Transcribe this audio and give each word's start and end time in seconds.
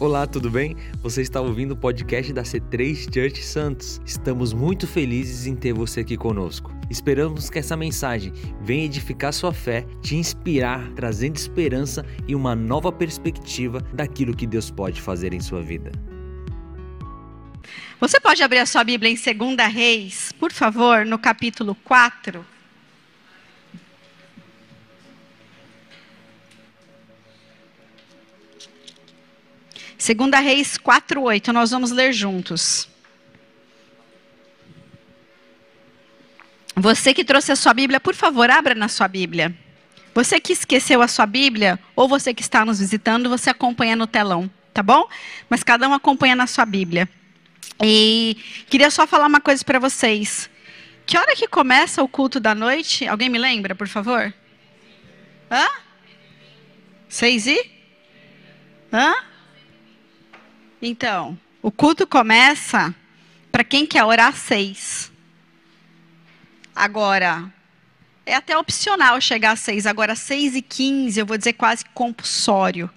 Olá, 0.00 0.28
tudo 0.28 0.48
bem? 0.48 0.76
Você 1.02 1.22
está 1.22 1.40
ouvindo 1.40 1.72
o 1.72 1.76
podcast 1.76 2.32
da 2.32 2.44
C3 2.44 3.12
Church 3.12 3.42
Santos. 3.42 4.00
Estamos 4.06 4.52
muito 4.52 4.86
felizes 4.86 5.44
em 5.44 5.56
ter 5.56 5.72
você 5.72 6.02
aqui 6.02 6.16
conosco. 6.16 6.72
Esperamos 6.88 7.50
que 7.50 7.58
essa 7.58 7.76
mensagem 7.76 8.32
venha 8.60 8.84
edificar 8.84 9.32
sua 9.32 9.52
fé, 9.52 9.84
te 10.00 10.14
inspirar, 10.14 10.88
trazendo 10.92 11.34
esperança 11.34 12.06
e 12.28 12.36
uma 12.36 12.54
nova 12.54 12.92
perspectiva 12.92 13.80
daquilo 13.92 14.36
que 14.36 14.46
Deus 14.46 14.70
pode 14.70 15.02
fazer 15.02 15.34
em 15.34 15.40
sua 15.40 15.62
vida. 15.62 15.90
Você 17.98 18.20
pode 18.20 18.40
abrir 18.40 18.58
a 18.58 18.66
sua 18.66 18.84
Bíblia 18.84 19.10
em 19.10 19.16
2 19.16 19.74
Reis, 19.74 20.30
por 20.38 20.52
favor, 20.52 21.04
no 21.04 21.18
capítulo 21.18 21.74
4. 21.74 22.57
Segunda 30.08 30.38
Reis 30.38 30.78
4:8, 30.78 31.52
nós 31.52 31.70
vamos 31.70 31.90
ler 31.90 32.14
juntos. 32.14 32.88
Você 36.74 37.12
que 37.12 37.22
trouxe 37.22 37.52
a 37.52 37.56
sua 37.56 37.74
Bíblia, 37.74 38.00
por 38.00 38.14
favor, 38.14 38.48
abra 38.48 38.74
na 38.74 38.88
sua 38.88 39.06
Bíblia. 39.06 39.54
Você 40.14 40.40
que 40.40 40.54
esqueceu 40.54 41.02
a 41.02 41.08
sua 41.08 41.26
Bíblia, 41.26 41.78
ou 41.94 42.08
você 42.08 42.32
que 42.32 42.40
está 42.40 42.64
nos 42.64 42.78
visitando, 42.78 43.28
você 43.28 43.50
acompanha 43.50 43.94
no 43.94 44.06
telão, 44.06 44.50
tá 44.72 44.82
bom? 44.82 45.06
Mas 45.46 45.62
cada 45.62 45.86
um 45.86 45.92
acompanha 45.92 46.34
na 46.34 46.46
sua 46.46 46.64
Bíblia. 46.64 47.06
E 47.84 48.38
queria 48.70 48.90
só 48.90 49.06
falar 49.06 49.26
uma 49.26 49.42
coisa 49.42 49.62
para 49.62 49.78
vocês. 49.78 50.48
Que 51.04 51.18
hora 51.18 51.36
que 51.36 51.46
começa 51.46 52.02
o 52.02 52.08
culto 52.08 52.40
da 52.40 52.54
noite? 52.54 53.06
Alguém 53.06 53.28
me 53.28 53.36
lembra, 53.36 53.74
por 53.74 53.86
favor? 53.86 54.32
Hã? 55.50 55.68
Seis 57.10 57.46
e? 57.46 57.60
Hã? 58.90 59.27
Então, 60.80 61.38
o 61.60 61.70
culto 61.70 62.06
começa 62.06 62.94
para 63.50 63.64
quem 63.64 63.84
quer 63.84 64.04
orar 64.04 64.34
seis. 64.36 65.10
Agora, 66.74 67.52
é 68.24 68.34
até 68.34 68.56
opcional 68.56 69.20
chegar 69.20 69.52
às 69.52 69.60
seis. 69.60 69.86
Agora, 69.86 70.14
seis 70.14 70.54
e 70.54 70.62
quinze, 70.62 71.18
eu 71.18 71.26
vou 71.26 71.36
dizer 71.36 71.54
quase 71.54 71.84
compulsório. 71.94 72.88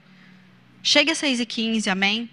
Chega 0.84 1.14
às 1.14 1.18
seis 1.18 1.40
e 1.40 1.46
quinze, 1.46 1.90
amém? 1.90 2.30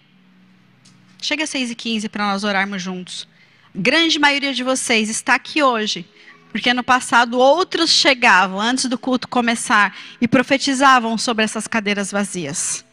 Chega 1.21 1.45
às 1.45 1.51
seis 1.51 1.71
e 1.71 1.75
quinze 1.75 2.09
para 2.09 2.27
nós 2.27 2.45
orarmos 2.45 2.83
juntos. 2.83 3.27
Grande 3.75 4.19
maioria 4.19 4.53
de 4.53 4.63
vocês 4.63 5.09
está 5.09 5.35
aqui 5.35 5.63
hoje, 5.63 6.07
porque 6.51 6.75
no 6.75 6.83
passado 6.83 7.39
outros 7.39 7.91
chegavam 7.91 8.61
antes 8.61 8.87
do 8.87 8.99
culto 8.99 9.29
começar 9.29 9.97
e 10.21 10.29
profetizavam 10.29 11.17
sobre 11.17 11.45
essas 11.45 11.67
cadeiras 11.67 12.11
vazias. 12.11 12.85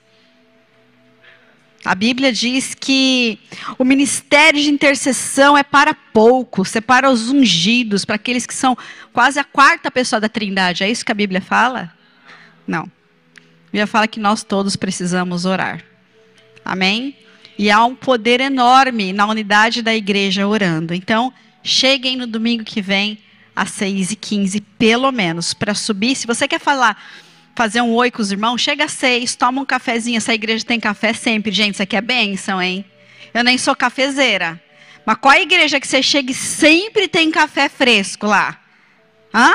A 1.86 1.94
Bíblia 1.94 2.34
diz 2.34 2.74
que 2.74 3.38
o 3.78 3.86
ministério 3.86 4.60
de 4.60 4.72
intercessão 4.72 5.56
é 5.56 5.62
para 5.62 5.94
poucos, 5.94 6.76
é 6.76 6.82
para 6.82 7.12
os 7.12 7.30
ungidos, 7.30 8.04
para 8.04 8.16
aqueles 8.16 8.48
que 8.48 8.56
são 8.56 8.76
quase 9.14 9.40
a 9.40 9.44
quarta 9.44 9.92
pessoa 9.92 10.20
da 10.20 10.28
Trindade. 10.28 10.84
É 10.84 10.90
isso 10.90 11.06
que 11.06 11.12
a 11.12 11.16
Bíblia 11.16 11.42
fala? 11.42 11.94
Não. 12.68 12.82
A 12.82 13.72
Bíblia 13.72 13.86
fala 13.86 14.08
que 14.08 14.20
nós 14.20 14.44
todos 14.44 14.76
precisamos 14.76 15.46
orar. 15.46 15.84
Amém? 16.66 17.16
E 17.56 17.70
há 17.70 17.86
um 17.86 17.94
poder 17.94 18.42
enorme 18.42 19.14
na 19.14 19.28
unidade 19.28 19.84
da 19.84 19.94
igreja 19.96 20.48
orando. 20.48 20.92
Então, 20.92 21.32
cheguem 21.62 22.16
no 22.16 22.26
domingo 22.26 22.64
que 22.64 22.82
vem, 22.82 23.20
às 23.56 23.70
6h15, 23.72 24.62
pelo 24.80 25.12
menos, 25.12 25.54
para 25.54 25.76
subir. 25.76 26.16
Se 26.16 26.26
você 26.26 26.48
quer 26.48 26.60
falar 26.60 26.98
fazer 27.56 27.82
um 27.82 27.94
oi 27.94 28.12
com 28.12 28.22
os 28.22 28.32
irmãos, 28.32 28.62
chega 28.62 28.84
às 28.84 28.92
seis, 28.92 29.36
toma 29.36 29.62
um 29.62 29.66
cafezinho. 29.66 30.18
Essa 30.18 30.34
igreja 30.34 30.66
tem 30.66 30.80
café 30.80 31.14
sempre, 31.14 31.52
gente. 31.52 31.76
Isso 31.76 31.84
aqui 31.84 31.96
é 31.96 32.02
bênção, 32.02 32.62
hein? 32.62 32.86
Eu 33.34 33.44
nem 33.44 33.58
sou 33.58 33.76
cafezeira. 33.76 34.62
Mas 35.06 35.18
qual 35.18 35.34
a 35.34 35.40
igreja 35.40 35.80
que 35.80 35.88
você 35.88 36.04
chega 36.04 36.32
e 36.32 36.36
sempre 36.36 37.08
tem 37.08 37.32
café 37.32 37.70
fresco 37.70 38.28
lá? 38.28 38.58
Hã? 39.34 39.54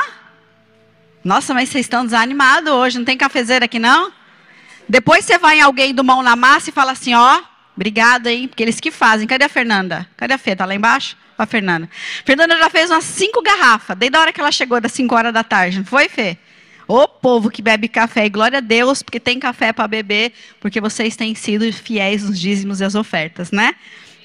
Nossa, 1.23 1.53
mas 1.53 1.69
vocês 1.69 1.85
estão 1.85 2.03
desanimados 2.03 2.71
hoje. 2.71 2.97
Não 2.97 3.05
tem 3.05 3.17
cafezeira 3.17 3.65
aqui, 3.65 3.77
não? 3.77 4.11
Depois 4.89 5.23
você 5.23 5.37
vai 5.37 5.59
em 5.59 5.61
alguém 5.61 5.93
do 5.93 6.03
mão 6.03 6.23
na 6.23 6.35
massa 6.35 6.69
e 6.69 6.73
fala 6.73 6.93
assim: 6.93 7.13
ó, 7.13 7.41
obrigado, 7.75 8.27
hein? 8.27 8.47
Porque 8.47 8.63
eles 8.63 8.79
que 8.79 8.89
fazem. 8.89 9.27
Cadê 9.27 9.45
a 9.45 9.49
Fernanda? 9.49 10.07
Cadê 10.17 10.33
a 10.33 10.37
Fê? 10.37 10.55
Tá 10.55 10.65
lá 10.65 10.73
embaixo? 10.73 11.15
Ó, 11.37 11.43
a 11.43 11.45
Fernanda. 11.45 11.89
Fernanda 12.25 12.57
já 12.57 12.69
fez 12.69 12.89
umas 12.89 13.03
cinco 13.03 13.41
garrafas, 13.41 13.95
desde 13.95 14.17
a 14.17 14.21
hora 14.21 14.33
que 14.33 14.41
ela 14.41 14.51
chegou, 14.51 14.81
das 14.81 14.91
cinco 14.91 15.15
horas 15.15 15.33
da 15.33 15.43
tarde. 15.43 15.77
Não 15.77 15.85
foi, 15.85 16.09
Fê? 16.09 16.37
O 16.91 17.07
povo 17.07 17.49
que 17.49 17.61
bebe 17.61 17.87
café, 17.87 18.25
e 18.25 18.29
glória 18.29 18.57
a 18.57 18.61
Deus, 18.61 19.01
porque 19.01 19.17
tem 19.17 19.39
café 19.39 19.71
para 19.71 19.87
beber, 19.87 20.33
porque 20.59 20.81
vocês 20.81 21.15
têm 21.15 21.33
sido 21.33 21.71
fiéis 21.71 22.21
nos 22.21 22.37
dízimos 22.37 22.81
e 22.81 22.83
as 22.83 22.95
ofertas, 22.95 23.49
né? 23.49 23.75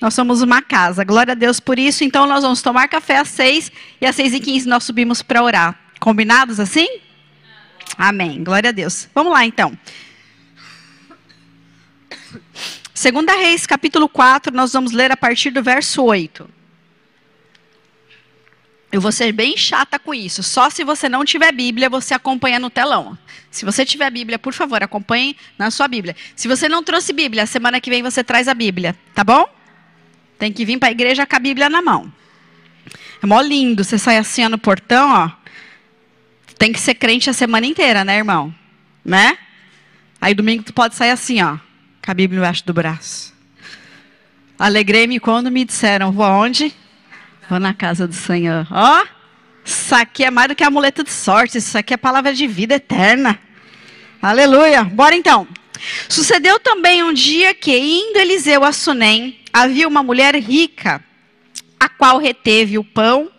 Nós 0.01 0.15
somos 0.15 0.43
uma 0.43 0.61
casa, 0.61 1.05
glória 1.05 1.31
a 1.31 1.37
Deus 1.37 1.61
por 1.61 1.79
isso. 1.79 2.03
Então, 2.03 2.27
nós 2.27 2.43
vamos 2.43 2.61
tomar 2.63 2.89
café 2.89 3.19
às 3.19 3.29
seis 3.29 3.71
e 4.01 4.05
às 4.05 4.17
seis 4.17 4.35
e 4.35 4.41
quinze 4.41 4.69
nós 4.69 4.83
subimos 4.83 5.23
para 5.23 5.45
orar. 5.45 5.79
Combinados 6.01 6.59
assim? 6.59 6.89
Amém, 7.97 8.43
glória 8.43 8.71
a 8.71 8.73
Deus. 8.73 9.09
Vamos 9.15 9.33
lá 9.33 9.47
então. 9.47 9.79
Segunda 12.93 13.33
Reis, 13.33 13.65
capítulo 13.65 14.09
4, 14.09 14.53
nós 14.53 14.73
vamos 14.73 14.91
ler 14.91 15.13
a 15.13 15.17
partir 15.17 15.51
do 15.51 15.63
verso 15.63 16.03
8. 16.03 16.56
Eu 18.97 19.01
vou 19.03 19.13
ser 19.13 19.31
bem 19.31 19.59
chata 19.59 19.99
com 19.99 20.15
isso. 20.15 20.43
Só 20.43 20.71
se 20.71 20.83
você 20.83 21.07
não 21.07 21.23
tiver 21.23 21.53
Bíblia, 21.53 21.91
você 21.91 22.15
acompanha 22.15 22.59
no 22.59 22.71
telão. 22.71 23.19
Se 23.51 23.63
você 23.63 23.85
tiver 23.85 24.11
Bíblia, 24.11 24.39
por 24.39 24.55
favor, 24.55 24.83
acompanhe 24.83 25.37
na 25.59 25.71
sua 25.71 25.87
Bíblia. 25.87 26.17
Se 26.35 26.49
você 26.49 26.67
não 26.67 26.83
trouxe 26.83 27.13
Bíblia, 27.13 27.45
semana 27.45 27.79
que 27.79 27.91
vem 27.91 28.03
você 28.03 28.25
traz 28.25 28.49
a 28.49 28.55
Bíblia, 28.55 28.97
tá 29.15 29.23
bom? 29.23 29.47
Tem 30.39 30.51
que 30.51 30.65
vir 30.65 30.79
para 30.79 30.89
a 30.89 30.93
igreja 30.93 31.27
com 31.27 31.37
a 31.37 31.39
Bíblia 31.39 31.69
na 31.69 31.83
mão. 31.83 32.11
É 33.23 33.27
mó 33.27 33.39
lindo. 33.43 33.85
Você 33.85 33.99
sai 33.99 34.17
assim 34.17 34.49
no 34.49 34.57
portão, 34.57 35.13
ó. 35.13 35.31
Tem 36.59 36.73
que 36.73 36.81
ser 36.81 36.95
crente 36.95 37.29
a 37.29 37.35
semana 37.35 37.67
inteira, 37.67 38.03
né, 38.03 38.17
irmão? 38.17 38.55
Né? 39.05 39.37
Aí 40.19 40.33
domingo 40.33 40.63
tu 40.63 40.73
pode 40.73 40.95
sair 40.95 41.11
assim, 41.11 41.43
ó, 41.43 41.59
com 42.03 42.11
a 42.11 42.15
Bíblia 42.15 42.39
embaixo 42.39 42.65
do 42.65 42.73
braço. 42.73 43.35
Alegrei-me 44.59 45.21
quando 45.21 45.51
me 45.51 45.67
disseram, 45.67 46.13
vou 46.13 46.25
aonde? 46.25 46.75
Vou 47.49 47.61
na 47.61 47.73
casa 47.73 48.09
do 48.09 48.15
Senhor. 48.15 48.67
Ó, 48.71 49.03
oh, 49.03 49.07
isso 49.65 49.95
aqui 49.95 50.25
é 50.25 50.31
mais 50.31 50.49
do 50.49 50.55
que 50.55 50.65
amuleto 50.65 51.05
de 51.05 51.11
sorte. 51.11 51.59
Isso 51.59 51.79
aqui 51.79 51.95
é 51.95 51.97
palavra 51.97 52.35
de 52.35 52.47
vida 52.47 52.75
eterna. 52.75 53.39
Aleluia. 54.21 54.83
Bora 54.85 55.15
então. 55.15 55.47
Sucedeu 56.09 56.59
também 56.59 57.03
um 57.03 57.13
dia 57.13 57.55
que, 57.55 57.77
indo 57.77 58.19
Eliseu 58.19 58.65
a 58.65 58.73
Sunem, 58.73 59.39
havia 59.53 59.87
uma 59.87 60.03
mulher 60.03 60.35
rica, 60.37 61.05
a 61.79 61.89
qual 61.89 62.19
reteve 62.19 62.79
o 62.79 62.85
pão 62.85 63.31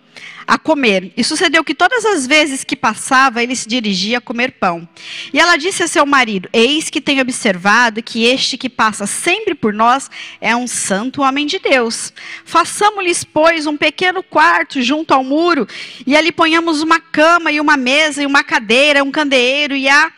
a 0.48 0.58
comer. 0.58 1.12
E 1.18 1.24
sucedeu 1.24 1.64
que 1.64 1.76
todas 1.76 2.06
as 2.06 2.26
vezes 2.26 2.64
que 2.64 2.76
passava, 2.76 3.44
ele 3.44 3.56
se 3.56 3.68
dirigia 3.68 4.20
a 4.20 4.22
comer 4.22 4.54
pão. 4.54 4.88
E 5.34 5.40
ela 5.40 5.58
disse 5.58 5.84
a 5.84 5.88
seu 5.88 6.06
marido: 6.06 6.48
Eis 6.54 6.90
que 6.90 7.02
tenho 7.02 7.22
observado 7.22 8.02
que 8.02 8.24
este 8.24 8.58
que 8.58 8.70
passa 8.70 9.06
sempre 9.06 9.54
por 9.54 9.74
nós 9.74 10.10
é 10.40 10.56
um 10.56 10.68
santo 10.68 11.22
homem 11.22 11.46
de 11.46 11.60
Deus. 11.60 12.14
Façamos-lhes, 12.46 13.24
pois, 13.26 13.68
um 13.68 13.76
pequeno 13.76 14.24
quarto 14.24 14.82
junto 14.82 15.14
ao 15.14 15.24
muro, 15.24 15.68
e 16.06 16.16
ali 16.16 16.32
ponhamos 16.32 16.82
uma 16.82 17.00
cama 17.00 17.52
e 17.52 17.60
uma 17.60 17.76
mesa 17.76 18.24
e 18.24 18.26
uma 18.26 18.44
cadeira, 18.44 19.04
um 19.04 19.12
candeeiro, 19.12 19.76
e 19.76 19.90
há 19.90 20.12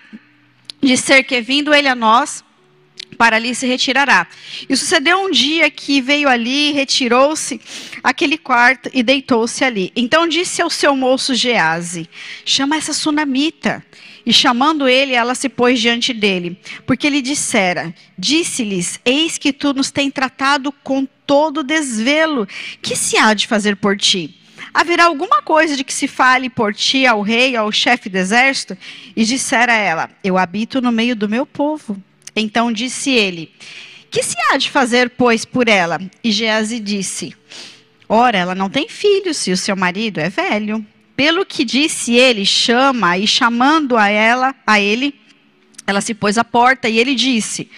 de 0.81 0.95
ser 0.95 1.23
que 1.23 1.41
vindo 1.41 1.73
ele 1.73 1.88
a 1.88 1.95
nós 1.95 2.44
para 3.19 3.35
ali 3.35 3.53
se 3.53 3.68
retirará. 3.68 4.25
E 4.69 4.78
sucedeu 4.78 5.19
um 5.19 5.30
dia 5.30 5.69
que 5.69 6.00
veio 6.00 6.30
ali, 6.30 6.72
retirou-se 6.72 7.59
aquele 8.02 8.38
quarto 8.38 8.90
e 8.94 9.03
deitou-se 9.03 9.62
ali. 9.62 9.91
Então 9.94 10.25
disse 10.25 10.62
ao 10.62 10.69
seu 10.69 10.96
moço 10.96 11.35
Gease: 11.35 12.09
Chama 12.46 12.78
essa 12.78 12.94
sunamita. 12.94 13.85
E 14.25 14.31
chamando 14.31 14.88
ele, 14.88 15.13
ela 15.13 15.34
se 15.34 15.50
pôs 15.50 15.80
diante 15.81 16.13
dele, 16.13 16.57
porque 16.85 17.07
ele 17.07 17.22
dissera: 17.22 17.94
Disse-lhes: 18.18 19.02
Eis 19.03 19.38
que 19.38 19.51
tu 19.51 19.74
nos 19.74 19.92
tem 19.92 20.10
tratado 20.10 20.71
com 20.71 21.06
todo 21.27 21.62
desvelo. 21.62 22.48
Que 22.81 22.95
se 22.95 23.18
há 23.18 23.33
de 23.33 23.48
fazer 23.48 23.75
por 23.75 23.98
ti? 23.98 24.33
haverá 24.71 25.06
alguma 25.06 25.42
coisa 25.42 25.75
de 25.75 25.83
que 25.83 25.94
se 25.94 26.07
fale 26.07 26.48
por 26.48 26.75
ti 26.75 27.06
ao 27.06 27.21
rei, 27.21 27.56
ao 27.56 27.71
chefe 27.71 28.07
do 28.07 28.18
exército? 28.18 28.77
E 29.13 29.25
dissera 29.25 29.74
ela: 29.74 30.10
Eu 30.24 30.38
habito 30.38 30.81
no 30.81 30.92
meio 30.92 31.18
do 31.18 31.27
meu 31.27 31.45
povo 31.45 32.01
então 32.39 32.71
disse 32.71 33.12
ele: 33.12 33.51
Que 34.09 34.24
se 34.24 34.36
há 34.50 34.57
de 34.57 34.69
fazer, 34.69 35.12
pois, 35.12 35.45
por 35.45 35.68
ela? 35.68 36.00
E 36.24 36.31
Geazi 36.31 36.80
disse: 36.80 37.36
Ora, 38.07 38.39
ela 38.39 38.56
não 38.56 38.69
tem 38.69 38.89
filhos, 38.89 39.45
e 39.45 39.51
o 39.51 39.57
seu 39.57 39.75
marido 39.75 40.19
é 40.19 40.30
velho. 40.30 40.83
Pelo 41.15 41.45
que 41.45 41.63
disse 41.63 42.15
ele, 42.15 42.45
chama, 42.45 43.18
e 43.18 43.27
chamando 43.27 43.95
a 43.97 44.07
ela, 44.07 44.56
a 44.65 44.80
ele, 44.80 45.13
ela 45.86 46.01
se 46.01 46.15
pôs 46.15 46.38
à 46.38 46.44
porta, 46.44 46.89
e 46.89 46.97
ele 46.97 47.13
disse: 47.13 47.69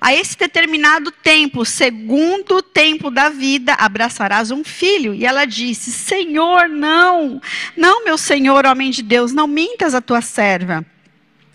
A 0.00 0.12
esse 0.12 0.36
determinado 0.36 1.12
tempo, 1.12 1.64
segundo 1.64 2.56
o 2.56 2.62
tempo 2.62 3.10
da 3.10 3.28
vida, 3.28 3.74
abraçarás 3.74 4.50
um 4.50 4.64
filho. 4.64 5.14
E 5.14 5.24
ela 5.24 5.44
disse: 5.44 5.92
Senhor, 5.92 6.68
não, 6.68 7.40
não, 7.76 8.04
meu 8.04 8.18
senhor, 8.18 8.66
homem 8.66 8.90
de 8.90 9.02
Deus, 9.02 9.32
não 9.32 9.46
mintas 9.46 9.94
a 9.94 10.00
tua 10.00 10.20
serva. 10.20 10.84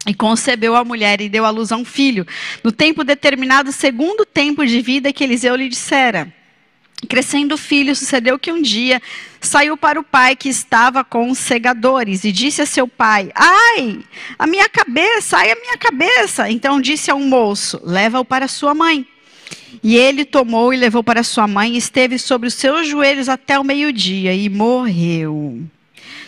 E 0.06 0.14
concebeu 0.14 0.76
a 0.76 0.84
mulher 0.84 1.22
e 1.22 1.30
deu 1.30 1.46
à 1.46 1.50
luz 1.50 1.72
a 1.72 1.78
um 1.78 1.86
filho, 1.86 2.28
no 2.64 2.72
tempo 2.72 3.04
determinado, 3.04 3.72
segundo 3.72 4.22
o 4.22 4.26
tempo 4.26 4.66
de 4.66 4.82
vida 4.82 5.14
que 5.14 5.24
Eliseu 5.24 5.56
lhe 5.56 5.70
dissera. 5.70 6.34
Crescendo 7.08 7.56
o 7.56 7.58
filho, 7.58 7.96
sucedeu 7.96 8.40
que 8.40 8.52
um 8.52 8.62
dia 8.62 9.02
saiu 9.42 9.76
para 9.76 10.00
o 10.00 10.04
pai 10.04 10.36
que 10.36 10.50
estava 10.50 11.04
com 11.04 11.30
os 11.30 11.38
segadores 11.38 12.24
e 12.24 12.32
disse 12.32 12.62
a 12.62 12.66
seu 12.66 12.88
pai: 12.88 13.30
Ai, 13.36 14.00
a 14.40 14.48
minha 14.48 14.70
cabeça, 14.70 15.38
ai, 15.38 15.52
a 15.52 15.56
minha 15.56 15.78
cabeça. 15.78 16.50
Então 16.50 16.80
disse 16.80 17.12
a 17.12 17.16
um 17.16 17.28
moço: 17.28 17.80
Leva-o 17.84 18.26
para 18.26 18.48
sua 18.48 18.74
mãe. 18.74 19.06
E 19.84 19.98
ele 19.98 20.24
tomou 20.24 20.74
e 20.74 20.78
levou 20.78 21.04
para 21.04 21.24
sua 21.24 21.48
mãe, 21.48 21.74
e 21.74 21.78
esteve 21.78 22.18
sobre 22.18 22.48
os 22.48 22.54
seus 22.54 22.88
joelhos 22.88 23.28
até 23.28 23.60
o 23.60 23.64
meio-dia 23.64 24.34
e 24.34 24.48
morreu. 24.48 25.62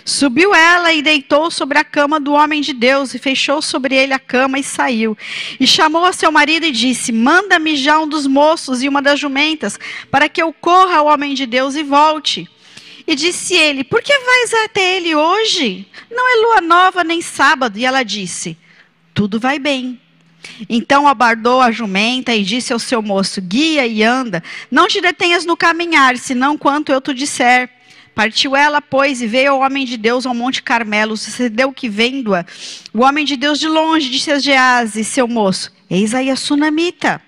Subiu 0.07 0.53
ela 0.53 0.93
e 0.93 1.01
deitou 1.01 1.49
sobre 1.49 1.79
a 1.79 1.83
cama 1.83 2.19
do 2.19 2.31
homem 2.33 2.61
de 2.61 2.73
Deus, 2.73 3.15
e 3.15 3.19
fechou 3.19 3.59
sobre 3.59 3.95
ele 3.95 4.13
a 4.13 4.19
cama 4.19 4.59
e 4.59 4.63
saiu. 4.63 5.17
E 5.59 5.65
chamou 5.65 6.05
a 6.05 6.13
seu 6.13 6.31
marido 6.31 6.63
e 6.67 6.71
disse: 6.71 7.11
Manda-me 7.11 7.75
já 7.75 7.99
um 7.99 8.07
dos 8.07 8.27
moços 8.27 8.83
e 8.83 8.87
uma 8.87 9.01
das 9.01 9.19
jumentas, 9.19 9.79
para 10.11 10.29
que 10.29 10.39
eu 10.39 10.53
corra 10.53 10.97
ao 10.97 11.07
homem 11.07 11.33
de 11.33 11.47
Deus 11.47 11.73
e 11.73 11.81
volte. 11.81 12.47
E 13.07 13.15
disse 13.15 13.55
ele: 13.55 13.83
Por 13.83 14.03
que 14.03 14.13
vais 14.13 14.53
até 14.65 14.97
ele 14.97 15.15
hoje? 15.15 15.87
Não 16.11 16.29
é 16.29 16.35
lua 16.35 16.61
nova 16.61 17.03
nem 17.03 17.19
sábado. 17.19 17.79
E 17.79 17.83
ela 17.83 18.03
disse: 18.03 18.55
Tudo 19.11 19.39
vai 19.39 19.57
bem. 19.57 19.99
Então 20.69 21.07
abardou 21.07 21.59
a 21.59 21.71
jumenta 21.71 22.35
e 22.35 22.43
disse 22.43 22.71
ao 22.71 22.77
seu 22.77 23.01
moço: 23.01 23.41
Guia 23.41 23.87
e 23.87 24.03
anda, 24.03 24.43
não 24.69 24.87
te 24.87 25.01
detenhas 25.01 25.45
no 25.45 25.57
caminhar, 25.57 26.15
senão 26.17 26.55
quanto 26.55 26.91
eu 26.91 27.01
te 27.01 27.11
disser. 27.11 27.71
Partiu 28.15 28.55
ela, 28.55 28.81
pois, 28.81 29.21
e 29.21 29.27
veio 29.27 29.51
ao 29.51 29.59
homem 29.59 29.85
de 29.85 29.97
Deus 29.97 30.25
ao 30.25 30.33
Monte 30.33 30.63
Carmelo. 30.63 31.17
Sucedeu 31.17 31.73
que, 31.73 31.89
vendo-a, 31.89 32.45
o 32.93 33.01
homem 33.01 33.25
de 33.25 33.35
Deus 33.35 33.59
de 33.59 33.67
longe 33.67 34.09
disse 34.09 34.31
a 34.31 34.39
Gease, 34.39 35.03
seu 35.03 35.27
moço: 35.27 35.69
Eis 35.89 36.15
aí 36.15 36.29
a 36.29 36.37
sunamita. 36.37 37.21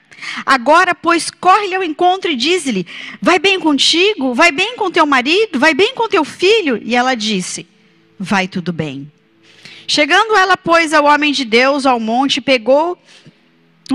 Agora, 0.45 0.95
pois, 0.95 1.29
corre-lhe 1.29 1.75
ao 1.75 1.83
encontro 1.83 2.31
e 2.31 2.37
diz-lhe: 2.37 2.87
Vai 3.21 3.37
bem 3.37 3.59
contigo? 3.59 4.33
Vai 4.33 4.49
bem 4.49 4.77
com 4.77 4.89
teu 4.89 5.05
marido? 5.05 5.59
Vai 5.59 5.73
bem 5.73 5.93
com 5.93 6.07
teu 6.07 6.23
filho? 6.23 6.79
E 6.81 6.95
ela 6.95 7.15
disse: 7.15 7.67
Vai 8.17 8.47
tudo 8.47 8.71
bem. 8.71 9.11
Chegando 9.85 10.35
ela, 10.35 10.55
pois, 10.55 10.93
ao 10.93 11.03
homem 11.03 11.33
de 11.33 11.43
Deus 11.43 11.85
ao 11.85 11.99
monte, 11.99 12.39
pegou 12.39 12.97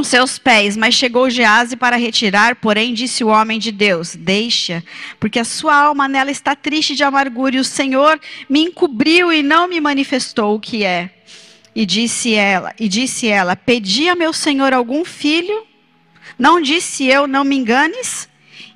os 0.01 0.09
seus 0.09 0.39
pés, 0.39 0.77
mas 0.77 0.95
chegou 0.95 1.29
Gease 1.29 1.77
para 1.77 1.97
retirar, 1.97 2.57
porém 2.57 2.95
disse 2.95 3.23
o 3.23 3.29
homem 3.29 3.59
de 3.59 3.71
Deus: 3.71 4.15
Deixa, 4.15 4.83
porque 5.21 5.39
a 5.39 5.45
sua 5.45 5.75
alma 5.75 6.09
nela 6.09 6.31
está 6.31 6.57
triste 6.57 6.95
de 6.95 7.05
amargura, 7.05 7.57
e 7.57 7.61
o 7.61 7.65
Senhor 7.65 8.19
me 8.49 8.61
encobriu 8.61 9.33
e 9.33 9.43
não 9.43 9.69
me 9.69 9.81
manifestou 9.81 10.55
o 10.55 10.61
que 10.61 10.85
é. 10.85 11.11
E 11.75 11.85
disse 11.85 12.35
ela, 12.35 12.75
e 12.79 12.89
disse 12.89 13.27
ela: 13.27 13.55
Pedi 13.55 14.09
a 14.09 14.15
meu 14.15 14.33
Senhor 14.33 14.73
algum 14.73 15.05
filho? 15.05 15.67
Não 16.39 16.61
disse 16.61 17.07
eu, 17.07 17.27
não 17.27 17.45
me 17.45 17.57
enganes? 17.57 18.29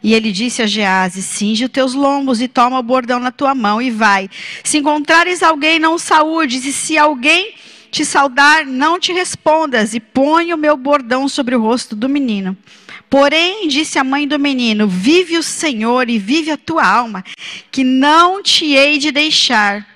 E 0.03 0.15
ele 0.15 0.31
disse 0.33 0.63
a 0.63 0.67
Gease: 0.67 1.23
Cinge 1.23 1.65
os 1.65 1.71
teus 1.71 1.95
lombos 1.95 2.41
e 2.41 2.49
toma 2.49 2.79
o 2.79 2.83
bordão 2.83 3.19
na 3.19 3.33
tua 3.33 3.55
mão 3.55 3.81
e 3.81 3.91
vai. 3.91 4.29
Se 4.63 4.79
encontrares 4.79 5.43
alguém, 5.43 5.79
não 5.79 5.99
saúdes, 5.99 6.65
e 6.65 6.73
se 6.73 6.99
alguém 6.99 7.55
te 7.97 8.05
saudar, 8.05 8.67
não 8.67 9.01
te 9.01 9.11
respondas, 9.11 9.95
e 9.95 10.01
põe 10.01 10.53
o 10.53 10.59
meu 10.59 10.77
bordão 10.77 11.27
sobre 11.31 11.57
o 11.57 11.63
rosto 11.63 11.97
do 11.97 12.11
menino. 12.11 12.55
Porém, 13.09 13.69
disse 13.69 13.99
a 13.99 14.05
mãe 14.05 14.29
do 14.29 14.39
menino: 14.39 14.87
Vive 14.87 15.39
o 15.39 15.43
Senhor 15.43 16.11
e 16.11 16.19
vive 16.19 16.51
a 16.51 16.59
tua 16.59 16.87
alma, 16.87 17.25
que 17.71 17.83
não 17.83 18.43
te 18.43 18.67
hei 18.75 18.99
de 18.99 19.11
deixar. 19.11 19.87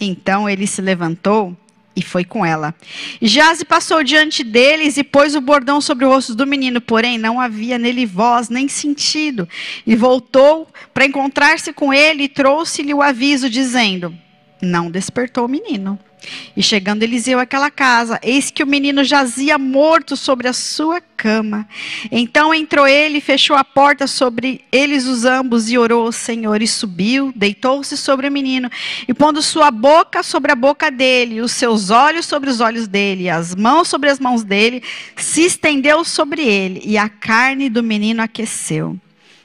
Então 0.00 0.48
ele 0.48 0.66
se 0.66 0.80
levantou 0.80 1.54
e 1.94 2.00
foi 2.00 2.24
com 2.24 2.46
ela. 2.46 2.74
Jase 3.20 3.66
passou 3.66 4.02
diante 4.02 4.42
deles 4.42 4.96
e 4.96 5.04
pôs 5.04 5.34
o 5.34 5.40
bordão 5.42 5.82
sobre 5.82 6.06
o 6.06 6.08
rosto 6.08 6.34
do 6.34 6.46
menino, 6.46 6.80
porém 6.80 7.18
não 7.18 7.38
havia 7.38 7.76
nele 7.76 8.06
voz 8.06 8.48
nem 8.48 8.68
sentido. 8.68 9.46
E 9.86 9.94
voltou 9.94 10.66
para 10.94 11.04
encontrar-se 11.04 11.74
com 11.74 11.92
ele 11.92 12.22
e 12.22 12.28
trouxe-lhe 12.28 12.94
o 12.94 13.02
aviso, 13.02 13.50
dizendo: 13.50 14.16
Não 14.62 14.90
despertou 14.90 15.44
o 15.44 15.48
menino. 15.48 15.98
E 16.56 16.62
chegando 16.62 17.02
Eliseu 17.02 17.38
àquela 17.38 17.70
casa, 17.70 18.18
eis 18.22 18.50
que 18.50 18.62
o 18.62 18.66
menino 18.66 19.04
jazia 19.04 19.56
morto 19.58 20.16
sobre 20.16 20.48
a 20.48 20.52
sua 20.52 21.00
cama. 21.00 21.68
Então 22.10 22.54
entrou 22.54 22.86
ele 22.86 23.20
fechou 23.20 23.56
a 23.56 23.64
porta 23.64 24.06
sobre 24.06 24.62
eles 24.72 25.06
os 25.06 25.24
ambos 25.24 25.70
e 25.70 25.78
orou 25.78 26.06
ao 26.06 26.12
Senhor. 26.12 26.62
E 26.62 26.66
subiu, 26.66 27.32
deitou-se 27.34 27.96
sobre 27.96 28.28
o 28.28 28.32
menino 28.32 28.70
e 29.06 29.14
pondo 29.14 29.42
sua 29.42 29.70
boca 29.70 30.22
sobre 30.22 30.52
a 30.52 30.56
boca 30.56 30.90
dele, 30.90 31.40
os 31.40 31.52
seus 31.52 31.90
olhos 31.90 32.26
sobre 32.26 32.50
os 32.50 32.60
olhos 32.60 32.88
dele, 32.88 33.28
as 33.28 33.54
mãos 33.54 33.88
sobre 33.88 34.10
as 34.10 34.18
mãos 34.18 34.42
dele, 34.42 34.82
se 35.16 35.42
estendeu 35.42 36.04
sobre 36.04 36.42
ele 36.42 36.80
e 36.84 36.96
a 36.96 37.08
carne 37.08 37.68
do 37.68 37.82
menino 37.82 38.22
aqueceu. 38.22 38.98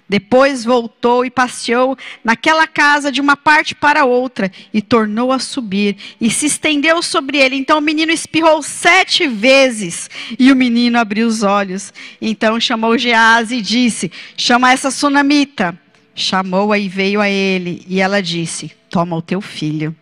Depois 0.07 0.63
voltou 0.63 1.25
e 1.25 1.31
passeou 1.31 1.97
naquela 2.23 2.67
casa 2.67 3.11
de 3.11 3.19
uma 3.19 3.35
parte 3.35 3.73
para 3.73 4.05
outra 4.05 4.51
e 4.71 4.79
tornou 4.79 5.31
a 5.31 5.39
subir 5.39 5.97
e 6.21 6.29
se 6.29 6.45
estendeu 6.45 7.01
sobre 7.01 7.39
ele. 7.39 7.55
Então 7.55 7.79
o 7.79 7.81
menino 7.81 8.11
espirrou 8.11 8.61
sete 8.61 9.27
vezes 9.27 10.09
e 10.37 10.51
o 10.51 10.55
menino 10.55 10.99
abriu 10.99 11.27
os 11.27 11.41
olhos. 11.41 11.91
Então 12.21 12.59
chamou 12.59 12.97
Gease 12.97 13.57
e 13.57 13.61
disse: 13.61 14.11
Chama 14.37 14.71
essa 14.71 14.91
sunamita. 14.91 15.77
Chamou-a 16.13 16.77
e 16.77 16.87
veio 16.87 17.19
a 17.19 17.29
ele 17.29 17.83
e 17.87 17.99
ela 17.99 18.21
disse: 18.21 18.71
Toma 18.89 19.15
o 19.15 19.21
teu 19.23 19.41
filho. 19.41 19.95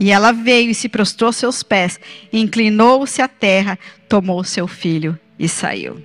E 0.00 0.12
ela 0.12 0.30
veio 0.30 0.70
e 0.70 0.74
se 0.74 0.88
prostrou 0.88 1.26
aos 1.26 1.36
seus 1.36 1.64
pés, 1.64 1.98
inclinou-se 2.32 3.20
à 3.20 3.26
terra, 3.26 3.76
tomou 4.08 4.38
o 4.38 4.44
seu 4.44 4.68
filho 4.68 5.18
e 5.36 5.48
saiu. 5.48 6.00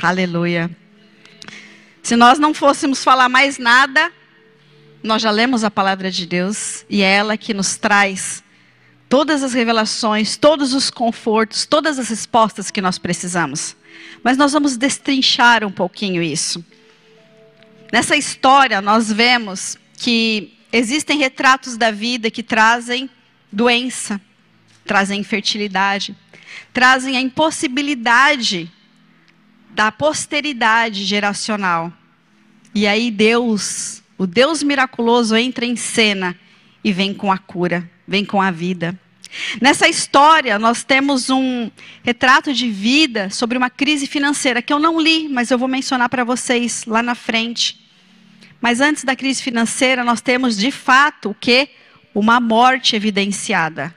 Aleluia. 0.00 0.68
Se 2.08 2.16
nós 2.16 2.38
não 2.38 2.54
fôssemos 2.54 3.04
falar 3.04 3.28
mais 3.28 3.58
nada, 3.58 4.10
nós 5.02 5.20
já 5.20 5.30
lemos 5.30 5.62
a 5.62 5.70
palavra 5.70 6.10
de 6.10 6.24
Deus 6.24 6.82
e 6.88 7.02
é 7.02 7.16
ela 7.16 7.36
que 7.36 7.52
nos 7.52 7.76
traz 7.76 8.42
todas 9.10 9.42
as 9.42 9.52
revelações, 9.52 10.34
todos 10.34 10.72
os 10.72 10.88
confortos, 10.88 11.66
todas 11.66 11.98
as 11.98 12.08
respostas 12.08 12.70
que 12.70 12.80
nós 12.80 12.96
precisamos. 12.96 13.76
Mas 14.24 14.38
nós 14.38 14.54
vamos 14.54 14.78
destrinchar 14.78 15.62
um 15.62 15.70
pouquinho 15.70 16.22
isso. 16.22 16.64
Nessa 17.92 18.16
história, 18.16 18.80
nós 18.80 19.12
vemos 19.12 19.76
que 19.98 20.56
existem 20.72 21.18
retratos 21.18 21.76
da 21.76 21.90
vida 21.90 22.30
que 22.30 22.42
trazem 22.42 23.10
doença, 23.52 24.18
trazem 24.86 25.20
infertilidade, 25.20 26.16
trazem 26.72 27.18
a 27.18 27.20
impossibilidade 27.20 28.72
da 29.78 29.92
posteridade 29.92 31.04
geracional. 31.04 31.92
E 32.74 32.84
aí 32.84 33.12
Deus, 33.12 34.02
o 34.18 34.26
Deus 34.26 34.60
miraculoso, 34.60 35.36
entra 35.36 35.64
em 35.64 35.76
cena 35.76 36.36
e 36.82 36.92
vem 36.92 37.14
com 37.14 37.30
a 37.30 37.38
cura, 37.38 37.88
vem 38.04 38.24
com 38.24 38.42
a 38.42 38.50
vida. 38.50 38.98
Nessa 39.60 39.86
história, 39.86 40.58
nós 40.58 40.82
temos 40.82 41.30
um 41.30 41.70
retrato 42.02 42.52
de 42.52 42.68
vida 42.68 43.30
sobre 43.30 43.56
uma 43.56 43.70
crise 43.70 44.08
financeira 44.08 44.60
que 44.60 44.72
eu 44.72 44.80
não 44.80 45.00
li, 45.00 45.28
mas 45.28 45.52
eu 45.52 45.58
vou 45.58 45.68
mencionar 45.68 46.08
para 46.08 46.24
vocês 46.24 46.84
lá 46.84 47.00
na 47.00 47.14
frente. 47.14 47.88
Mas 48.60 48.80
antes 48.80 49.04
da 49.04 49.14
crise 49.14 49.40
financeira, 49.40 50.02
nós 50.02 50.20
temos 50.20 50.56
de 50.56 50.72
fato 50.72 51.30
o 51.30 51.34
que? 51.34 51.68
Uma 52.12 52.40
morte 52.40 52.96
evidenciada. 52.96 53.94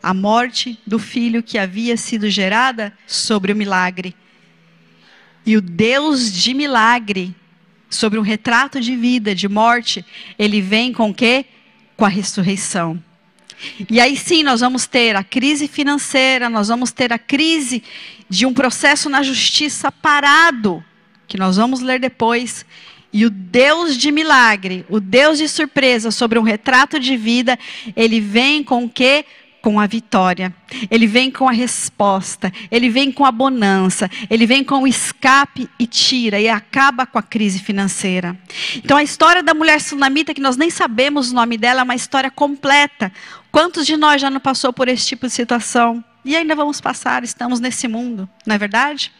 A 0.00 0.14
morte 0.14 0.78
do 0.86 1.00
filho 1.00 1.42
que 1.42 1.58
havia 1.58 1.96
sido 1.96 2.30
gerada 2.30 2.96
sobre 3.04 3.52
o 3.52 3.56
milagre. 3.56 4.14
E 5.46 5.56
o 5.56 5.60
Deus 5.60 6.32
de 6.32 6.52
milagre 6.52 7.32
sobre 7.88 8.18
um 8.18 8.22
retrato 8.22 8.80
de 8.80 8.96
vida, 8.96 9.32
de 9.32 9.48
morte, 9.48 10.04
ele 10.36 10.60
vem 10.60 10.92
com 10.92 11.10
o 11.10 11.14
quê? 11.14 11.46
Com 11.96 12.04
a 12.04 12.08
ressurreição. 12.08 13.00
E 13.88 14.00
aí 14.00 14.16
sim, 14.16 14.42
nós 14.42 14.60
vamos 14.60 14.86
ter 14.86 15.16
a 15.16 15.22
crise 15.22 15.68
financeira, 15.68 16.50
nós 16.50 16.68
vamos 16.68 16.90
ter 16.92 17.12
a 17.12 17.18
crise 17.18 17.82
de 18.28 18.44
um 18.44 18.52
processo 18.52 19.08
na 19.08 19.22
justiça 19.22 19.90
parado, 19.90 20.84
que 21.28 21.38
nós 21.38 21.56
vamos 21.56 21.80
ler 21.80 22.00
depois. 22.00 22.66
E 23.12 23.24
o 23.24 23.30
Deus 23.30 23.96
de 23.96 24.12
milagre, 24.12 24.84
o 24.88 25.00
Deus 25.00 25.38
de 25.38 25.48
surpresa 25.48 26.10
sobre 26.10 26.38
um 26.38 26.42
retrato 26.42 26.98
de 26.98 27.16
vida, 27.16 27.58
ele 27.94 28.20
vem 28.20 28.62
com 28.62 28.84
o 28.84 28.90
quê? 28.90 29.24
Com 29.66 29.80
a 29.80 29.86
vitória, 29.88 30.54
ele 30.88 31.08
vem 31.08 31.28
com 31.28 31.48
a 31.48 31.50
resposta, 31.50 32.52
ele 32.70 32.88
vem 32.88 33.10
com 33.10 33.24
a 33.24 33.32
bonança, 33.32 34.08
ele 34.30 34.46
vem 34.46 34.62
com 34.62 34.82
o 34.82 34.86
escape 34.86 35.68
e 35.76 35.88
tira 35.88 36.38
e 36.38 36.48
acaba 36.48 37.04
com 37.04 37.18
a 37.18 37.22
crise 37.22 37.58
financeira. 37.58 38.38
Então 38.76 38.96
a 38.96 39.02
história 39.02 39.42
da 39.42 39.52
mulher 39.52 39.80
sunamita, 39.80 40.32
que 40.32 40.40
nós 40.40 40.56
nem 40.56 40.70
sabemos 40.70 41.32
o 41.32 41.34
nome 41.34 41.58
dela, 41.58 41.80
é 41.80 41.82
uma 41.82 41.96
história 41.96 42.30
completa. 42.30 43.12
Quantos 43.50 43.84
de 43.84 43.96
nós 43.96 44.22
já 44.22 44.30
não 44.30 44.38
passou 44.38 44.72
por 44.72 44.86
esse 44.86 45.04
tipo 45.04 45.26
de 45.26 45.32
situação? 45.32 46.04
E 46.24 46.36
ainda 46.36 46.54
vamos 46.54 46.80
passar, 46.80 47.24
estamos 47.24 47.58
nesse 47.58 47.88
mundo, 47.88 48.28
não 48.46 48.54
é 48.54 48.58
verdade? 48.58 49.10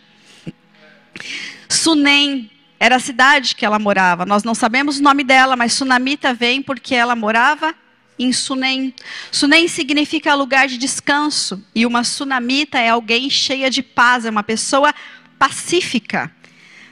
Sunem 1.68 2.48
era 2.78 2.94
a 2.94 3.00
cidade 3.00 3.56
que 3.56 3.66
ela 3.66 3.80
morava. 3.80 4.24
Nós 4.24 4.44
não 4.44 4.54
sabemos 4.54 5.00
o 5.00 5.02
nome 5.02 5.24
dela, 5.24 5.56
mas 5.56 5.72
Sunamita 5.72 6.32
vem 6.32 6.62
porque 6.62 6.94
ela 6.94 7.16
morava 7.16 7.74
em 8.18 8.32
Sunem. 8.32 8.94
Sunem 9.30 9.68
significa 9.68 10.34
lugar 10.34 10.68
de 10.68 10.78
descanso. 10.78 11.62
E 11.74 11.84
uma 11.86 12.04
sunamita 12.04 12.78
é 12.78 12.88
alguém 12.88 13.28
cheia 13.30 13.70
de 13.70 13.82
paz, 13.82 14.24
é 14.24 14.30
uma 14.30 14.42
pessoa 14.42 14.94
pacífica. 15.38 16.30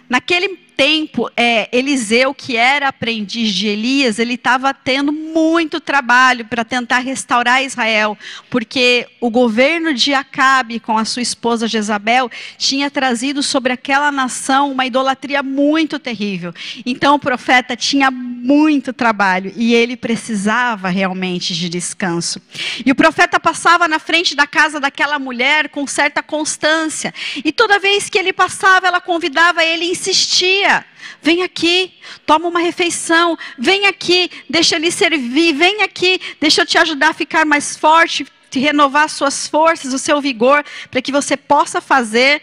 Naquele 0.08 0.63
tempo, 0.76 1.30
é, 1.36 1.68
Eliseu, 1.72 2.34
que 2.34 2.56
era 2.56 2.88
aprendiz 2.88 3.52
de 3.54 3.68
Elias, 3.68 4.18
ele 4.18 4.34
estava 4.34 4.74
tendo 4.74 5.12
muito 5.12 5.80
trabalho 5.80 6.44
para 6.44 6.64
tentar 6.64 6.98
restaurar 6.98 7.62
Israel, 7.62 8.16
porque 8.50 9.06
o 9.20 9.30
governo 9.30 9.94
de 9.94 10.12
Acabe, 10.12 10.80
com 10.80 10.98
a 10.98 11.04
sua 11.04 11.22
esposa 11.22 11.68
Jezabel, 11.68 12.30
tinha 12.58 12.90
trazido 12.90 13.42
sobre 13.42 13.72
aquela 13.72 14.10
nação 14.10 14.72
uma 14.72 14.86
idolatria 14.86 15.42
muito 15.42 15.98
terrível. 15.98 16.52
Então 16.84 17.14
o 17.14 17.18
profeta 17.18 17.76
tinha 17.76 18.10
muito 18.10 18.92
trabalho 18.92 19.52
e 19.56 19.74
ele 19.74 19.96
precisava 19.96 20.88
realmente 20.88 21.54
de 21.54 21.68
descanso. 21.68 22.40
E 22.84 22.90
o 22.90 22.94
profeta 22.94 23.38
passava 23.38 23.86
na 23.86 23.98
frente 23.98 24.34
da 24.34 24.46
casa 24.46 24.80
daquela 24.80 25.18
mulher 25.18 25.68
com 25.68 25.86
certa 25.86 26.22
constância, 26.22 27.14
e 27.44 27.52
toda 27.52 27.78
vez 27.78 28.08
que 28.08 28.18
ele 28.18 28.32
passava, 28.32 28.86
ela 28.86 29.00
convidava 29.00 29.64
ele, 29.64 29.84
insistia 29.84 30.63
dia. 30.64 30.84
Vem 31.20 31.42
aqui, 31.42 31.94
toma 32.26 32.48
uma 32.48 32.60
refeição. 32.60 33.36
Vem 33.58 33.86
aqui, 33.86 34.30
deixa 34.48 34.76
ele 34.76 34.90
servir. 34.90 35.52
Vem 35.52 35.82
aqui, 35.82 36.20
deixa 36.40 36.62
eu 36.62 36.66
te 36.66 36.78
ajudar 36.78 37.10
a 37.10 37.14
ficar 37.14 37.44
mais 37.44 37.76
forte, 37.76 38.26
te 38.50 38.58
renovar 38.58 39.08
suas 39.08 39.46
forças, 39.46 39.92
o 39.92 39.98
seu 39.98 40.20
vigor, 40.20 40.64
para 40.90 41.02
que 41.02 41.12
você 41.12 41.36
possa 41.36 41.80
fazer 41.80 42.42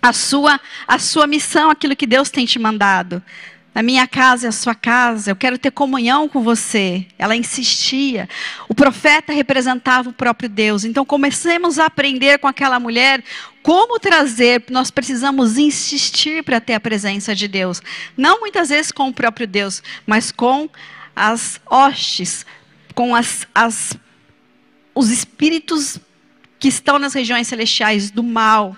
a 0.00 0.12
sua, 0.12 0.60
a 0.86 0.98
sua 0.98 1.26
missão, 1.26 1.70
aquilo 1.70 1.96
que 1.96 2.06
Deus 2.06 2.30
tem 2.30 2.46
te 2.46 2.58
mandado. 2.58 3.22
A 3.78 3.82
minha 3.84 4.08
casa 4.08 4.46
é 4.46 4.48
a 4.48 4.52
sua 4.52 4.74
casa, 4.74 5.30
eu 5.30 5.36
quero 5.36 5.56
ter 5.56 5.70
comunhão 5.70 6.28
com 6.28 6.42
você. 6.42 7.06
Ela 7.16 7.36
insistia. 7.36 8.28
O 8.68 8.74
profeta 8.74 9.32
representava 9.32 10.10
o 10.10 10.12
próprio 10.12 10.48
Deus. 10.48 10.84
Então 10.84 11.04
comecemos 11.04 11.78
a 11.78 11.86
aprender 11.86 12.40
com 12.40 12.48
aquela 12.48 12.80
mulher 12.80 13.22
como 13.62 14.00
trazer, 14.00 14.64
nós 14.68 14.90
precisamos 14.90 15.58
insistir 15.58 16.42
para 16.42 16.60
ter 16.60 16.74
a 16.74 16.80
presença 16.80 17.36
de 17.36 17.46
Deus. 17.46 17.80
Não 18.16 18.40
muitas 18.40 18.70
vezes 18.70 18.90
com 18.90 19.10
o 19.10 19.14
próprio 19.14 19.46
Deus, 19.46 19.80
mas 20.04 20.32
com 20.32 20.68
as 21.14 21.60
hostes, 21.64 22.44
com 22.96 23.14
as, 23.14 23.46
as, 23.54 23.96
os 24.92 25.08
espíritos 25.08 26.00
que 26.58 26.66
estão 26.66 26.98
nas 26.98 27.14
regiões 27.14 27.46
celestiais 27.46 28.10
do 28.10 28.24
mal. 28.24 28.76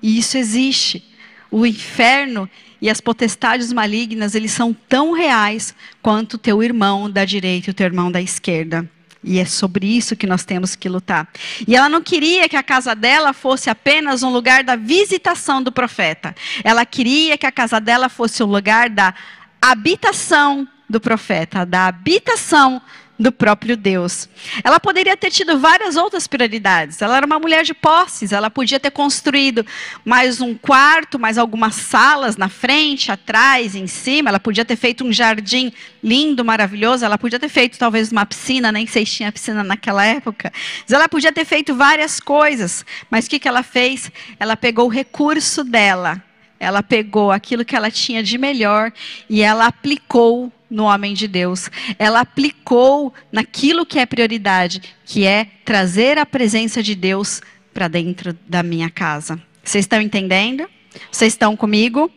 E 0.00 0.16
isso 0.20 0.38
existe. 0.38 1.04
O 1.50 1.66
inferno 1.66 2.48
e 2.80 2.90
as 2.90 3.00
potestades 3.00 3.72
malignas, 3.72 4.34
eles 4.34 4.52
são 4.52 4.72
tão 4.88 5.12
reais 5.12 5.74
quanto 6.02 6.34
o 6.34 6.38
teu 6.38 6.62
irmão 6.62 7.10
da 7.10 7.24
direita 7.24 7.70
e 7.70 7.72
o 7.72 7.74
teu 7.74 7.86
irmão 7.86 8.10
da 8.10 8.20
esquerda. 8.20 8.88
E 9.24 9.38
é 9.38 9.44
sobre 9.44 9.86
isso 9.86 10.14
que 10.14 10.26
nós 10.26 10.44
temos 10.44 10.76
que 10.76 10.88
lutar. 10.88 11.28
E 11.66 11.74
ela 11.74 11.88
não 11.88 12.00
queria 12.00 12.48
que 12.48 12.56
a 12.56 12.62
casa 12.62 12.94
dela 12.94 13.32
fosse 13.32 13.68
apenas 13.68 14.22
um 14.22 14.30
lugar 14.30 14.62
da 14.62 14.76
visitação 14.76 15.60
do 15.60 15.72
profeta. 15.72 16.34
Ela 16.62 16.86
queria 16.86 17.36
que 17.36 17.46
a 17.46 17.50
casa 17.50 17.80
dela 17.80 18.08
fosse 18.08 18.42
o 18.42 18.46
um 18.46 18.50
lugar 18.50 18.88
da 18.88 19.12
habitação 19.60 20.68
do 20.88 21.00
profeta, 21.00 21.66
da 21.66 21.88
habitação 21.88 22.80
do 23.18 23.32
próprio 23.32 23.76
Deus. 23.76 24.28
Ela 24.62 24.78
poderia 24.78 25.16
ter 25.16 25.30
tido 25.30 25.58
várias 25.58 25.96
outras 25.96 26.26
prioridades. 26.26 27.00
Ela 27.00 27.16
era 27.16 27.26
uma 27.26 27.38
mulher 27.38 27.64
de 27.64 27.72
posses, 27.72 28.32
ela 28.32 28.50
podia 28.50 28.78
ter 28.78 28.90
construído 28.90 29.64
mais 30.04 30.40
um 30.40 30.54
quarto, 30.54 31.18
mais 31.18 31.38
algumas 31.38 31.74
salas 31.74 32.36
na 32.36 32.48
frente, 32.48 33.10
atrás, 33.10 33.74
em 33.74 33.86
cima. 33.86 34.30
Ela 34.30 34.40
podia 34.40 34.64
ter 34.64 34.76
feito 34.76 35.04
um 35.04 35.12
jardim 35.12 35.72
lindo, 36.02 36.44
maravilhoso. 36.44 37.04
Ela 37.04 37.18
podia 37.18 37.38
ter 37.38 37.48
feito 37.48 37.78
talvez 37.78 38.12
uma 38.12 38.26
piscina, 38.26 38.70
nem 38.70 38.86
sei 38.86 39.06
se 39.06 39.12
tinha 39.12 39.32
piscina 39.32 39.64
naquela 39.64 40.04
época. 40.04 40.52
Mas 40.82 40.92
ela 40.92 41.08
podia 41.08 41.32
ter 41.32 41.44
feito 41.44 41.74
várias 41.74 42.20
coisas. 42.20 42.84
Mas 43.10 43.26
o 43.26 43.30
que, 43.30 43.38
que 43.38 43.48
ela 43.48 43.62
fez? 43.62 44.10
Ela 44.38 44.56
pegou 44.56 44.86
o 44.86 44.90
recurso 44.90 45.64
dela. 45.64 46.22
Ela 46.58 46.82
pegou 46.82 47.30
aquilo 47.30 47.64
que 47.64 47.76
ela 47.76 47.90
tinha 47.90 48.22
de 48.22 48.38
melhor 48.38 48.90
e 49.28 49.42
ela 49.42 49.66
aplicou 49.66 50.50
no 50.70 50.84
homem 50.84 51.14
de 51.14 51.28
Deus. 51.28 51.70
Ela 51.98 52.20
aplicou 52.20 53.12
naquilo 53.30 53.86
que 53.86 53.98
é 53.98 54.06
prioridade, 54.06 54.82
que 55.04 55.24
é 55.24 55.46
trazer 55.64 56.18
a 56.18 56.26
presença 56.26 56.82
de 56.82 56.94
Deus 56.94 57.40
para 57.72 57.88
dentro 57.88 58.36
da 58.46 58.62
minha 58.62 58.90
casa. 58.90 59.40
Vocês 59.62 59.84
estão 59.84 60.00
entendendo? 60.00 60.68
Vocês 61.10 61.32
estão 61.32 61.56
comigo? 61.56 62.10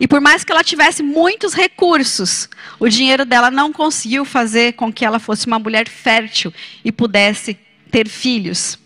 E 0.00 0.08
por 0.08 0.20
mais 0.20 0.42
que 0.42 0.50
ela 0.50 0.64
tivesse 0.64 1.02
muitos 1.02 1.54
recursos, 1.54 2.48
o 2.80 2.88
dinheiro 2.88 3.24
dela 3.24 3.50
não 3.50 3.72
conseguiu 3.72 4.24
fazer 4.24 4.72
com 4.72 4.92
que 4.92 5.04
ela 5.04 5.20
fosse 5.20 5.46
uma 5.46 5.58
mulher 5.58 5.88
fértil 5.88 6.52
e 6.84 6.90
pudesse 6.90 7.56
ter 7.90 8.08
filhos. 8.08 8.78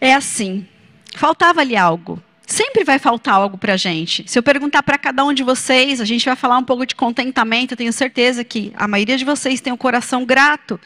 É 0.00 0.12
assim. 0.12 0.66
Faltava 1.14 1.60
ali 1.60 1.76
algo. 1.76 2.22
Sempre 2.48 2.82
vai 2.82 2.98
faltar 2.98 3.34
algo 3.34 3.58
para 3.58 3.74
a 3.74 3.76
gente. 3.76 4.24
Se 4.26 4.38
eu 4.38 4.42
perguntar 4.42 4.82
para 4.82 4.96
cada 4.96 5.22
um 5.22 5.34
de 5.34 5.42
vocês, 5.42 6.00
a 6.00 6.04
gente 6.06 6.24
vai 6.24 6.34
falar 6.34 6.56
um 6.56 6.64
pouco 6.64 6.86
de 6.86 6.94
contentamento. 6.94 7.72
Eu 7.72 7.76
tenho 7.76 7.92
certeza 7.92 8.42
que 8.42 8.72
a 8.74 8.88
maioria 8.88 9.18
de 9.18 9.24
vocês 9.24 9.60
tem 9.60 9.70
um 9.70 9.76
coração 9.76 10.24
grato, 10.24 10.80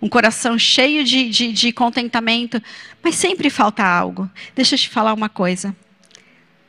um 0.00 0.10
coração 0.10 0.58
cheio 0.58 1.02
de, 1.04 1.30
de, 1.30 1.52
de 1.52 1.72
contentamento, 1.72 2.62
mas 3.02 3.14
sempre 3.14 3.48
falta 3.48 3.82
algo. 3.82 4.30
Deixa 4.54 4.74
eu 4.74 4.78
te 4.78 4.90
falar 4.90 5.14
uma 5.14 5.30
coisa. 5.30 5.74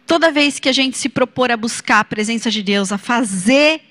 Toda 0.05 0.31
vez 0.31 0.59
que 0.59 0.69
a 0.69 0.73
gente 0.73 0.97
se 0.97 1.09
propor 1.09 1.51
a 1.51 1.57
buscar 1.57 1.99
a 1.99 2.05
presença 2.05 2.49
de 2.49 2.63
Deus, 2.63 2.93
a 2.93 2.97
fazer 2.97 3.81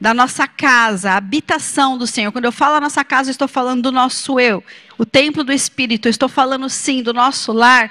da 0.00 0.14
nossa 0.14 0.46
casa, 0.46 1.10
a 1.10 1.16
habitação 1.16 1.98
do 1.98 2.06
Senhor. 2.06 2.30
Quando 2.30 2.44
eu 2.44 2.52
falo 2.52 2.76
a 2.76 2.80
nossa 2.80 3.02
casa, 3.02 3.30
eu 3.30 3.32
estou 3.32 3.48
falando 3.48 3.82
do 3.82 3.90
nosso 3.90 4.38
eu, 4.38 4.62
o 4.96 5.04
templo 5.04 5.42
do 5.42 5.52
Espírito. 5.52 6.06
Eu 6.06 6.10
estou 6.10 6.28
falando 6.28 6.70
sim 6.70 7.02
do 7.02 7.12
nosso 7.12 7.52
lar. 7.52 7.90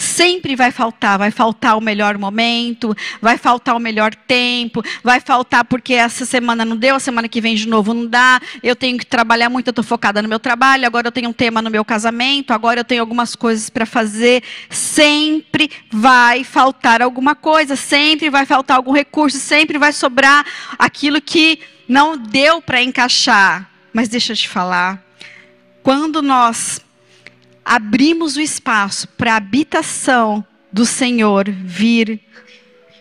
Sempre 0.00 0.56
vai 0.56 0.70
faltar, 0.70 1.18
vai 1.18 1.30
faltar 1.30 1.76
o 1.76 1.80
melhor 1.80 2.16
momento, 2.16 2.96
vai 3.20 3.36
faltar 3.36 3.76
o 3.76 3.78
melhor 3.78 4.14
tempo, 4.14 4.82
vai 5.04 5.20
faltar 5.20 5.62
porque 5.62 5.92
essa 5.92 6.24
semana 6.24 6.64
não 6.64 6.74
deu, 6.74 6.94
a 6.94 6.98
semana 6.98 7.28
que 7.28 7.38
vem 7.38 7.54
de 7.54 7.68
novo 7.68 7.92
não 7.92 8.06
dá, 8.06 8.40
eu 8.62 8.74
tenho 8.74 8.96
que 8.96 9.04
trabalhar 9.04 9.50
muito, 9.50 9.68
eu 9.68 9.72
estou 9.72 9.84
focada 9.84 10.22
no 10.22 10.28
meu 10.28 10.40
trabalho, 10.40 10.86
agora 10.86 11.08
eu 11.08 11.12
tenho 11.12 11.28
um 11.28 11.34
tema 11.34 11.60
no 11.60 11.68
meu 11.68 11.84
casamento, 11.84 12.54
agora 12.54 12.80
eu 12.80 12.84
tenho 12.84 13.02
algumas 13.02 13.36
coisas 13.36 13.68
para 13.68 13.84
fazer. 13.84 14.42
Sempre 14.70 15.70
vai 15.92 16.44
faltar 16.44 17.02
alguma 17.02 17.34
coisa, 17.34 17.76
sempre 17.76 18.30
vai 18.30 18.46
faltar 18.46 18.78
algum 18.78 18.92
recurso, 18.92 19.36
sempre 19.36 19.76
vai 19.76 19.92
sobrar 19.92 20.46
aquilo 20.78 21.20
que 21.20 21.60
não 21.86 22.16
deu 22.16 22.62
para 22.62 22.82
encaixar. 22.82 23.68
Mas 23.92 24.08
deixa 24.08 24.32
eu 24.32 24.36
te 24.36 24.48
falar, 24.48 25.04
quando 25.82 26.22
nós 26.22 26.80
abrimos 27.64 28.36
o 28.36 28.40
espaço 28.40 29.08
para 29.08 29.34
a 29.34 29.36
habitação 29.36 30.44
do 30.72 30.86
Senhor 30.86 31.50
vir, 31.50 32.20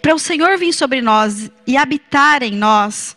para 0.02 0.16
o 0.16 0.20
Senhor 0.20 0.58
vir 0.58 0.74
sobre 0.74 1.02
nós 1.02 1.52
e 1.68 1.78
habitar 1.78 2.42
em 2.44 2.52
nós, 2.52 3.16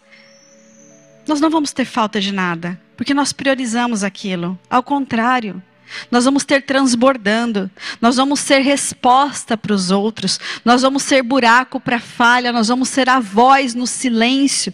nós 1.26 1.40
não 1.40 1.50
vamos 1.50 1.72
ter 1.72 1.84
falta 1.84 2.20
de 2.20 2.32
nada, 2.32 2.80
porque 2.96 3.14
nós 3.14 3.32
priorizamos 3.32 4.02
aquilo. 4.02 4.58
Ao 4.68 4.82
contrário, 4.82 5.62
nós 6.10 6.24
vamos 6.24 6.44
ter 6.44 6.62
transbordando, 6.62 7.70
nós 8.00 8.16
vamos 8.16 8.40
ser 8.40 8.58
resposta 8.60 9.56
para 9.56 9.72
os 9.72 9.90
outros, 9.90 10.40
nós 10.64 10.82
vamos 10.82 11.02
ser 11.02 11.22
buraco 11.22 11.78
para 11.78 12.00
falha, 12.00 12.52
nós 12.52 12.68
vamos 12.68 12.88
ser 12.88 13.08
a 13.08 13.20
voz 13.20 13.74
no 13.74 13.86
silêncio 13.86 14.72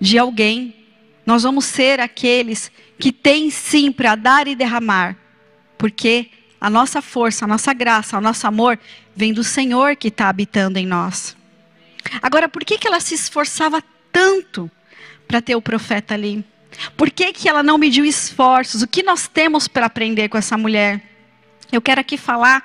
de 0.00 0.18
alguém. 0.18 0.76
Nós 1.24 1.44
vamos 1.44 1.64
ser 1.64 2.00
aqueles 2.00 2.70
que 2.98 3.12
têm 3.12 3.50
sim 3.50 3.92
para 3.92 4.14
dar 4.14 4.46
e 4.48 4.54
derramar, 4.54 5.16
porque 5.82 6.30
a 6.60 6.70
nossa 6.70 7.02
força, 7.02 7.44
a 7.44 7.48
nossa 7.48 7.72
graça, 7.72 8.16
o 8.16 8.20
nosso 8.20 8.46
amor 8.46 8.78
vem 9.16 9.32
do 9.32 9.42
Senhor 9.42 9.96
que 9.96 10.06
está 10.06 10.28
habitando 10.28 10.78
em 10.78 10.86
nós. 10.86 11.36
Agora, 12.22 12.48
por 12.48 12.64
que, 12.64 12.78
que 12.78 12.86
ela 12.86 13.00
se 13.00 13.16
esforçava 13.16 13.82
tanto 14.12 14.70
para 15.26 15.42
ter 15.42 15.56
o 15.56 15.60
profeta 15.60 16.14
ali? 16.14 16.44
Por 16.96 17.10
que, 17.10 17.32
que 17.32 17.48
ela 17.48 17.64
não 17.64 17.78
mediu 17.78 18.04
esforços? 18.04 18.80
O 18.80 18.86
que 18.86 19.02
nós 19.02 19.26
temos 19.26 19.66
para 19.66 19.86
aprender 19.86 20.28
com 20.28 20.38
essa 20.38 20.56
mulher? 20.56 21.02
Eu 21.72 21.82
quero 21.82 22.00
aqui 22.00 22.16
falar 22.16 22.64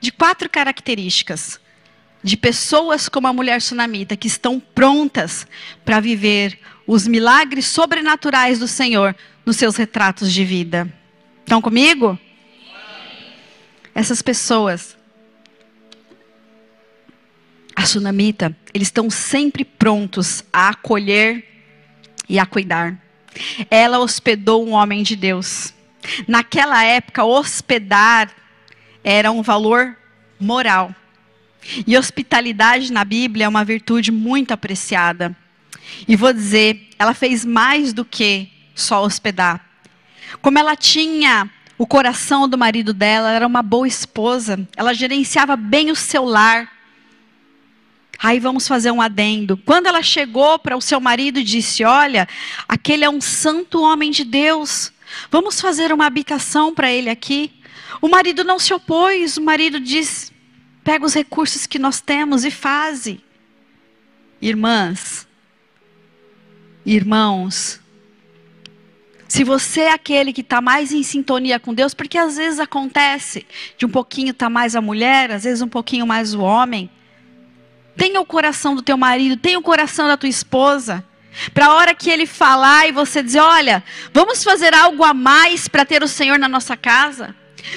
de 0.00 0.10
quatro 0.10 0.50
características 0.50 1.60
de 2.20 2.36
pessoas 2.36 3.08
como 3.08 3.28
a 3.28 3.32
mulher 3.32 3.62
sunamita 3.62 4.16
que 4.16 4.26
estão 4.26 4.58
prontas 4.58 5.46
para 5.84 6.00
viver 6.00 6.58
os 6.84 7.06
milagres 7.06 7.66
sobrenaturais 7.66 8.58
do 8.58 8.66
Senhor 8.66 9.14
nos 9.44 9.54
seus 9.54 9.76
retratos 9.76 10.32
de 10.32 10.44
vida. 10.44 10.92
Estão 11.44 11.62
comigo? 11.62 12.18
Essas 13.96 14.20
pessoas, 14.20 14.94
a 17.74 17.86
sunamita, 17.86 18.54
eles 18.74 18.88
estão 18.88 19.08
sempre 19.08 19.64
prontos 19.64 20.44
a 20.52 20.68
acolher 20.68 21.42
e 22.28 22.38
a 22.38 22.44
cuidar. 22.44 23.02
Ela 23.70 23.98
hospedou 23.98 24.68
um 24.68 24.72
homem 24.72 25.02
de 25.02 25.16
Deus. 25.16 25.72
Naquela 26.28 26.84
época, 26.84 27.24
hospedar 27.24 28.30
era 29.02 29.32
um 29.32 29.40
valor 29.40 29.96
moral. 30.38 30.94
E 31.86 31.96
hospitalidade 31.96 32.92
na 32.92 33.02
Bíblia 33.02 33.46
é 33.46 33.48
uma 33.48 33.64
virtude 33.64 34.12
muito 34.12 34.52
apreciada. 34.52 35.34
E 36.06 36.16
vou 36.16 36.34
dizer, 36.34 36.90
ela 36.98 37.14
fez 37.14 37.46
mais 37.46 37.94
do 37.94 38.04
que 38.04 38.52
só 38.74 39.02
hospedar. 39.02 39.66
Como 40.42 40.58
ela 40.58 40.76
tinha 40.76 41.50
o 41.78 41.86
coração 41.86 42.48
do 42.48 42.56
marido 42.56 42.94
dela, 42.94 43.28
ela 43.28 43.36
era 43.36 43.46
uma 43.46 43.62
boa 43.62 43.86
esposa, 43.86 44.66
ela 44.76 44.94
gerenciava 44.94 45.56
bem 45.56 45.90
o 45.90 45.96
seu 45.96 46.24
lar. 46.24 46.72
Aí 48.18 48.40
vamos 48.40 48.66
fazer 48.66 48.90
um 48.90 49.00
adendo. 49.00 49.58
Quando 49.58 49.86
ela 49.86 50.02
chegou 50.02 50.58
para 50.58 50.76
o 50.76 50.80
seu 50.80 50.98
marido 50.98 51.38
e 51.38 51.44
disse: 51.44 51.84
Olha, 51.84 52.26
aquele 52.66 53.04
é 53.04 53.10
um 53.10 53.20
santo 53.20 53.82
homem 53.82 54.10
de 54.10 54.24
Deus, 54.24 54.90
vamos 55.30 55.60
fazer 55.60 55.92
uma 55.92 56.06
habitação 56.06 56.74
para 56.74 56.90
ele 56.90 57.10
aqui. 57.10 57.52
O 58.00 58.08
marido 58.08 58.42
não 58.42 58.58
se 58.58 58.72
opôs, 58.72 59.36
o 59.36 59.42
marido 59.42 59.78
disse: 59.78 60.32
Pega 60.82 61.04
os 61.04 61.12
recursos 61.12 61.66
que 61.66 61.78
nós 61.78 62.00
temos 62.00 62.44
e 62.44 62.50
faze. 62.50 63.20
Irmãs, 64.40 65.26
irmãos, 66.84 67.80
se 69.28 69.42
você 69.42 69.82
é 69.82 69.92
aquele 69.92 70.32
que 70.32 70.40
está 70.40 70.60
mais 70.60 70.92
em 70.92 71.02
sintonia 71.02 71.58
com 71.58 71.74
Deus, 71.74 71.94
porque 71.94 72.16
às 72.16 72.36
vezes 72.36 72.60
acontece 72.60 73.46
de 73.76 73.84
um 73.84 73.88
pouquinho 73.88 74.32
tá 74.32 74.48
mais 74.48 74.76
a 74.76 74.80
mulher, 74.80 75.32
às 75.32 75.44
vezes 75.44 75.62
um 75.62 75.68
pouquinho 75.68 76.06
mais 76.06 76.34
o 76.34 76.40
homem. 76.40 76.88
Tenha 77.96 78.20
o 78.20 78.26
coração 78.26 78.74
do 78.76 78.82
teu 78.82 78.96
marido, 78.96 79.36
tenha 79.36 79.58
o 79.58 79.62
coração 79.62 80.06
da 80.06 80.16
tua 80.16 80.28
esposa. 80.28 81.04
Para 81.52 81.66
a 81.66 81.74
hora 81.74 81.94
que 81.94 82.08
ele 82.08 82.26
falar 82.26 82.88
e 82.88 82.92
você 82.92 83.22
dizer: 83.22 83.40
Olha, 83.40 83.82
vamos 84.12 84.42
fazer 84.44 84.74
algo 84.74 85.04
a 85.04 85.12
mais 85.12 85.68
para 85.68 85.84
ter 85.84 86.02
o 86.02 86.08
Senhor 86.08 86.38
na 86.38 86.48
nossa 86.48 86.76
casa. 86.76 87.34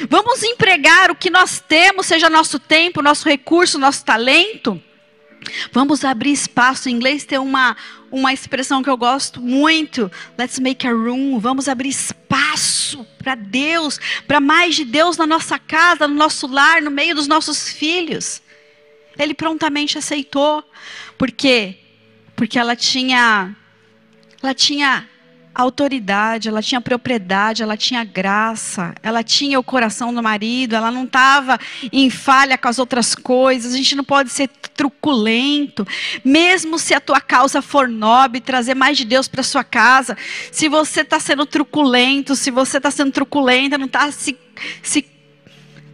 Vamos 0.07 0.43
empregar 0.43 1.09
o 1.09 1.15
que 1.15 1.29
nós 1.29 1.59
temos, 1.59 2.05
seja 2.05 2.29
nosso 2.29 2.59
tempo, 2.59 3.01
nosso 3.01 3.27
recurso, 3.27 3.79
nosso 3.79 4.05
talento. 4.05 4.81
Vamos 5.71 6.03
abrir 6.03 6.31
espaço. 6.31 6.89
Em 6.89 6.93
inglês 6.93 7.25
tem 7.25 7.39
uma, 7.39 7.75
uma 8.11 8.33
expressão 8.33 8.83
que 8.83 8.89
eu 8.89 8.97
gosto 8.97 9.41
muito. 9.41 10.11
Let's 10.37 10.59
make 10.59 10.85
a 10.87 10.91
room. 10.91 11.39
Vamos 11.39 11.67
abrir 11.67 11.89
espaço 11.89 13.05
para 13.17 13.35
Deus, 13.35 13.99
para 14.27 14.39
mais 14.39 14.75
de 14.75 14.85
Deus 14.85 15.17
na 15.17 15.27
nossa 15.27 15.57
casa, 15.59 16.07
no 16.07 16.15
nosso 16.15 16.47
lar, 16.47 16.81
no 16.81 16.91
meio 16.91 17.15
dos 17.15 17.27
nossos 17.27 17.69
filhos. 17.69 18.41
Ele 19.17 19.33
prontamente 19.33 19.97
aceitou. 19.97 20.63
Por 21.17 21.31
quê? 21.31 21.77
Porque 22.35 22.57
ela 22.57 22.75
tinha 22.75 23.55
ela 24.41 24.53
tinha 24.53 25.07
autoridade, 25.61 26.49
ela 26.49 26.61
tinha 26.61 26.81
propriedade, 26.81 27.63
ela 27.63 27.77
tinha 27.77 28.03
graça, 28.03 28.93
ela 29.03 29.23
tinha 29.23 29.59
o 29.59 29.63
coração 29.63 30.13
do 30.13 30.21
marido, 30.21 30.75
ela 30.75 30.91
não 30.91 31.03
estava 31.03 31.59
em 31.91 32.09
falha 32.09 32.57
com 32.57 32.67
as 32.67 32.79
outras 32.79 33.15
coisas. 33.15 33.73
A 33.73 33.77
gente 33.77 33.95
não 33.95 34.03
pode 34.03 34.29
ser 34.29 34.47
truculento, 34.47 35.85
mesmo 36.23 36.79
se 36.79 36.93
a 36.93 36.99
tua 36.99 37.19
causa 37.19 37.61
for 37.61 37.87
nobre, 37.87 38.39
trazer 38.39 38.75
mais 38.75 38.97
de 38.97 39.05
Deus 39.05 39.27
para 39.27 39.43
sua 39.43 39.63
casa. 39.63 40.17
Se 40.51 40.69
você 40.69 41.01
está 41.01 41.19
sendo 41.19 41.45
truculento, 41.45 42.35
se 42.35 42.51
você 42.51 42.77
está 42.77 42.91
sendo 42.91 43.11
truculenta, 43.11 43.77
não 43.77 43.85
está 43.85 44.11
se, 44.11 44.37
se 44.81 45.05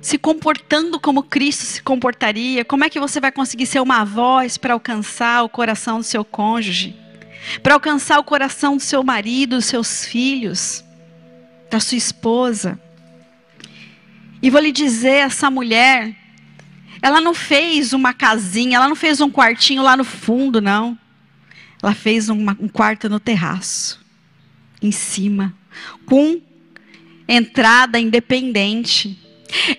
se 0.05 0.19
comportando 0.19 0.99
como 0.99 1.23
Cristo 1.23 1.63
se 1.63 1.81
comportaria, 1.81 2.63
como 2.63 2.83
é 2.83 2.89
que 2.91 2.99
você 2.99 3.19
vai 3.19 3.31
conseguir 3.31 3.65
ser 3.65 3.79
uma 3.79 4.05
voz 4.05 4.55
para 4.55 4.75
alcançar 4.75 5.41
o 5.41 5.49
coração 5.49 5.97
do 5.97 6.03
seu 6.03 6.23
cônjuge? 6.23 7.04
Para 7.61 7.73
alcançar 7.73 8.19
o 8.19 8.23
coração 8.23 8.77
do 8.77 8.83
seu 8.83 9.03
marido, 9.03 9.55
dos 9.55 9.65
seus 9.65 10.05
filhos, 10.05 10.83
da 11.69 11.79
sua 11.79 11.97
esposa. 11.97 12.79
E 14.41 14.49
vou 14.49 14.61
lhe 14.61 14.71
dizer, 14.71 15.17
essa 15.17 15.49
mulher, 15.49 16.15
ela 17.01 17.21
não 17.21 17.33
fez 17.33 17.93
uma 17.93 18.13
casinha, 18.13 18.77
ela 18.77 18.87
não 18.87 18.95
fez 18.95 19.21
um 19.21 19.29
quartinho 19.29 19.83
lá 19.83 19.95
no 19.95 20.03
fundo, 20.03 20.61
não. 20.61 20.97
Ela 21.81 21.93
fez 21.93 22.29
uma, 22.29 22.57
um 22.59 22.67
quarto 22.67 23.09
no 23.09 23.19
terraço, 23.19 24.03
em 24.81 24.91
cima, 24.91 25.53
com 26.05 26.41
entrada 27.27 27.99
independente. 27.99 29.19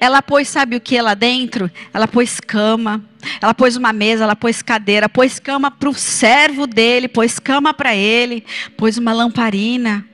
Ela 0.00 0.22
pôs, 0.22 0.48
sabe 0.48 0.76
o 0.76 0.80
que 0.80 1.00
lá 1.00 1.14
dentro? 1.14 1.70
Ela 1.92 2.06
pôs 2.06 2.38
cama, 2.40 3.04
ela 3.40 3.54
pôs 3.54 3.76
uma 3.76 3.92
mesa, 3.92 4.24
ela 4.24 4.36
pôs 4.36 4.62
cadeira, 4.62 5.08
pôs 5.08 5.38
cama 5.38 5.70
para 5.70 5.88
o 5.88 5.94
servo 5.94 6.66
dele, 6.66 7.08
pôs 7.08 7.38
cama 7.38 7.72
para 7.72 7.94
ele, 7.94 8.44
pôs 8.76 8.98
uma 8.98 9.12
lamparina. 9.12 10.04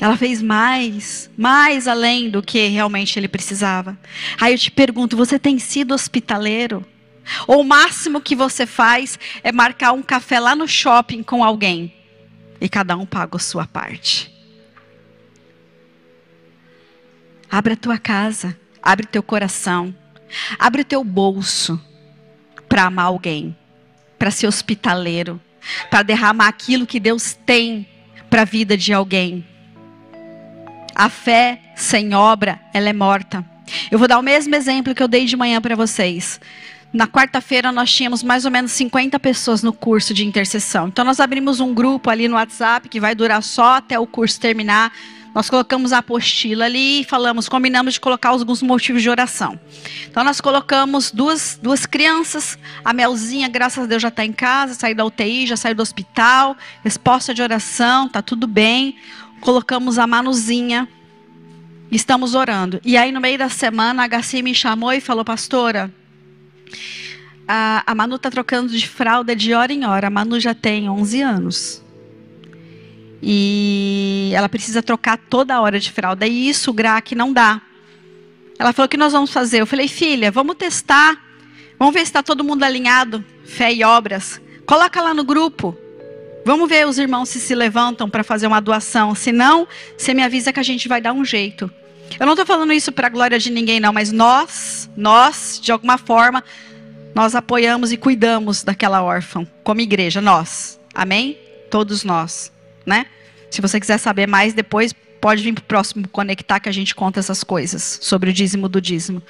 Ela 0.00 0.16
fez 0.16 0.42
mais, 0.42 1.30
mais 1.36 1.88
além 1.88 2.28
do 2.28 2.42
que 2.42 2.66
realmente 2.68 3.18
ele 3.18 3.28
precisava. 3.28 3.98
Aí 4.40 4.52
eu 4.52 4.58
te 4.58 4.70
pergunto: 4.70 5.16
você 5.16 5.38
tem 5.38 5.58
sido 5.58 5.94
hospitaleiro? 5.94 6.84
Ou 7.46 7.60
o 7.60 7.64
máximo 7.64 8.20
que 8.20 8.36
você 8.36 8.66
faz 8.66 9.18
é 9.42 9.50
marcar 9.50 9.92
um 9.92 10.02
café 10.02 10.38
lá 10.38 10.54
no 10.54 10.68
shopping 10.68 11.22
com 11.22 11.42
alguém 11.42 11.92
e 12.60 12.68
cada 12.68 12.96
um 12.96 13.04
paga 13.04 13.36
a 13.36 13.40
sua 13.40 13.66
parte? 13.66 14.32
Abre 17.50 17.72
a 17.72 17.76
tua 17.76 17.98
casa, 17.98 18.56
abre 18.82 19.06
teu 19.06 19.22
coração, 19.22 19.94
abre 20.58 20.82
o 20.82 20.84
teu 20.84 21.02
bolso 21.02 21.80
para 22.68 22.84
amar 22.84 23.06
alguém, 23.06 23.56
para 24.18 24.30
ser 24.30 24.46
hospitaleiro, 24.46 25.40
para 25.90 26.02
derramar 26.02 26.48
aquilo 26.48 26.86
que 26.86 27.00
Deus 27.00 27.34
tem 27.46 27.86
para 28.28 28.42
a 28.42 28.44
vida 28.44 28.76
de 28.76 28.92
alguém. 28.92 29.46
A 30.94 31.08
fé 31.08 31.60
sem 31.74 32.14
obra, 32.14 32.60
ela 32.72 32.88
é 32.88 32.92
morta. 32.92 33.44
Eu 33.90 33.98
vou 33.98 34.08
dar 34.08 34.18
o 34.18 34.22
mesmo 34.22 34.54
exemplo 34.54 34.94
que 34.94 35.02
eu 35.02 35.08
dei 35.08 35.26
de 35.26 35.36
manhã 35.36 35.60
para 35.60 35.76
vocês. 35.76 36.40
Na 36.92 37.06
quarta-feira 37.06 37.72
nós 37.72 37.92
tínhamos 37.92 38.22
mais 38.22 38.44
ou 38.44 38.50
menos 38.50 38.72
50 38.72 39.18
pessoas 39.20 39.62
no 39.62 39.72
curso 39.72 40.14
de 40.14 40.24
intercessão. 40.24 40.88
Então 40.88 41.04
nós 41.04 41.20
abrimos 41.20 41.60
um 41.60 41.74
grupo 41.74 42.08
ali 42.08 42.28
no 42.28 42.36
WhatsApp 42.36 42.88
que 42.88 43.00
vai 43.00 43.14
durar 43.14 43.42
só 43.42 43.74
até 43.74 43.98
o 43.98 44.06
curso 44.06 44.40
terminar. 44.40 44.92
Nós 45.36 45.50
colocamos 45.50 45.92
a 45.92 45.98
apostila 45.98 46.64
ali 46.64 47.02
e 47.02 47.04
falamos, 47.04 47.46
combinamos 47.46 47.92
de 47.92 48.00
colocar 48.00 48.30
alguns 48.30 48.62
motivos 48.62 49.02
de 49.02 49.10
oração. 49.10 49.60
Então 50.08 50.24
nós 50.24 50.40
colocamos 50.40 51.10
duas, 51.10 51.60
duas 51.62 51.84
crianças, 51.84 52.58
a 52.82 52.94
Melzinha, 52.94 53.46
graças 53.46 53.84
a 53.84 53.86
Deus, 53.86 54.00
já 54.00 54.08
está 54.08 54.24
em 54.24 54.32
casa, 54.32 54.72
saiu 54.72 54.96
da 54.96 55.04
UTI, 55.04 55.46
já 55.46 55.54
saiu 55.54 55.74
do 55.74 55.82
hospital, 55.82 56.56
resposta 56.82 57.34
de 57.34 57.42
oração, 57.42 58.06
está 58.06 58.22
tudo 58.22 58.46
bem. 58.46 58.96
Colocamos 59.42 59.98
a 59.98 60.06
Manuzinha, 60.06 60.88
estamos 61.92 62.34
orando. 62.34 62.80
E 62.82 62.96
aí 62.96 63.12
no 63.12 63.20
meio 63.20 63.36
da 63.36 63.50
semana 63.50 64.04
a 64.04 64.08
HC 64.08 64.40
me 64.40 64.54
chamou 64.54 64.94
e 64.94 65.02
falou, 65.02 65.22
pastora, 65.22 65.92
a, 67.46 67.82
a 67.86 67.94
Manu 67.94 68.16
está 68.16 68.30
trocando 68.30 68.72
de 68.72 68.88
fralda 68.88 69.36
de 69.36 69.52
hora 69.52 69.70
em 69.70 69.84
hora. 69.84 70.06
A 70.06 70.10
Manu 70.10 70.40
já 70.40 70.54
tem 70.54 70.88
11 70.88 71.20
anos. 71.20 71.85
E 73.22 74.30
ela 74.34 74.48
precisa 74.48 74.82
trocar 74.82 75.16
toda 75.16 75.60
hora 75.60 75.78
de 75.80 75.90
fralda. 75.90 76.26
E 76.26 76.48
isso 76.48 76.72
GRAC 76.72 77.14
não 77.14 77.32
dá. 77.32 77.60
Ela 78.58 78.72
falou: 78.72 78.86
o 78.86 78.88
que 78.88 78.96
nós 78.96 79.12
vamos 79.12 79.32
fazer? 79.32 79.60
Eu 79.60 79.66
falei: 79.66 79.88
filha, 79.88 80.30
vamos 80.30 80.56
testar. 80.56 81.20
Vamos 81.78 81.94
ver 81.94 82.00
se 82.00 82.06
está 82.06 82.22
todo 82.22 82.44
mundo 82.44 82.62
alinhado. 82.62 83.24
Fé 83.44 83.72
e 83.72 83.84
obras. 83.84 84.40
Coloca 84.66 85.00
lá 85.00 85.12
no 85.12 85.24
grupo. 85.24 85.76
Vamos 86.44 86.68
ver 86.68 86.86
os 86.86 86.98
irmãos 86.98 87.28
se 87.28 87.40
se 87.40 87.54
levantam 87.54 88.08
para 88.08 88.22
fazer 88.22 88.46
uma 88.46 88.60
doação. 88.60 89.14
Se 89.14 89.32
não, 89.32 89.66
você 89.96 90.14
me 90.14 90.22
avisa 90.22 90.52
que 90.52 90.60
a 90.60 90.62
gente 90.62 90.88
vai 90.88 91.00
dar 91.00 91.12
um 91.12 91.24
jeito. 91.24 91.70
Eu 92.20 92.24
não 92.24 92.34
estou 92.34 92.46
falando 92.46 92.72
isso 92.72 92.92
para 92.92 93.08
a 93.08 93.10
glória 93.10 93.36
de 93.36 93.50
ninguém, 93.50 93.80
não, 93.80 93.92
mas 93.92 94.12
nós, 94.12 94.88
nós, 94.96 95.58
de 95.60 95.72
alguma 95.72 95.98
forma, 95.98 96.44
nós 97.16 97.34
apoiamos 97.34 97.90
e 97.90 97.96
cuidamos 97.96 98.62
daquela 98.62 99.02
órfã, 99.02 99.44
como 99.64 99.80
igreja, 99.80 100.20
nós. 100.20 100.78
Amém? 100.94 101.36
Todos 101.68 102.04
nós 102.04 102.52
né? 102.86 103.06
Se 103.50 103.60
você 103.60 103.78
quiser 103.80 103.98
saber 103.98 104.26
mais 104.26 104.54
depois, 104.54 104.94
pode 105.20 105.42
vir 105.42 105.52
para 105.52 105.62
o 105.62 105.64
próximo 105.64 106.08
conectar 106.08 106.60
que 106.60 106.68
a 106.68 106.72
gente 106.72 106.94
conta 106.94 107.20
essas 107.20 107.42
coisas 107.42 107.98
sobre 108.00 108.30
o 108.30 108.32
dízimo 108.32 108.68
do 108.68 108.80
dízimo. 108.80 109.22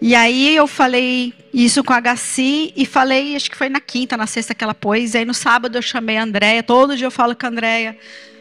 E 0.00 0.14
aí 0.14 0.54
eu 0.54 0.66
falei 0.66 1.32
isso 1.54 1.82
com 1.82 1.92
a 1.92 2.00
Gaci 2.00 2.72
e 2.76 2.84
falei, 2.84 3.34
acho 3.34 3.50
que 3.50 3.56
foi 3.56 3.68
na 3.68 3.80
quinta, 3.80 4.16
na 4.16 4.26
sexta 4.26 4.54
que 4.54 4.62
ela 4.62 4.74
pôs. 4.74 5.14
E 5.14 5.18
aí 5.18 5.24
no 5.24 5.32
sábado 5.32 5.78
eu 5.78 5.82
chamei 5.82 6.18
a 6.18 6.22
Andréia, 6.22 6.62
todo 6.62 6.96
dia 6.96 7.06
eu 7.06 7.10
falo 7.10 7.34
com 7.34 7.46
a 7.46 7.48
Andréia. 7.48 7.96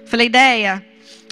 Falei, 0.06 0.28
ideia, 0.28 0.86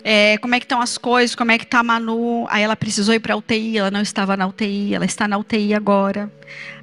é, 0.03 0.37
como 0.37 0.55
é 0.55 0.59
que 0.59 0.65
estão 0.65 0.81
as 0.81 0.97
coisas, 0.97 1.35
como 1.35 1.51
é 1.51 1.57
que 1.57 1.63
está 1.63 1.79
a 1.79 1.83
Manu. 1.83 2.45
Aí 2.49 2.63
ela 2.63 2.75
precisou 2.75 3.13
ir 3.13 3.19
para 3.19 3.33
a 3.33 3.37
UTI, 3.37 3.77
ela 3.77 3.91
não 3.91 4.01
estava 4.01 4.37
na 4.37 4.47
UTI, 4.47 4.95
ela 4.95 5.05
está 5.05 5.27
na 5.27 5.37
UTI 5.37 5.73
agora. 5.73 6.31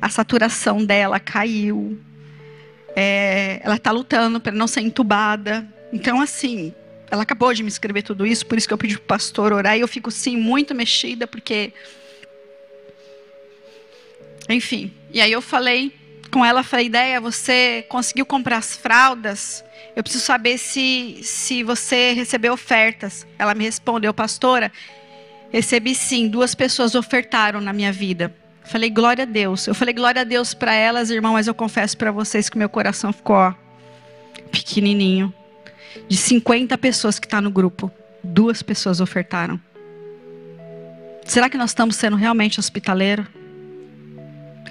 A 0.00 0.08
saturação 0.08 0.84
dela 0.84 1.18
caiu. 1.18 1.98
É, 2.94 3.60
ela 3.62 3.76
está 3.76 3.90
lutando 3.90 4.40
para 4.40 4.52
não 4.52 4.66
ser 4.66 4.80
entubada. 4.80 5.66
Então, 5.92 6.20
assim, 6.20 6.74
ela 7.10 7.22
acabou 7.22 7.52
de 7.52 7.62
me 7.62 7.68
escrever 7.68 8.02
tudo 8.02 8.26
isso, 8.26 8.46
por 8.46 8.56
isso 8.56 8.68
que 8.68 8.72
eu 8.72 8.78
pedi 8.78 8.94
para 8.94 9.02
o 9.02 9.06
pastor 9.06 9.52
orar. 9.52 9.76
E 9.76 9.80
eu 9.80 9.88
fico, 9.88 10.10
sim, 10.10 10.36
muito 10.36 10.74
mexida, 10.74 11.26
porque. 11.26 11.72
Enfim. 14.48 14.92
E 15.12 15.20
aí 15.20 15.32
eu 15.32 15.42
falei 15.42 15.92
com 16.30 16.44
ela, 16.44 16.62
falei, 16.62 16.86
ideia, 16.86 17.20
você 17.20 17.84
conseguiu 17.88 18.24
comprar 18.24 18.58
as 18.58 18.76
fraldas? 18.76 19.64
Eu 19.96 20.02
preciso 20.02 20.24
saber 20.24 20.58
se, 20.58 21.18
se 21.22 21.64
você 21.64 22.12
recebeu 22.12 22.52
ofertas. 22.52 23.26
Ela 23.36 23.54
me 23.54 23.64
respondeu, 23.64 24.14
pastora, 24.14 24.70
recebi 25.52 25.94
sim, 25.94 26.28
duas 26.28 26.54
pessoas 26.54 26.94
ofertaram 26.94 27.60
na 27.60 27.72
minha 27.72 27.92
vida. 27.92 28.32
Falei, 28.64 28.88
glória 28.88 29.22
a 29.22 29.26
Deus. 29.26 29.66
Eu 29.66 29.74
falei, 29.74 29.92
glória 29.92 30.20
a 30.20 30.24
Deus 30.24 30.54
para 30.54 30.72
elas, 30.72 31.10
irmão, 31.10 31.32
mas 31.32 31.48
eu 31.48 31.54
confesso 31.54 31.96
para 31.96 32.12
vocês 32.12 32.48
que 32.48 32.56
meu 32.56 32.68
coração 32.68 33.12
ficou 33.12 33.34
ó, 33.34 33.54
pequenininho. 34.52 35.34
De 36.08 36.16
50 36.16 36.76
pessoas 36.78 37.18
que 37.18 37.26
está 37.26 37.40
no 37.40 37.50
grupo, 37.50 37.90
duas 38.22 38.62
pessoas 38.62 39.00
ofertaram. 39.00 39.60
Será 41.24 41.48
que 41.48 41.56
nós 41.56 41.70
estamos 41.70 41.96
sendo 41.96 42.16
realmente 42.16 42.58
hospitaleiro? 42.58 43.26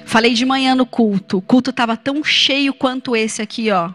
Falei 0.05 0.33
de 0.33 0.45
manhã 0.45 0.75
no 0.75 0.85
culto. 0.85 1.37
O 1.37 1.41
culto 1.41 1.69
estava 1.69 1.95
tão 1.95 2.23
cheio 2.23 2.73
quanto 2.73 3.15
esse 3.15 3.41
aqui, 3.41 3.69
ó. 3.71 3.91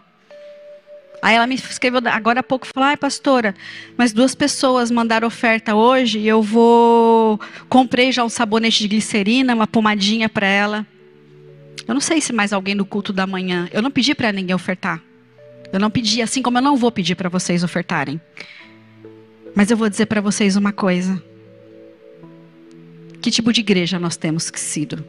Aí 1.21 1.35
ela 1.35 1.47
me 1.47 1.55
escreveu 1.55 2.01
agora 2.05 2.41
há 2.41 2.43
pouco, 2.43 2.67
falou, 2.67 2.87
ai 2.87 2.97
pastora, 2.97 3.55
mas 3.97 4.13
duas 4.13 4.35
pessoas 4.35 4.91
mandaram 4.91 5.27
oferta 5.27 5.73
hoje 5.73 6.19
e 6.19 6.27
eu 6.27 6.41
vou... 6.41 7.39
Comprei 7.67 8.11
já 8.11 8.23
um 8.23 8.29
sabonete 8.29 8.79
de 8.79 8.87
glicerina, 8.87 9.55
uma 9.55 9.65
pomadinha 9.65 10.29
para 10.29 10.45
ela. 10.45 10.85
Eu 11.87 11.93
não 11.93 12.01
sei 12.01 12.21
se 12.21 12.31
mais 12.31 12.53
alguém 12.53 12.75
no 12.75 12.85
culto 12.85 13.11
da 13.11 13.27
manhã. 13.27 13.67
Eu 13.71 13.81
não 13.81 13.91
pedi 13.91 14.13
para 14.13 14.31
ninguém 14.31 14.55
ofertar. 14.55 15.01
Eu 15.75 15.79
não 15.81 15.91
pedi, 15.91 16.21
assim 16.21 16.41
como 16.41 16.57
eu 16.57 16.61
não 16.61 16.77
vou 16.77 16.89
pedir 16.89 17.15
para 17.15 17.27
vocês 17.27 17.61
ofertarem. 17.61 18.19
Mas 19.53 19.69
eu 19.69 19.75
vou 19.75 19.89
dizer 19.89 20.05
para 20.05 20.21
vocês 20.21 20.55
uma 20.55 20.71
coisa. 20.71 21.21
Que 23.21 23.29
tipo 23.29 23.51
de 23.51 23.59
igreja 23.59 23.99
nós 23.99 24.15
temos 24.15 24.49
sido? 24.55 25.03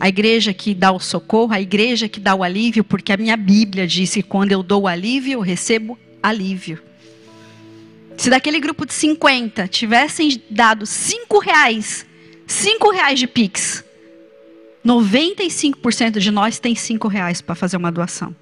A 0.00 0.08
igreja 0.08 0.52
que 0.52 0.74
dá 0.74 0.90
o 0.90 0.98
socorro, 0.98 1.52
a 1.52 1.60
igreja 1.60 2.08
que 2.08 2.18
dá 2.18 2.34
o 2.34 2.42
alívio, 2.42 2.82
porque 2.82 3.12
a 3.12 3.16
minha 3.16 3.36
Bíblia 3.36 3.86
diz 3.86 4.12
que 4.12 4.24
quando 4.24 4.50
eu 4.50 4.60
dou 4.60 4.82
o 4.82 4.88
alívio, 4.88 5.34
eu 5.34 5.40
recebo 5.40 5.96
alívio. 6.20 6.82
Se 8.16 8.28
daquele 8.28 8.58
grupo 8.58 8.84
de 8.84 8.92
50 8.92 9.68
tivessem 9.68 10.42
dado 10.50 10.84
5 10.84 11.38
reais, 11.38 12.04
5 12.44 12.90
reais 12.90 13.20
de 13.20 13.28
Pix, 13.28 13.84
95% 14.84 16.18
de 16.18 16.30
nós 16.32 16.58
tem 16.58 16.74
5 16.74 17.06
reais 17.06 17.40
para 17.40 17.54
fazer 17.54 17.76
uma 17.76 17.92
doação. 17.92 18.34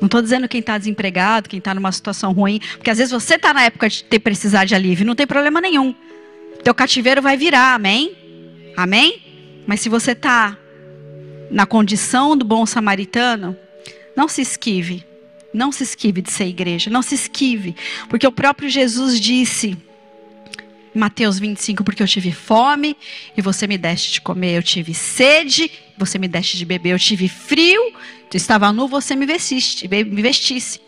Não 0.00 0.06
estou 0.06 0.22
dizendo 0.22 0.48
quem 0.48 0.60
está 0.60 0.78
desempregado, 0.78 1.48
quem 1.48 1.58
está 1.58 1.74
numa 1.74 1.92
situação 1.92 2.32
ruim, 2.32 2.60
porque 2.76 2.90
às 2.90 2.98
vezes 2.98 3.12
você 3.12 3.34
está 3.34 3.52
na 3.52 3.64
época 3.64 3.88
de 3.88 4.02
ter 4.04 4.18
precisar 4.18 4.64
de 4.64 4.74
alívio, 4.74 5.06
não 5.06 5.14
tem 5.14 5.26
problema 5.26 5.60
nenhum. 5.60 5.94
Teu 6.64 6.74
cativeiro 6.74 7.20
vai 7.20 7.36
virar, 7.36 7.74
amém? 7.74 8.16
Amém? 8.76 9.62
Mas 9.66 9.80
se 9.80 9.88
você 9.88 10.12
está 10.12 10.56
na 11.50 11.66
condição 11.66 12.36
do 12.36 12.44
bom 12.44 12.64
samaritano, 12.64 13.56
não 14.16 14.28
se 14.28 14.42
esquive. 14.42 15.04
Não 15.52 15.72
se 15.72 15.82
esquive 15.82 16.22
de 16.22 16.30
ser 16.30 16.46
igreja. 16.46 16.90
Não 16.90 17.02
se 17.02 17.14
esquive. 17.14 17.74
Porque 18.08 18.26
o 18.26 18.32
próprio 18.32 18.68
Jesus 18.68 19.20
disse. 19.20 19.76
Mateus 20.94 21.38
25, 21.38 21.84
porque 21.84 22.02
eu 22.02 22.06
tive 22.06 22.32
fome 22.32 22.96
e 23.36 23.42
você 23.42 23.66
me 23.66 23.78
deste 23.78 24.12
de 24.12 24.20
comer, 24.20 24.56
eu 24.56 24.62
tive 24.62 24.92
sede, 24.92 25.70
você 25.96 26.18
me 26.18 26.26
deste 26.26 26.56
de 26.56 26.64
beber, 26.64 26.90
eu 26.90 26.98
tive 26.98 27.28
frio, 27.28 27.80
eu 28.32 28.36
estava 28.36 28.72
nu, 28.72 28.88
você 28.88 29.14
me 29.14 29.26
vestiste, 29.26 29.88
me 29.88 30.22
vestisse. 30.22 30.80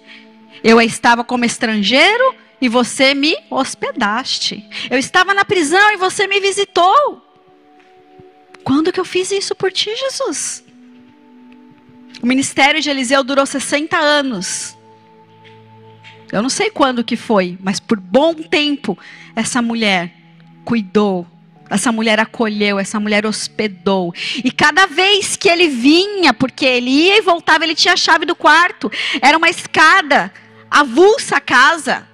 Eu 0.63 0.81
estava 0.81 1.25
como 1.25 1.45
estrangeiro 1.45 2.35
e 2.61 2.69
você 2.69 3.15
me 3.15 3.37
hospedaste. 3.51 4.65
Eu 4.89 4.99
estava 4.99 5.35
na 5.35 5.45
prisão 5.45 5.93
e 5.93 5.97
você 5.97 6.27
me 6.27 6.41
visitou. 6.41 7.21
Quando 8.63 8.93
que 8.93 9.01
eu 9.01 9.05
fiz 9.05 9.33
isso 9.33 9.55
por 9.55 9.73
ti, 9.73 9.91
Jesus? 9.97 10.65
O 12.23 12.27
ministério 12.27 12.81
de 12.81 12.89
Eliseu 12.89 13.25
durou 13.25 13.45
60 13.45 13.97
anos. 13.97 14.77
Eu 16.33 16.41
não 16.41 16.49
sei 16.49 16.71
quando 16.71 17.05
que 17.05 17.15
foi, 17.15 17.59
mas 17.63 17.79
por 17.79 18.01
bom 18.01 18.35
tempo 18.35 18.99
essa 19.37 19.61
mulher 19.61 20.11
cuidou, 20.65 21.27
essa 21.69 21.93
mulher 21.93 22.19
acolheu, 22.19 22.79
essa 22.79 22.99
mulher 22.99 23.27
hospedou. 23.27 24.15
E 24.43 24.51
cada 24.51 24.87
vez 24.87 25.37
que 25.37 25.49
ele 25.49 25.69
vinha, 25.69 26.33
porque 26.33 26.65
ele 26.65 26.91
ia 26.91 27.19
e 27.19 27.21
voltava, 27.21 27.65
ele 27.65 27.75
tinha 27.75 27.95
a 27.95 27.99
chave 27.99 28.25
do 28.25 28.35
quarto. 28.35 28.91
Era 29.21 29.37
uma 29.37 29.51
escada, 29.51 30.33
avulsa 30.71 31.37
a 31.37 31.41
casa. 31.41 32.09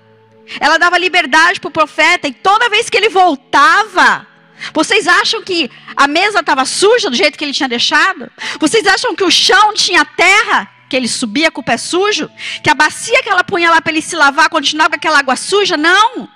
Ela 0.59 0.78
dava 0.78 0.98
liberdade 0.98 1.61
para 1.61 1.68
o 1.68 1.72
profeta, 1.72 2.26
e 2.26 2.33
toda 2.33 2.70
vez 2.70 2.90
que 2.90 2.96
ele 2.96 3.09
voltava, 3.09 4.26
vocês 4.72 5.07
acham 5.07 5.42
que 5.42 5.70
a 5.96 6.09
mesa 6.09 6.40
estava 6.40 6.64
suja 6.64 7.11
do 7.11 7.16
jeito 7.16 7.38
que 7.38 7.44
ele 7.44 7.52
tinha 7.52 7.68
deixado? 7.68 8.31
Vocês 8.59 8.87
acham 8.87 9.14
que 9.14 9.24
o 9.24 9.31
chão 9.31 9.74
tinha 9.74 10.04
terra? 10.04 10.77
Que 10.88 10.96
ele 10.96 11.09
subia 11.09 11.51
com 11.51 11.61
o 11.61 11.64
pé 11.64 11.77
sujo? 11.77 12.31
Que 12.62 12.70
a 12.70 12.74
bacia 12.74 13.22
que 13.22 13.29
ela 13.29 13.44
punha 13.44 13.70
lá 13.70 13.81
para 13.81 13.92
ele 13.92 14.03
se 14.03 14.16
lavar 14.16 14.48
continuava 14.48 14.90
com 14.90 14.96
aquela 14.96 15.18
água 15.18 15.37
suja? 15.37 15.77
Não. 15.77 16.29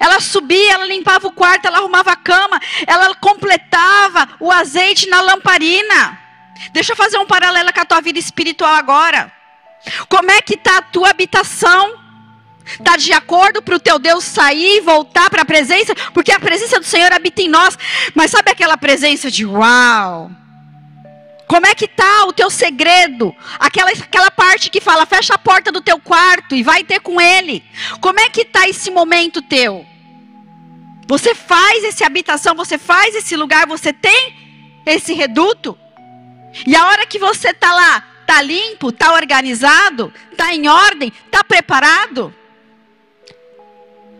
Ela 0.00 0.20
subia, 0.20 0.72
ela 0.72 0.86
limpava 0.86 1.26
o 1.26 1.32
quarto, 1.32 1.66
ela 1.66 1.78
arrumava 1.78 2.12
a 2.12 2.16
cama, 2.16 2.58
ela 2.86 3.14
completava 3.16 4.28
o 4.40 4.50
azeite 4.50 5.08
na 5.08 5.20
lamparina. 5.20 6.18
Deixa 6.72 6.92
eu 6.92 6.96
fazer 6.96 7.18
um 7.18 7.26
paralelo 7.26 7.72
com 7.72 7.80
a 7.80 7.84
tua 7.84 8.00
vida 8.00 8.18
espiritual 8.18 8.74
agora. 8.74 9.30
Como 10.08 10.30
é 10.30 10.40
que 10.40 10.54
está 10.54 10.78
a 10.78 10.82
tua 10.82 11.10
habitação? 11.10 12.02
Está 12.64 12.96
de 12.96 13.12
acordo 13.12 13.60
para 13.60 13.76
o 13.76 13.80
teu 13.80 13.98
Deus 13.98 14.24
sair 14.24 14.78
e 14.78 14.80
voltar 14.80 15.28
para 15.28 15.42
a 15.42 15.44
presença? 15.44 15.94
Porque 16.14 16.32
a 16.32 16.40
presença 16.40 16.80
do 16.80 16.86
Senhor 16.86 17.12
habita 17.12 17.42
em 17.42 17.48
nós. 17.48 17.76
Mas 18.14 18.30
sabe 18.30 18.50
aquela 18.50 18.78
presença 18.78 19.30
de 19.30 19.44
uau? 19.44 20.30
Como 21.46 21.66
é 21.66 21.74
que 21.74 21.84
está 21.84 22.24
o 22.24 22.32
teu 22.32 22.50
segredo? 22.50 23.34
Aquela, 23.58 23.90
aquela 23.90 24.30
parte 24.30 24.70
que 24.70 24.80
fala, 24.80 25.06
fecha 25.06 25.34
a 25.34 25.38
porta 25.38 25.70
do 25.70 25.80
teu 25.80 25.98
quarto 25.98 26.54
e 26.54 26.62
vai 26.62 26.82
ter 26.82 27.00
com 27.00 27.20
ele. 27.20 27.62
Como 28.00 28.18
é 28.18 28.28
que 28.30 28.42
está 28.42 28.68
esse 28.68 28.90
momento 28.90 29.42
teu? 29.42 29.86
Você 31.06 31.34
faz 31.34 31.84
essa 31.84 32.06
habitação, 32.06 32.54
você 32.54 32.78
faz 32.78 33.14
esse 33.14 33.36
lugar, 33.36 33.66
você 33.66 33.92
tem 33.92 34.34
esse 34.86 35.12
reduto? 35.12 35.78
E 36.66 36.74
a 36.74 36.86
hora 36.86 37.06
que 37.06 37.18
você 37.18 37.50
está 37.50 37.74
lá, 37.74 38.04
está 38.20 38.40
limpo, 38.40 38.88
está 38.88 39.12
organizado, 39.12 40.12
está 40.30 40.54
em 40.54 40.66
ordem, 40.68 41.12
está 41.26 41.44
preparado? 41.44 42.34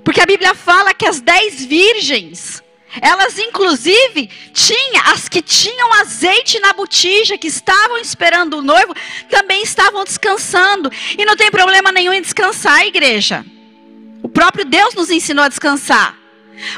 Porque 0.04 0.20
a 0.20 0.26
Bíblia 0.26 0.54
fala 0.54 0.92
que 0.92 1.06
as 1.06 1.20
dez 1.20 1.64
virgens, 1.64 2.62
elas 3.00 3.38
inclusive 3.38 4.28
tinham, 4.52 5.02
as 5.06 5.28
que 5.28 5.42
tinham 5.42 5.92
azeite 5.94 6.58
na 6.60 6.72
botija, 6.72 7.38
que 7.38 7.48
estavam 7.48 7.98
esperando 7.98 8.58
o 8.58 8.62
noivo, 8.62 8.94
também 9.28 9.62
estavam 9.62 10.04
descansando. 10.04 10.90
E 11.16 11.24
não 11.24 11.36
tem 11.36 11.50
problema 11.50 11.90
nenhum 11.92 12.12
em 12.12 12.22
descansar, 12.22 12.86
igreja. 12.86 13.44
O 14.22 14.28
próprio 14.28 14.64
Deus 14.64 14.94
nos 14.94 15.10
ensinou 15.10 15.44
a 15.44 15.48
descansar. 15.48 16.16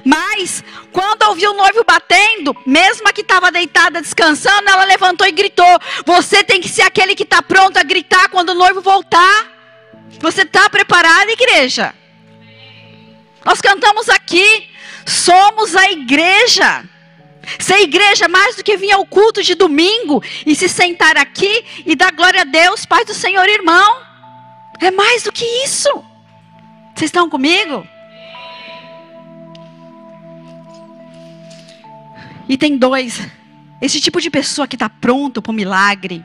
Mas, 0.05 0.65
quando 0.91 1.23
ouviu 1.25 1.51
o 1.51 1.57
noivo 1.57 1.85
batendo, 1.85 2.57
mesmo 2.67 3.07
a 3.09 3.13
que 3.13 3.21
estava 3.21 3.53
deitada 3.53 4.01
descansando, 4.01 4.69
ela 4.69 4.85
levantou 4.85 5.27
e 5.27 5.33
gritou: 5.33 5.79
Você 6.05 6.43
tem 6.43 6.61
que 6.61 6.69
ser 6.69 6.83
aquele 6.83 7.15
que 7.15 7.23
está 7.25 7.43
pronto 7.43 7.77
a 7.77 7.83
gritar 7.83 8.29
quando 8.31 8.51
o 8.51 8.55
noivo 8.55 8.81
voltar. 8.81 9.53
Você 10.21 10.43
está 10.43 10.69
preparado, 10.71 11.29
igreja? 11.29 11.95
Nós 13.47 13.61
cantamos 13.61 14.09
aqui, 14.09 14.69
somos 15.07 15.77
a 15.77 15.89
igreja. 15.93 16.85
Ser 17.61 17.79
igreja 17.83 18.27
mais 18.27 18.57
do 18.57 18.65
que 18.65 18.77
vir 18.77 18.91
ao 18.91 19.07
culto 19.07 19.41
de 19.41 19.55
domingo 19.55 20.21
e 20.45 20.57
se 20.57 20.69
sentar 20.69 21.17
aqui 21.17 21.65
e 21.87 21.95
dar 21.95 22.11
glória 22.11 22.41
a 22.41 22.45
Deus, 22.45 22.85
Pai 22.85 23.05
do 23.05 23.15
Senhor, 23.15 23.49
irmão. 23.49 24.03
É 24.81 24.91
mais 24.91 25.23
do 25.23 25.31
que 25.31 25.45
isso. 25.65 25.89
Vocês 26.93 27.09
estão 27.09 27.31
comigo? 27.31 27.87
E 32.49 32.59
tem 32.59 32.77
dois. 32.77 33.21
Esse 33.81 34.01
tipo 34.01 34.21
de 34.21 34.29
pessoa 34.29 34.67
que 34.67 34.75
está 34.75 34.89
pronto 34.89 35.41
para 35.41 35.53
o 35.53 35.55
milagre. 35.55 36.25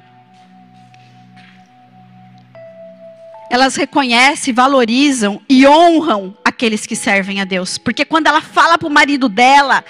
elas 3.51 3.75
reconhecem, 3.75 4.53
valorizam 4.53 5.41
e 5.49 5.67
honram 5.67 6.33
aqueles 6.61 6.85
que 6.85 6.95
servem 6.95 7.41
a 7.41 7.43
Deus. 7.43 7.79
Porque 7.79 8.05
quando 8.05 8.27
ela 8.27 8.39
fala 8.39 8.77
para 8.77 8.87
o 8.87 8.91
marido 8.91 9.27
dela, 9.27 9.83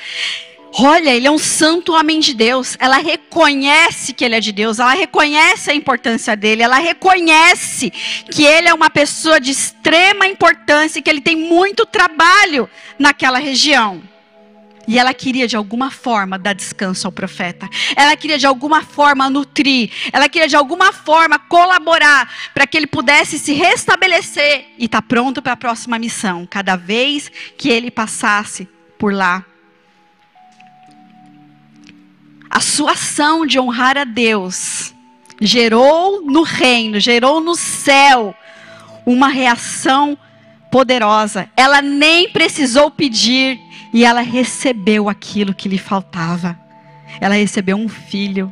olha, 0.80 1.10
ele 1.10 1.28
é 1.28 1.32
um 1.32 1.38
santo 1.38 1.92
homem 1.92 2.22
de 2.22 2.34
Deus, 2.34 2.78
ela 2.80 2.98
reconhece 2.98 4.14
que 4.14 4.24
ele 4.24 4.36
é 4.36 4.40
de 4.40 4.54
Deus, 4.54 4.80
ela 4.80 4.94
reconhece 4.94 5.70
a 5.70 5.76
importância 5.76 6.34
dele, 6.34 6.64
ela 6.64 6.78
reconhece 6.78 7.92
que 8.32 8.46
ele 8.46 8.70
é 8.70 8.74
uma 8.74 8.90
pessoa 8.90 9.38
de 9.38 9.52
extrema 9.52 10.26
importância 10.26 11.00
e 11.00 11.02
que 11.02 11.10
ele 11.10 11.20
tem 11.20 11.36
muito 11.36 11.86
trabalho 11.86 12.70
naquela 12.98 13.38
região. 13.38 14.02
E 14.88 14.98
ela 14.98 15.14
queria 15.14 15.48
de 15.48 15.56
alguma 15.56 15.92
forma 15.92 16.38
dar 16.38 16.54
descanso 16.54 17.08
ao 17.08 17.12
profeta. 17.12 17.70
Ela 17.96 18.16
queria 18.16 18.38
de 18.38 18.48
alguma 18.48 18.82
forma 18.82 19.30
nutrir. 19.30 19.92
Ela 20.12 20.28
queria 20.28 20.48
de 20.48 20.56
alguma 20.56 20.92
forma 20.92 21.38
colaborar 21.38 22.30
para 22.54 22.66
que 22.66 22.78
ele 22.78 22.88
pudesse 22.88 23.38
se 23.38 23.54
restabelecer 23.54 24.66
e 24.78 24.86
estar 24.86 25.02
tá 25.02 25.08
pronto 25.08 25.42
para 25.42 25.54
a 25.54 25.58
próxima 25.58 26.00
missão. 26.00 26.48
Cada 26.50 26.76
vez 26.76 27.32
que 27.58 27.70
ele 27.70 27.92
passasse 27.92 28.68
por 28.98 29.14
lá. 29.14 29.46
A 32.50 32.60
sua 32.60 32.92
ação 32.92 33.46
de 33.46 33.60
honrar 33.60 33.98
a 33.98 34.04
Deus 34.04 34.94
gerou 35.40 36.22
no 36.22 36.44
reino, 36.44 37.00
gerou 37.00 37.40
no 37.40 37.56
céu 37.56 38.36
uma 39.06 39.28
reação 39.28 40.18
poderosa. 40.72 41.50
Ela 41.56 41.82
nem 41.82 42.30
precisou 42.30 42.90
pedir 42.90 43.60
e 43.94 44.06
ela 44.06 44.22
recebeu 44.22 45.10
aquilo 45.10 45.54
que 45.54 45.70
lhe 45.70 45.78
faltava. 45.78 46.58
Ela 47.20 47.36
recebeu 47.36 47.76
um 47.76 47.90
filho. 47.90 48.52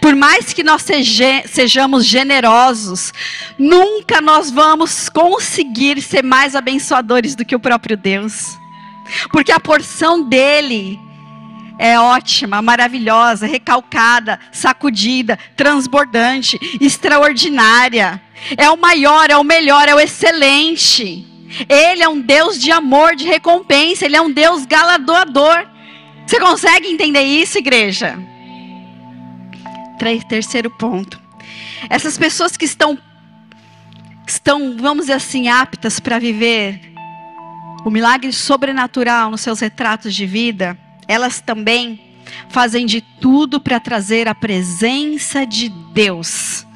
Por 0.00 0.14
mais 0.14 0.54
que 0.54 0.62
nós 0.62 0.82
seja, 0.82 1.42
sejamos 1.44 2.06
generosos, 2.06 3.12
nunca 3.58 4.22
nós 4.22 4.50
vamos 4.50 5.10
conseguir 5.10 6.00
ser 6.00 6.22
mais 6.22 6.54
abençoadores 6.56 7.34
do 7.34 7.44
que 7.44 7.54
o 7.54 7.60
próprio 7.60 7.96
Deus. 7.96 8.56
Porque 9.30 9.52
a 9.52 9.60
porção 9.60 10.22
dele 10.22 10.98
é 11.78 11.98
ótima, 11.98 12.62
maravilhosa, 12.62 13.46
recalcada, 13.46 14.40
sacudida, 14.50 15.38
transbordante, 15.54 16.58
extraordinária. 16.80 18.20
É 18.56 18.70
o 18.70 18.78
maior, 18.78 19.30
é 19.30 19.36
o 19.36 19.44
melhor, 19.44 19.88
é 19.88 19.94
o 19.94 20.00
excelente. 20.00 21.35
Ele 21.68 22.02
é 22.02 22.08
um 22.08 22.20
Deus 22.20 22.60
de 22.60 22.70
amor, 22.70 23.14
de 23.14 23.24
recompensa, 23.24 24.04
ele 24.04 24.16
é 24.16 24.20
um 24.20 24.30
Deus 24.30 24.66
galardoador. 24.66 25.66
Você 26.26 26.40
consegue 26.40 26.88
entender 26.88 27.22
isso, 27.22 27.58
igreja? 27.58 28.18
Terceiro 30.28 30.70
ponto. 30.70 31.20
Essas 31.88 32.18
pessoas 32.18 32.56
que 32.56 32.64
estão, 32.64 32.98
estão, 34.26 34.76
vamos 34.76 35.04
dizer 35.06 35.14
assim, 35.14 35.48
aptas 35.48 36.00
para 36.00 36.18
viver 36.18 36.80
o 37.84 37.90
milagre 37.90 38.32
sobrenatural 38.32 39.30
nos 39.30 39.40
seus 39.40 39.60
retratos 39.60 40.14
de 40.14 40.26
vida, 40.26 40.76
elas 41.06 41.40
também 41.40 42.00
fazem 42.48 42.84
de 42.84 43.00
tudo 43.00 43.60
para 43.60 43.78
trazer 43.78 44.26
a 44.26 44.34
presença 44.34 45.46
de 45.46 45.68
Deus 45.68 46.66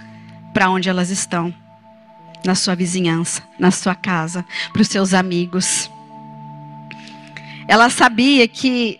para 0.52 0.70
onde 0.70 0.88
elas 0.88 1.10
estão, 1.10 1.54
na 2.44 2.54
sua 2.54 2.74
vizinhança, 2.74 3.42
na 3.58 3.70
sua 3.70 3.94
casa, 3.94 4.44
para 4.72 4.82
os 4.82 4.88
seus 4.88 5.14
amigos. 5.14 5.90
Ela 7.68 7.88
sabia 7.90 8.46
que 8.48 8.98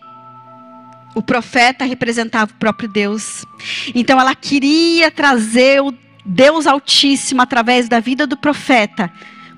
o 1.13 1.21
profeta 1.21 1.85
representava 1.85 2.51
o 2.51 2.55
próprio 2.55 2.87
Deus. 2.87 3.45
Então 3.93 4.19
ela 4.19 4.35
queria 4.35 5.11
trazer 5.11 5.81
o 5.81 5.93
Deus 6.25 6.67
Altíssimo 6.67 7.41
através 7.41 7.89
da 7.89 7.99
vida 7.99 8.25
do 8.25 8.37
profeta 8.37 9.11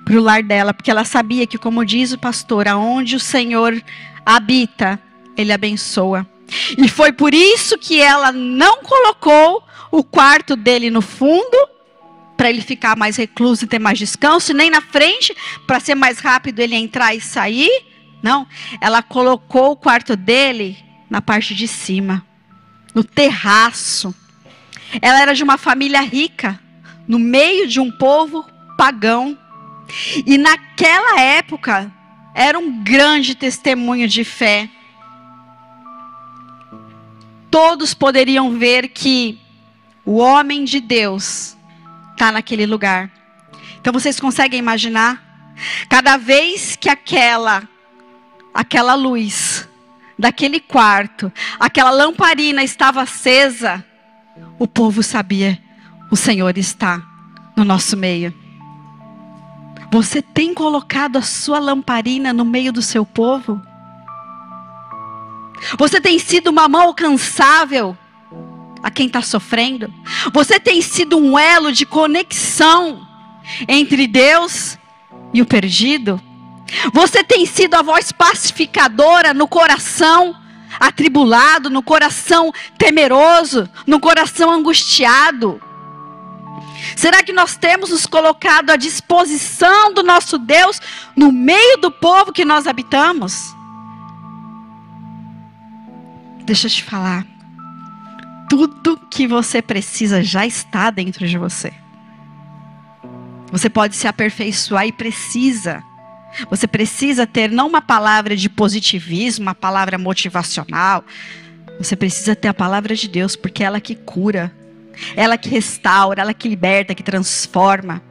para 0.04 0.16
o 0.16 0.22
lar 0.22 0.44
dela, 0.44 0.74
porque 0.74 0.92
ela 0.92 1.06
sabia 1.06 1.48
que, 1.48 1.58
como 1.58 1.86
diz 1.86 2.12
o 2.12 2.18
pastor, 2.18 2.68
aonde 2.68 3.16
o 3.16 3.20
Senhor 3.20 3.82
habita, 4.26 5.00
ele 5.38 5.52
abençoa. 5.52 6.28
E 6.78 6.88
foi 6.88 7.12
por 7.12 7.34
isso 7.34 7.78
que 7.78 8.02
ela 8.02 8.32
não 8.32 8.84
colocou 8.84 9.64
o 9.92 10.04
quarto 10.04 10.56
dele 10.56 10.90
no 10.90 11.02
fundo, 11.02 11.58
para 12.36 12.50
ele 12.50 12.62
ficar 12.62 12.96
mais 12.96 13.16
recluso 13.16 13.66
e 13.66 13.68
ter 13.68 13.80
mais 13.80 13.98
descanso, 13.98 14.54
nem 14.54 14.70
na 14.70 14.82
frente, 14.82 15.36
para 15.66 15.80
ser 15.80 15.96
mais 15.96 16.20
rápido 16.20 16.60
ele 16.60 16.76
entrar 16.76 17.16
e 17.16 17.22
sair. 17.22 17.86
Não, 18.22 18.48
ela 18.80 19.02
colocou 19.04 19.72
o 19.72 19.76
quarto 19.76 20.16
dele 20.16 20.78
na 21.10 21.22
parte 21.22 21.54
de 21.54 21.68
cima, 21.68 22.26
no 22.94 23.04
terraço. 23.04 24.14
Ela 25.02 25.22
era 25.22 25.34
de 25.34 25.44
uma 25.44 25.58
família 25.58 26.02
rica, 26.02 26.60
no 27.08 27.20
meio 27.20 27.68
de 27.68 27.80
um 27.80 27.92
povo 27.92 28.46
pagão. 28.78 29.38
E 30.26 30.38
naquela 30.38 31.20
época, 31.20 31.92
era 32.34 32.58
um 32.58 32.84
grande 32.84 33.36
testemunho 33.36 34.08
de 34.08 34.24
fé. 34.24 34.70
Todos 37.52 37.94
poderiam 37.94 38.58
ver 38.58 38.88
que 38.88 39.40
o 40.06 40.18
homem 40.18 40.64
de 40.64 40.80
Deus 40.80 41.56
está 42.14 42.32
naquele 42.32 42.66
lugar. 42.66 43.12
Então 43.80 43.92
vocês 43.92 44.20
conseguem 44.20 44.60
imaginar? 44.60 45.22
Cada 45.90 46.18
vez 46.18 46.76
que 46.76 46.90
aquela 46.90 47.68
aquela 48.54 48.94
luz 48.94 49.68
daquele 50.18 50.60
quarto, 50.60 51.32
aquela 51.60 51.90
lamparina 51.90 52.64
estava 52.64 53.02
acesa, 53.02 53.84
o 54.58 54.68
povo 54.68 55.04
sabia: 55.04 55.60
o 56.10 56.16
Senhor 56.16 56.58
está 56.58 57.02
no 57.56 57.64
nosso 57.64 57.98
meio. 57.98 58.34
Você 59.92 60.22
tem 60.22 60.54
colocado 60.54 61.18
a 61.18 61.22
sua 61.22 61.60
lamparina 61.60 62.34
no 62.34 62.44
meio 62.44 62.72
do 62.72 62.82
seu 62.82 63.06
povo? 63.06 63.62
Você 65.78 66.02
tem 66.02 66.18
sido 66.18 66.48
uma 66.48 66.68
mão 66.68 66.82
alcançável 66.82 67.98
a 68.84 68.92
quem 68.92 69.08
está 69.08 69.22
sofrendo? 69.22 69.92
Você 70.34 70.60
tem 70.60 70.82
sido 70.82 71.18
um 71.18 71.40
elo 71.40 71.72
de 71.72 71.86
conexão 71.86 73.08
entre 73.68 74.06
Deus 74.06 74.78
e 75.34 75.42
o 75.42 75.46
perdido? 75.46 76.22
Você 76.92 77.24
tem 77.24 77.46
sido 77.46 77.76
a 77.76 77.82
voz 77.82 78.12
pacificadora 78.12 79.34
no 79.34 79.48
coração 79.48 80.36
atribulado, 80.80 81.70
no 81.70 81.82
coração 81.82 82.52
temeroso, 82.78 83.70
no 83.88 84.00
coração 84.00 84.52
angustiado. 84.52 85.62
Será 86.96 87.24
que 87.24 87.32
nós 87.32 87.56
temos 87.56 87.92
nos 87.92 88.06
colocado 88.06 88.70
à 88.72 88.76
disposição 88.76 89.94
do 89.94 90.04
nosso 90.04 90.38
Deus 90.38 90.82
no 91.16 91.32
meio 91.32 91.78
do 91.78 91.90
povo 91.90 92.34
que 92.34 92.44
nós 92.44 92.68
habitamos? 92.68 93.56
Deixa 96.44 96.68
eu 96.68 96.72
te 96.72 96.84
falar. 96.84 97.33
Tudo 98.54 99.00
que 99.10 99.26
você 99.26 99.64
precisa 99.64 100.22
já 100.22 100.46
está 100.46 100.92
dentro 100.92 101.28
de 101.28 101.38
você. 101.40 101.74
Você 103.52 103.68
pode 103.68 103.96
se 103.96 104.08
aperfeiçoar 104.08 104.86
e 104.86 104.92
precisa 104.92 105.84
você 106.50 106.68
precisa 106.68 107.28
ter 107.28 107.52
não 107.52 107.68
uma 107.68 107.82
palavra 107.82 108.36
de 108.36 108.50
positivismo, 108.50 109.46
uma 109.46 109.56
palavra 109.56 109.98
motivacional. 109.98 111.04
Você 111.78 111.96
precisa 111.96 112.36
ter 112.36 112.48
a 112.48 112.54
palavra 112.54 112.96
de 112.96 113.08
Deus, 113.08 113.36
porque 113.36 113.64
é 113.64 113.68
ela 113.68 113.80
que 113.80 113.96
cura, 113.96 114.52
ela 115.16 115.38
que 115.38 115.50
restaura, 115.50 116.22
ela 116.22 116.34
que 116.34 116.50
liberta, 116.50 116.96
que 116.96 117.04
transforma. 117.04 118.02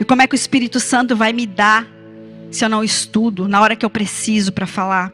E 0.00 0.04
como 0.04 0.22
é 0.22 0.26
que 0.26 0.34
o 0.34 0.36
Espírito 0.36 0.80
Santo 0.80 1.16
vai 1.16 1.32
me 1.32 1.46
dar 1.46 1.86
se 2.50 2.64
eu 2.64 2.68
não 2.68 2.82
estudo 2.82 3.48
na 3.48 3.60
hora 3.60 3.76
que 3.76 3.84
eu 3.84 3.90
preciso 3.90 4.52
para 4.52 4.66
falar? 4.66 5.12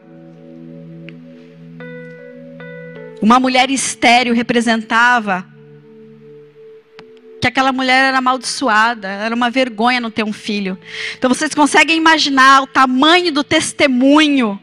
Uma 3.21 3.39
mulher 3.39 3.69
estéril 3.69 4.33
representava 4.33 5.45
que 7.39 7.47
aquela 7.47 7.71
mulher 7.71 8.05
era 8.05 8.17
amaldiçoada, 8.19 9.07
era 9.07 9.35
uma 9.35 9.49
vergonha 9.49 9.99
não 9.99 10.11
ter 10.11 10.23
um 10.23 10.33
filho. 10.33 10.77
Então 11.17 11.29
vocês 11.29 11.53
conseguem 11.53 11.97
imaginar 11.97 12.61
o 12.61 12.67
tamanho 12.67 13.31
do 13.31 13.43
testemunho 13.43 14.59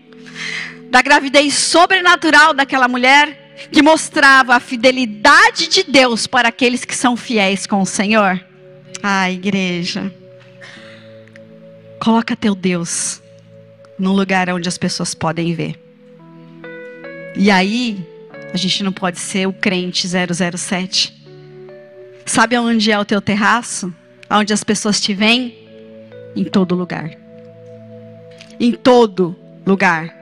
da 0.90 1.02
gravidez 1.02 1.54
sobrenatural 1.54 2.54
daquela 2.54 2.88
mulher 2.88 3.66
que 3.72 3.82
mostrava 3.82 4.54
a 4.54 4.60
fidelidade 4.60 5.68
de 5.68 5.82
Deus 5.82 6.26
para 6.26 6.48
aqueles 6.48 6.84
que 6.84 6.94
são 6.94 7.16
fiéis 7.16 7.66
com 7.66 7.82
o 7.82 7.86
Senhor? 7.86 8.40
Ah, 9.02 9.30
igreja. 9.30 10.12
Coloca 12.00 12.36
teu 12.36 12.54
Deus 12.54 13.20
num 13.98 14.12
lugar 14.12 14.48
onde 14.50 14.68
as 14.68 14.78
pessoas 14.78 15.14
podem 15.14 15.52
ver. 15.54 15.78
E 17.36 17.50
aí, 17.50 18.06
a 18.52 18.56
gente 18.56 18.82
não 18.82 18.92
pode 18.92 19.18
ser 19.18 19.46
o 19.46 19.52
crente 19.52 20.06
007 20.08 21.18
Sabe 22.28 22.54
aonde 22.56 22.92
é 22.92 22.98
o 22.98 23.06
teu 23.06 23.22
terraço? 23.22 23.92
Aonde 24.28 24.52
as 24.52 24.62
pessoas 24.62 25.00
te 25.00 25.14
veem? 25.14 25.56
Em 26.36 26.44
todo 26.44 26.74
lugar. 26.74 27.10
Em 28.60 28.72
todo 28.72 29.34
lugar. 29.66 30.14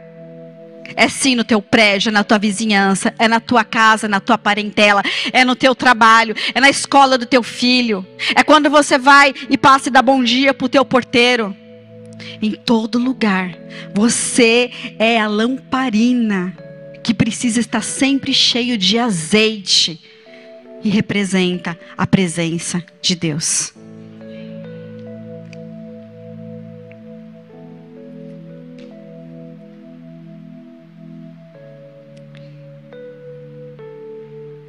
É 0.94 1.08
sim 1.08 1.34
no 1.34 1.42
teu 1.42 1.60
prédio, 1.60 2.10
é 2.10 2.12
na 2.12 2.22
tua 2.22 2.38
vizinhança, 2.38 3.12
é 3.18 3.26
na 3.26 3.40
tua 3.40 3.64
casa, 3.64 4.06
na 4.06 4.20
tua 4.20 4.38
parentela, 4.38 5.02
é 5.32 5.44
no 5.44 5.56
teu 5.56 5.74
trabalho, 5.74 6.36
é 6.54 6.60
na 6.60 6.70
escola 6.70 7.18
do 7.18 7.26
teu 7.26 7.42
filho. 7.42 8.06
É 8.36 8.44
quando 8.44 8.70
você 8.70 8.96
vai 8.96 9.34
e 9.50 9.58
passa 9.58 9.88
e 9.88 9.92
dá 9.92 10.00
bom 10.00 10.22
dia 10.22 10.54
pro 10.54 10.68
teu 10.68 10.84
porteiro. 10.84 11.56
Em 12.40 12.52
todo 12.52 13.00
lugar. 13.00 13.52
Você 13.94 14.70
é 14.96 15.20
a 15.20 15.26
lamparina 15.26 16.56
que 17.06 17.14
precisa 17.14 17.60
estar 17.60 17.82
sempre 17.82 18.34
cheio 18.34 18.76
de 18.76 18.98
azeite 18.98 20.00
e 20.82 20.88
representa 20.88 21.78
a 21.96 22.04
presença 22.04 22.84
de 23.00 23.14
Deus. 23.14 23.72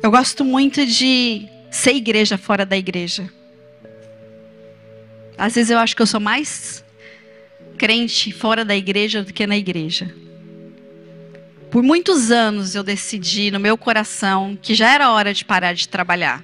Eu 0.04 0.12
gosto 0.12 0.46
muito 0.46 0.86
de 0.86 1.48
ser 1.72 1.96
igreja 1.96 2.38
fora 2.38 2.68
da 2.68 2.78
igreja. 2.78 3.28
Às 5.36 5.56
vezes 5.56 5.72
eu 5.72 5.80
acho 5.80 5.96
que 5.96 6.04
eu 6.04 6.08
sou 6.08 6.20
mais 6.20 6.86
crente 7.80 8.32
fora 8.32 8.64
da 8.64 8.76
igreja 8.76 9.24
do 9.24 9.34
que 9.34 9.48
na 9.48 9.58
igreja. 9.58 10.27
Por 11.70 11.84
muitos 11.84 12.32
anos 12.32 12.76
eu 12.76 12.84
decidi 12.84 13.52
no 13.52 13.60
meu 13.60 13.78
coração 13.78 14.58
que 14.62 14.74
já 14.74 14.90
era 14.94 15.12
hora 15.12 15.34
de 15.34 15.44
parar 15.44 15.74
de 15.74 15.88
trabalhar. 15.90 16.44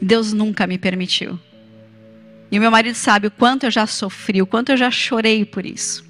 Deus 0.00 0.32
nunca 0.32 0.66
me 0.66 0.78
permitiu. 0.78 1.38
E 2.50 2.58
o 2.58 2.60
meu 2.60 2.70
marido 2.70 2.94
sabe 2.94 3.26
o 3.26 3.30
quanto 3.30 3.64
eu 3.64 3.70
já 3.70 3.86
sofri, 3.86 4.40
o 4.40 4.46
quanto 4.46 4.72
eu 4.72 4.76
já 4.76 4.90
chorei 4.90 5.44
por 5.44 5.66
isso. 5.66 6.04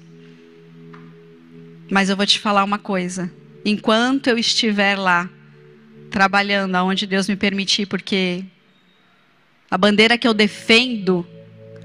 Mas 1.89 2.09
eu 2.09 2.15
vou 2.15 2.25
te 2.25 2.39
falar 2.39 2.63
uma 2.63 2.79
coisa: 2.79 3.29
enquanto 3.65 4.27
eu 4.27 4.37
estiver 4.37 4.97
lá, 4.97 5.29
trabalhando 6.09 6.75
aonde 6.75 7.05
Deus 7.05 7.27
me 7.27 7.35
permitir, 7.35 7.85
porque 7.85 8.45
a 9.69 9.77
bandeira 9.77 10.17
que 10.17 10.27
eu 10.27 10.33
defendo, 10.33 11.27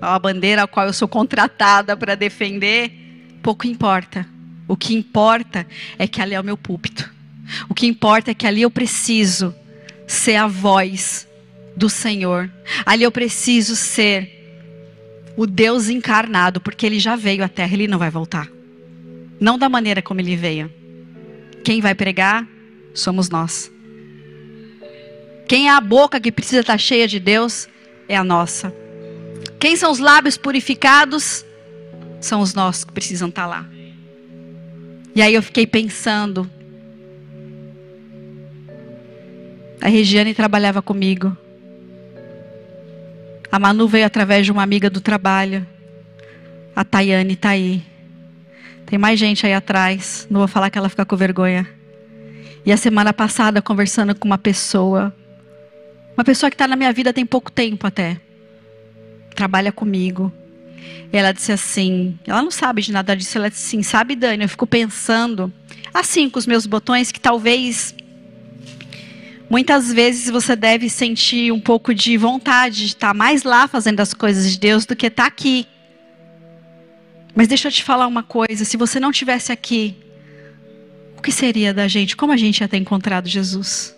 a 0.01 0.19
bandeira 0.19 0.63
a 0.63 0.67
qual 0.67 0.87
eu 0.87 0.93
sou 0.93 1.09
contratada 1.09 1.97
para 1.97 2.15
defender, 2.15 2.93
pouco 3.43 3.67
importa. 3.67 4.36
O 4.69 4.77
que 4.77 4.95
importa 4.95 5.67
é 5.99 6.07
que 6.07 6.21
ali 6.21 6.35
é 6.35 6.41
o 6.41 6.45
meu 6.45 6.57
púlpito. 6.57 7.11
O 7.69 7.75
que 7.75 7.87
importa 7.87 8.31
é 8.31 8.35
que 8.35 8.47
ali 8.47 8.63
eu 8.63 8.71
preciso 8.71 9.55
ser 10.07 10.37
a 10.37 10.47
voz 10.47 11.27
do 11.77 11.89
Senhor. 11.89 12.51
Ali 12.85 13.05
eu 13.05 13.13
preciso 13.13 13.77
ser 13.77 14.33
o 15.37 15.47
Deus 15.47 15.89
encarnado, 15.89 16.61
porque 16.61 16.87
ele 16.87 16.99
já 16.99 17.15
veio 17.15 17.45
à 17.45 17.49
terra, 17.49 17.75
ele 17.75 17.87
não 17.87 17.99
vai 17.99 18.11
voltar. 18.11 18.49
Não 19.39 19.59
da 19.59 19.69
maneira 19.69 20.01
como 20.01 20.21
ele 20.21 20.35
veio. 20.35 20.73
Quem 21.63 21.81
vai 21.81 21.95
pregar 21.95 22.47
somos 22.95 23.29
nós. 23.29 23.71
Quem 25.47 25.69
é 25.69 25.71
a 25.71 25.81
boca 25.81 26.19
que 26.19 26.33
precisa 26.33 26.61
estar 26.61 26.79
cheia 26.79 27.07
de 27.07 27.21
Deus 27.21 27.69
é 28.09 28.17
a 28.17 28.25
nossa. 28.25 28.75
Quem 29.61 29.77
são 29.77 29.93
os 29.93 29.99
lábios 29.99 30.37
purificados? 30.37 31.45
São 32.21 32.41
os 32.41 32.55
nossos 32.55 32.85
que 32.85 32.93
precisam 32.93 33.29
estar 33.29 33.47
lá. 33.47 33.69
E 35.17 35.23
aí 35.23 35.33
eu 35.33 35.43
fiquei 35.43 35.67
pensando. 35.67 36.47
A 39.81 39.89
Regiane 39.89 40.35
trabalhava 40.35 40.83
comigo. 40.83 41.35
A 43.51 43.59
Manu 43.59 43.89
veio 43.89 44.05
através 44.05 44.45
de 44.45 44.53
uma 44.53 44.63
amiga 44.63 44.91
do 44.91 45.01
trabalho. 45.01 45.67
A 46.75 46.85
Tayane 46.85 47.33
está 47.33 47.49
aí. 47.49 47.83
Tem 48.85 48.99
mais 48.99 49.19
gente 49.19 49.47
aí 49.47 49.55
atrás. 49.55 50.27
Não 50.29 50.41
vou 50.41 50.49
falar 50.49 50.69
que 50.69 50.77
ela 50.77 50.91
fica 50.91 51.07
com 51.07 51.17
vergonha. 51.17 51.67
E 52.67 52.71
a 52.71 52.77
semana 52.77 53.15
passada, 53.15 53.63
conversando 53.63 54.15
com 54.15 54.29
uma 54.29 54.37
pessoa. 54.37 55.17
Uma 56.15 56.25
pessoa 56.25 56.51
que 56.51 56.57
está 56.57 56.69
na 56.69 56.77
minha 56.77 56.93
vida 56.93 57.11
tem 57.11 57.25
pouco 57.25 57.51
tempo 57.51 57.87
até. 57.87 58.21
Trabalha 59.35 59.73
comigo. 59.73 60.31
E 61.13 61.17
ela 61.17 61.33
disse 61.33 61.53
assim: 61.53 62.19
ela 62.27 62.43
não 62.43 62.51
sabe 62.51 62.83
de 62.83 62.93
nada 62.93 63.17
disso. 63.17 63.39
Ela 63.39 63.51
disse 63.51 63.67
assim: 63.67 63.83
sabe, 63.83 64.17
Dani, 64.17 64.45
eu 64.45 64.49
fico 64.49 64.67
pensando, 64.67 65.53
assim, 65.93 66.29
com 66.29 66.39
os 66.39 66.47
meus 66.47 66.67
botões, 66.67 67.13
que 67.13 67.21
talvez 67.21 67.95
Muitas 69.49 69.93
vezes 69.93 70.29
você 70.29 70.57
deve 70.57 70.91
sentir 70.91 71.53
um 71.53 71.61
pouco 71.61 71.95
de 71.95 72.17
vontade 72.17 72.79
de 72.79 72.87
estar 72.87 73.15
mais 73.15 73.45
lá 73.45 73.69
fazendo 73.69 74.01
as 74.01 74.13
coisas 74.13 74.51
de 74.51 74.59
Deus 74.59 74.85
do 74.85 74.97
que 74.97 75.07
estar 75.07 75.27
aqui. 75.27 75.67
Mas 77.35 77.47
deixa 77.47 77.69
eu 77.69 77.73
te 77.73 77.85
falar 77.85 78.07
uma 78.07 78.25
coisa: 78.25 78.65
se 78.65 78.77
você 78.77 78.99
não 78.99 79.13
tivesse 79.13 79.53
aqui, 79.53 79.97
o 81.17 81.23
que 81.23 81.31
seria 81.31 81.73
da 81.73 81.87
gente? 81.87 82.17
Como 82.17 82.33
a 82.33 82.37
gente 82.37 82.61
ia 82.61 82.69
ter 82.69 82.79
encontrado 82.79 83.29
Jesus? 83.29 83.95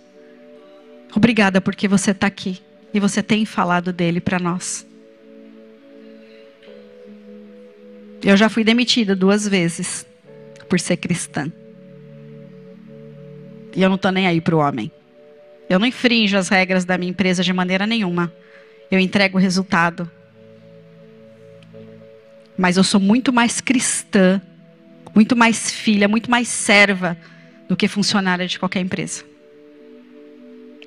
Obrigada 1.14 1.60
porque 1.60 1.88
você 1.88 2.10
está 2.10 2.26
aqui 2.26 2.60
e 2.92 3.00
você 3.00 3.22
tem 3.22 3.46
falado 3.46 3.90
dele 3.90 4.20
para 4.20 4.38
nós. 4.38 4.86
Eu 8.22 8.36
já 8.36 8.48
fui 8.48 8.64
demitida 8.64 9.14
duas 9.14 9.46
vezes 9.46 10.06
por 10.68 10.80
ser 10.80 10.96
cristã. 10.96 11.50
E 13.74 13.82
eu 13.82 13.88
não 13.88 13.96
estou 13.96 14.10
nem 14.10 14.26
aí 14.26 14.40
para 14.40 14.56
o 14.56 14.58
homem. 14.58 14.90
Eu 15.68 15.78
não 15.78 15.86
infrinjo 15.86 16.36
as 16.36 16.48
regras 16.48 16.84
da 16.84 16.98
minha 16.98 17.10
empresa 17.10 17.42
de 17.42 17.52
maneira 17.52 17.86
nenhuma. 17.86 18.32
Eu 18.90 18.98
entrego 18.98 19.38
o 19.38 19.40
resultado. 19.40 20.10
Mas 22.56 22.76
eu 22.76 22.82
sou 22.82 22.98
muito 23.00 23.32
mais 23.32 23.60
cristã, 23.60 24.42
muito 25.14 25.36
mais 25.36 25.70
filha, 25.70 26.08
muito 26.08 26.30
mais 26.30 26.48
serva 26.48 27.16
do 27.68 27.76
que 27.76 27.86
funcionária 27.86 28.48
de 28.48 28.58
qualquer 28.58 28.80
empresa. 28.80 29.22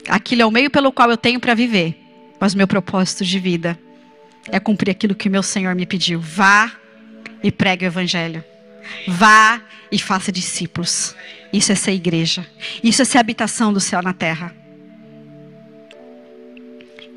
Aquilo 0.09 0.41
é 0.41 0.45
o 0.45 0.51
meio 0.51 0.69
pelo 0.69 0.91
qual 0.91 1.09
eu 1.09 1.17
tenho 1.17 1.39
para 1.39 1.53
viver. 1.53 1.95
Mas 2.39 2.53
o 2.53 2.57
meu 2.57 2.67
propósito 2.67 3.23
de 3.23 3.39
vida 3.39 3.79
é 4.49 4.59
cumprir 4.59 4.91
aquilo 4.91 5.13
que 5.13 5.29
o 5.29 5.31
meu 5.31 5.43
Senhor 5.43 5.75
me 5.75 5.85
pediu. 5.85 6.19
Vá 6.19 6.80
e 7.43 7.51
pregue 7.51 7.85
o 7.85 7.87
evangelho. 7.87 8.43
Vá 9.07 9.61
e 9.91 9.99
faça 9.99 10.31
discípulos. 10.31 11.15
Isso 11.51 11.71
é 11.71 11.75
ser 11.75 11.91
igreja. 11.91 12.45
Isso 12.83 13.01
é 13.01 13.05
ser 13.05 13.17
habitação 13.17 13.73
do 13.73 13.79
céu 13.79 14.01
na 14.01 14.13
terra. 14.13 14.55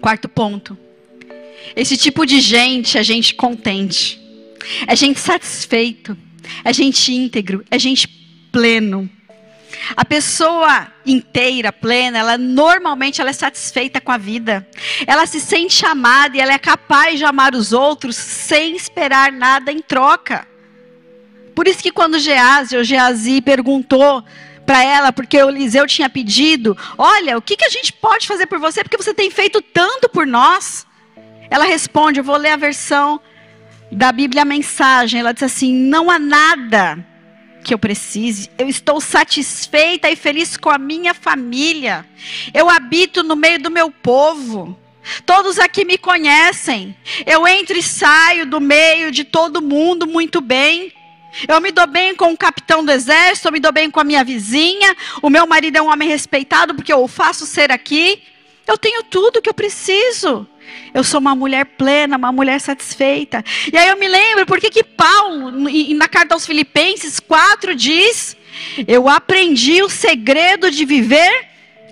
Quarto 0.00 0.28
ponto. 0.28 0.76
Esse 1.74 1.96
tipo 1.96 2.26
de 2.26 2.40
gente 2.40 2.98
é 2.98 3.02
gente 3.02 3.34
contente, 3.34 4.20
é 4.86 4.94
gente 4.94 5.18
satisfeito, 5.18 6.16
é 6.62 6.72
gente 6.72 7.12
íntegro, 7.12 7.64
é 7.70 7.78
gente 7.78 8.06
pleno. 8.52 9.08
A 9.96 10.04
pessoa 10.04 10.88
inteira, 11.04 11.72
plena, 11.72 12.18
ela 12.18 12.38
normalmente 12.38 13.20
ela 13.20 13.30
é 13.30 13.34
satisfeita 13.34 14.00
com 14.00 14.12
a 14.12 14.18
vida. 14.18 14.66
Ela 15.06 15.26
se 15.26 15.40
sente 15.40 15.84
amada 15.84 16.36
e 16.36 16.40
ela 16.40 16.52
é 16.52 16.58
capaz 16.58 17.18
de 17.18 17.24
amar 17.24 17.54
os 17.54 17.72
outros 17.72 18.16
sem 18.16 18.74
esperar 18.74 19.32
nada 19.32 19.70
em 19.70 19.80
troca. 19.80 20.46
Por 21.54 21.68
isso 21.68 21.82
que 21.82 21.92
quando 21.92 22.18
Geazi 22.18 22.76
ou 22.76 22.84
Geazi 22.84 23.40
perguntou 23.40 24.24
para 24.66 24.82
ela, 24.82 25.12
porque 25.12 25.40
o 25.42 25.48
Eliseu 25.48 25.86
tinha 25.86 26.08
pedido: 26.08 26.76
Olha, 26.98 27.38
o 27.38 27.42
que, 27.42 27.56
que 27.56 27.64
a 27.64 27.70
gente 27.70 27.92
pode 27.92 28.26
fazer 28.26 28.46
por 28.46 28.58
você? 28.58 28.82
Porque 28.82 28.96
você 28.96 29.14
tem 29.14 29.30
feito 29.30 29.62
tanto 29.62 30.08
por 30.08 30.26
nós. 30.26 30.86
Ela 31.50 31.64
responde: 31.64 32.18
Eu 32.18 32.24
vou 32.24 32.36
ler 32.36 32.50
a 32.50 32.56
versão 32.56 33.20
da 33.92 34.10
Bíblia 34.10 34.42
a 34.42 34.46
mensagem. 34.46 35.20
Ela 35.20 35.32
diz 35.32 35.44
assim: 35.44 35.72
Não 35.72 36.10
há 36.10 36.18
nada 36.18 37.13
que 37.64 37.74
eu 37.74 37.78
precise. 37.78 38.50
Eu 38.56 38.68
estou 38.68 39.00
satisfeita 39.00 40.10
e 40.10 40.14
feliz 40.14 40.56
com 40.56 40.70
a 40.70 40.78
minha 40.78 41.14
família. 41.14 42.06
Eu 42.52 42.70
habito 42.70 43.22
no 43.22 43.34
meio 43.34 43.60
do 43.60 43.70
meu 43.70 43.90
povo. 43.90 44.78
Todos 45.26 45.58
aqui 45.58 45.84
me 45.84 45.98
conhecem. 45.98 46.96
Eu 47.26 47.46
entro 47.48 47.76
e 47.76 47.82
saio 47.82 48.46
do 48.46 48.60
meio 48.60 49.10
de 49.10 49.24
todo 49.24 49.62
mundo 49.62 50.06
muito 50.06 50.40
bem. 50.40 50.92
Eu 51.48 51.60
me 51.60 51.72
dou 51.72 51.86
bem 51.86 52.14
com 52.14 52.32
o 52.32 52.36
capitão 52.36 52.84
do 52.84 52.92
exército, 52.92 53.48
eu 53.48 53.52
me 53.52 53.58
dou 53.58 53.72
bem 53.72 53.90
com 53.90 53.98
a 53.98 54.04
minha 54.04 54.22
vizinha. 54.22 54.94
O 55.20 55.28
meu 55.28 55.46
marido 55.46 55.76
é 55.76 55.82
um 55.82 55.90
homem 55.90 56.08
respeitado 56.08 56.74
porque 56.74 56.92
eu 56.92 57.02
o 57.02 57.08
faço 57.08 57.44
ser 57.44 57.72
aqui. 57.72 58.22
Eu 58.66 58.78
tenho 58.78 59.02
tudo 59.04 59.42
que 59.42 59.48
eu 59.48 59.54
preciso. 59.54 60.46
Eu 60.92 61.04
sou 61.04 61.20
uma 61.20 61.34
mulher 61.34 61.64
plena, 61.64 62.16
uma 62.16 62.32
mulher 62.32 62.60
satisfeita. 62.60 63.44
E 63.72 63.76
aí 63.76 63.88
eu 63.88 63.98
me 63.98 64.08
lembro 64.08 64.46
porque 64.46 64.70
que 64.70 64.82
Paulo, 64.82 65.50
na 65.94 66.08
carta 66.08 66.34
aos 66.34 66.46
Filipenses 66.46 67.20
4, 67.20 67.74
diz: 67.74 68.36
Eu 68.86 69.08
aprendi 69.08 69.82
o 69.82 69.88
segredo 69.88 70.70
de 70.70 70.84
viver 70.84 71.48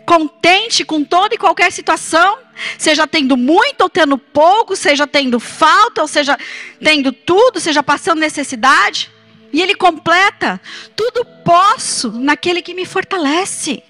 contente 0.06 0.85
com 0.85 1.04
toda 1.04 1.35
e 1.35 1.38
qualquer 1.38 1.70
situação, 1.70 2.38
seja 2.76 3.06
tendo 3.06 3.37
muito 3.37 3.82
ou 3.82 3.90
tendo 3.90 4.18
pouco, 4.18 4.74
seja 4.74 5.06
tendo 5.06 5.38
falta 5.38 6.02
ou 6.02 6.08
seja 6.08 6.37
tendo 6.82 7.12
tudo, 7.12 7.61
seja 7.61 7.82
passando 7.82 8.18
necessidade. 8.18 9.11
E 9.52 9.61
ele 9.61 9.74
completa: 9.74 10.61
tudo 10.96 11.24
posso 11.44 12.11
naquele 12.12 12.62
que 12.62 12.74
me 12.74 12.87
fortalece. 12.87 13.82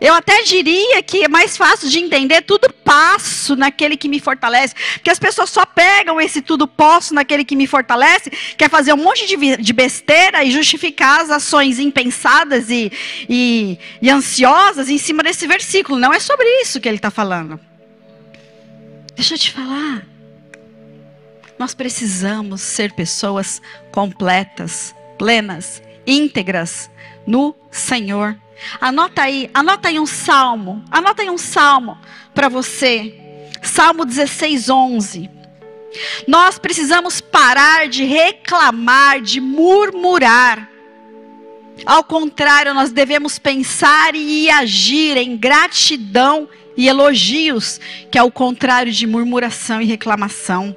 Eu 0.00 0.14
até 0.14 0.42
diria 0.42 1.02
que 1.02 1.24
é 1.24 1.28
mais 1.28 1.56
fácil 1.56 1.88
de 1.88 1.98
entender 1.98 2.42
tudo 2.42 2.72
passo 2.72 3.56
naquele 3.56 3.96
que 3.96 4.08
me 4.08 4.20
fortalece. 4.20 4.74
Porque 4.94 5.10
as 5.10 5.18
pessoas 5.18 5.50
só 5.50 5.64
pegam 5.64 6.20
esse 6.20 6.42
tudo 6.42 6.66
posso 6.66 7.14
naquele 7.14 7.44
que 7.44 7.56
me 7.56 7.66
fortalece, 7.66 8.30
quer 8.56 8.68
fazer 8.68 8.92
um 8.92 8.96
monte 8.96 9.26
de, 9.26 9.56
de 9.56 9.72
besteira 9.72 10.44
e 10.44 10.50
justificar 10.50 11.20
as 11.20 11.30
ações 11.30 11.78
impensadas 11.78 12.70
e, 12.70 12.92
e, 13.28 13.78
e 14.02 14.10
ansiosas 14.10 14.88
em 14.88 14.98
cima 14.98 15.22
desse 15.22 15.46
versículo. 15.46 15.98
Não 15.98 16.12
é 16.12 16.20
sobre 16.20 16.46
isso 16.60 16.80
que 16.80 16.88
ele 16.88 16.96
está 16.96 17.10
falando. 17.10 17.58
Deixa 19.14 19.34
eu 19.34 19.38
te 19.38 19.52
falar. 19.52 20.06
Nós 21.58 21.72
precisamos 21.72 22.60
ser 22.60 22.92
pessoas 22.92 23.62
completas, 23.92 24.94
plenas, 25.16 25.80
íntegras 26.06 26.90
no 27.26 27.54
Senhor. 27.70 28.36
Anota 28.80 29.22
aí, 29.22 29.50
anota 29.52 29.88
aí 29.88 29.98
um 29.98 30.06
salmo, 30.06 30.84
anota 30.90 31.22
aí 31.22 31.30
um 31.30 31.38
salmo 31.38 31.98
para 32.34 32.48
você. 32.48 33.14
Salmo 33.62 34.04
16, 34.04 34.68
11. 34.68 35.30
Nós 36.26 36.58
precisamos 36.58 37.20
parar 37.20 37.88
de 37.88 38.04
reclamar, 38.04 39.20
de 39.20 39.40
murmurar. 39.40 40.68
Ao 41.84 42.04
contrário, 42.04 42.74
nós 42.74 42.92
devemos 42.92 43.38
pensar 43.38 44.14
e 44.14 44.48
agir 44.50 45.16
em 45.16 45.36
gratidão 45.36 46.48
e 46.76 46.88
elogios, 46.88 47.80
que 48.10 48.18
é 48.18 48.22
o 48.22 48.30
contrário 48.30 48.92
de 48.92 49.06
murmuração 49.06 49.80
e 49.80 49.84
reclamação. 49.84 50.76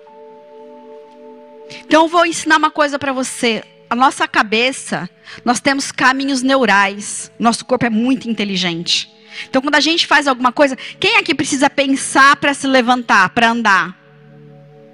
Então 1.86 2.04
eu 2.04 2.08
vou 2.08 2.26
ensinar 2.26 2.58
uma 2.58 2.72
coisa 2.72 2.98
para 2.98 3.12
você. 3.12 3.64
A 3.90 3.96
nossa 3.96 4.28
cabeça, 4.28 5.10
nós 5.44 5.60
temos 5.60 5.92
caminhos 5.92 6.42
neurais. 6.42 7.32
Nosso 7.40 7.66
corpo 7.66 7.86
é 7.86 7.90
muito 7.90 8.30
inteligente. 8.30 9.12
Então 9.50 9.62
quando 9.62 9.76
a 9.76 9.80
gente 9.80 10.08
faz 10.08 10.28
alguma 10.28 10.52
coisa, 10.52 10.76
quem 11.00 11.18
aqui 11.18 11.36
precisa 11.36 11.70
pensar 11.70 12.36
para 12.38 12.54
se 12.54 12.68
levantar, 12.68 13.30
para 13.30 13.50
andar? 13.50 13.98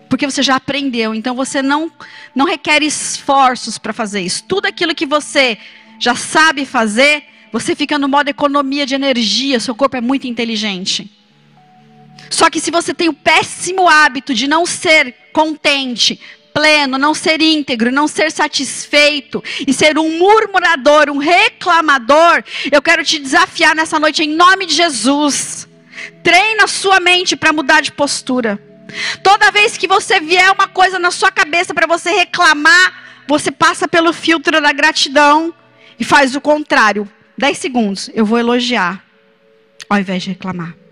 Porque 0.10 0.26
você 0.26 0.44
já 0.44 0.56
aprendeu, 0.56 1.16
então 1.16 1.36
você 1.36 1.62
não 1.62 1.92
não 2.36 2.46
requer 2.46 2.84
esforços 2.84 3.78
para 3.78 3.94
fazer 3.94 4.22
isso. 4.22 4.44
Tudo 4.44 4.68
aquilo 4.68 4.94
que 4.94 5.06
você 5.06 5.58
já 6.00 6.16
sabe 6.16 6.66
fazer, 6.66 7.24
você 7.52 7.76
fica 7.76 7.98
no 7.98 8.08
modo 8.08 8.30
economia 8.30 8.86
de 8.86 8.96
energia, 8.96 9.60
seu 9.60 9.76
corpo 9.76 9.96
é 9.96 10.02
muito 10.02 10.28
inteligente. 10.28 11.10
Só 12.30 12.50
que 12.50 12.60
se 12.60 12.72
você 12.72 12.94
tem 12.94 13.10
o 13.10 13.14
péssimo 13.14 13.88
hábito 13.88 14.34
de 14.34 14.48
não 14.48 14.66
ser 14.66 15.16
contente, 15.32 16.20
pleno, 16.54 16.98
não 16.98 17.14
ser 17.14 17.42
íntegro, 17.42 17.92
não 17.92 18.08
ser 18.08 18.32
satisfeito 18.32 19.44
e 19.66 19.74
ser 19.74 19.98
um 19.98 20.18
murmurador, 20.18 21.10
um 21.10 21.18
reclamador, 21.18 22.44
eu 22.72 22.82
quero 22.82 23.04
te 23.04 23.20
desafiar 23.20 23.76
nessa 23.76 24.00
noite 24.00 24.24
em 24.24 24.30
nome 24.36 24.66
de 24.66 24.76
Jesus. 24.76 25.68
Treina 26.24 26.68
sua 26.68 27.00
mente 27.00 27.36
para 27.36 27.52
mudar 27.52 27.82
de 27.82 27.92
postura. 27.92 28.62
Toda 29.24 29.52
vez 29.52 29.78
que 29.78 29.88
você 29.88 30.20
vier 30.20 30.52
uma 30.52 30.68
coisa 30.68 31.00
na 31.00 31.12
sua 31.12 31.32
cabeça 31.32 31.74
para 31.74 31.88
você 31.88 32.12
reclamar, 32.12 33.24
você 33.28 33.52
passa 33.52 33.88
pelo 33.88 34.14
filtro 34.14 34.62
da 34.62 34.72
gratidão 34.72 35.54
e 36.00 36.04
faz 36.04 36.36
o 36.36 36.42
contrário. 36.42 37.10
10 37.38 37.58
segundos, 37.58 38.10
eu 38.14 38.26
vou 38.26 38.38
elogiar, 38.38 39.04
ao 39.90 39.98
invés 39.98 40.22
de 40.24 40.30
reclamar. 40.30 40.83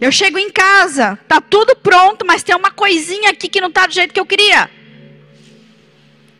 Eu 0.00 0.12
chego 0.12 0.38
em 0.38 0.50
casa, 0.50 1.18
tá 1.28 1.40
tudo 1.40 1.74
pronto, 1.76 2.26
mas 2.26 2.42
tem 2.42 2.54
uma 2.54 2.70
coisinha 2.70 3.30
aqui 3.30 3.48
que 3.48 3.60
não 3.60 3.70
tá 3.70 3.86
do 3.86 3.94
jeito 3.94 4.12
que 4.12 4.20
eu 4.20 4.26
queria. 4.26 4.70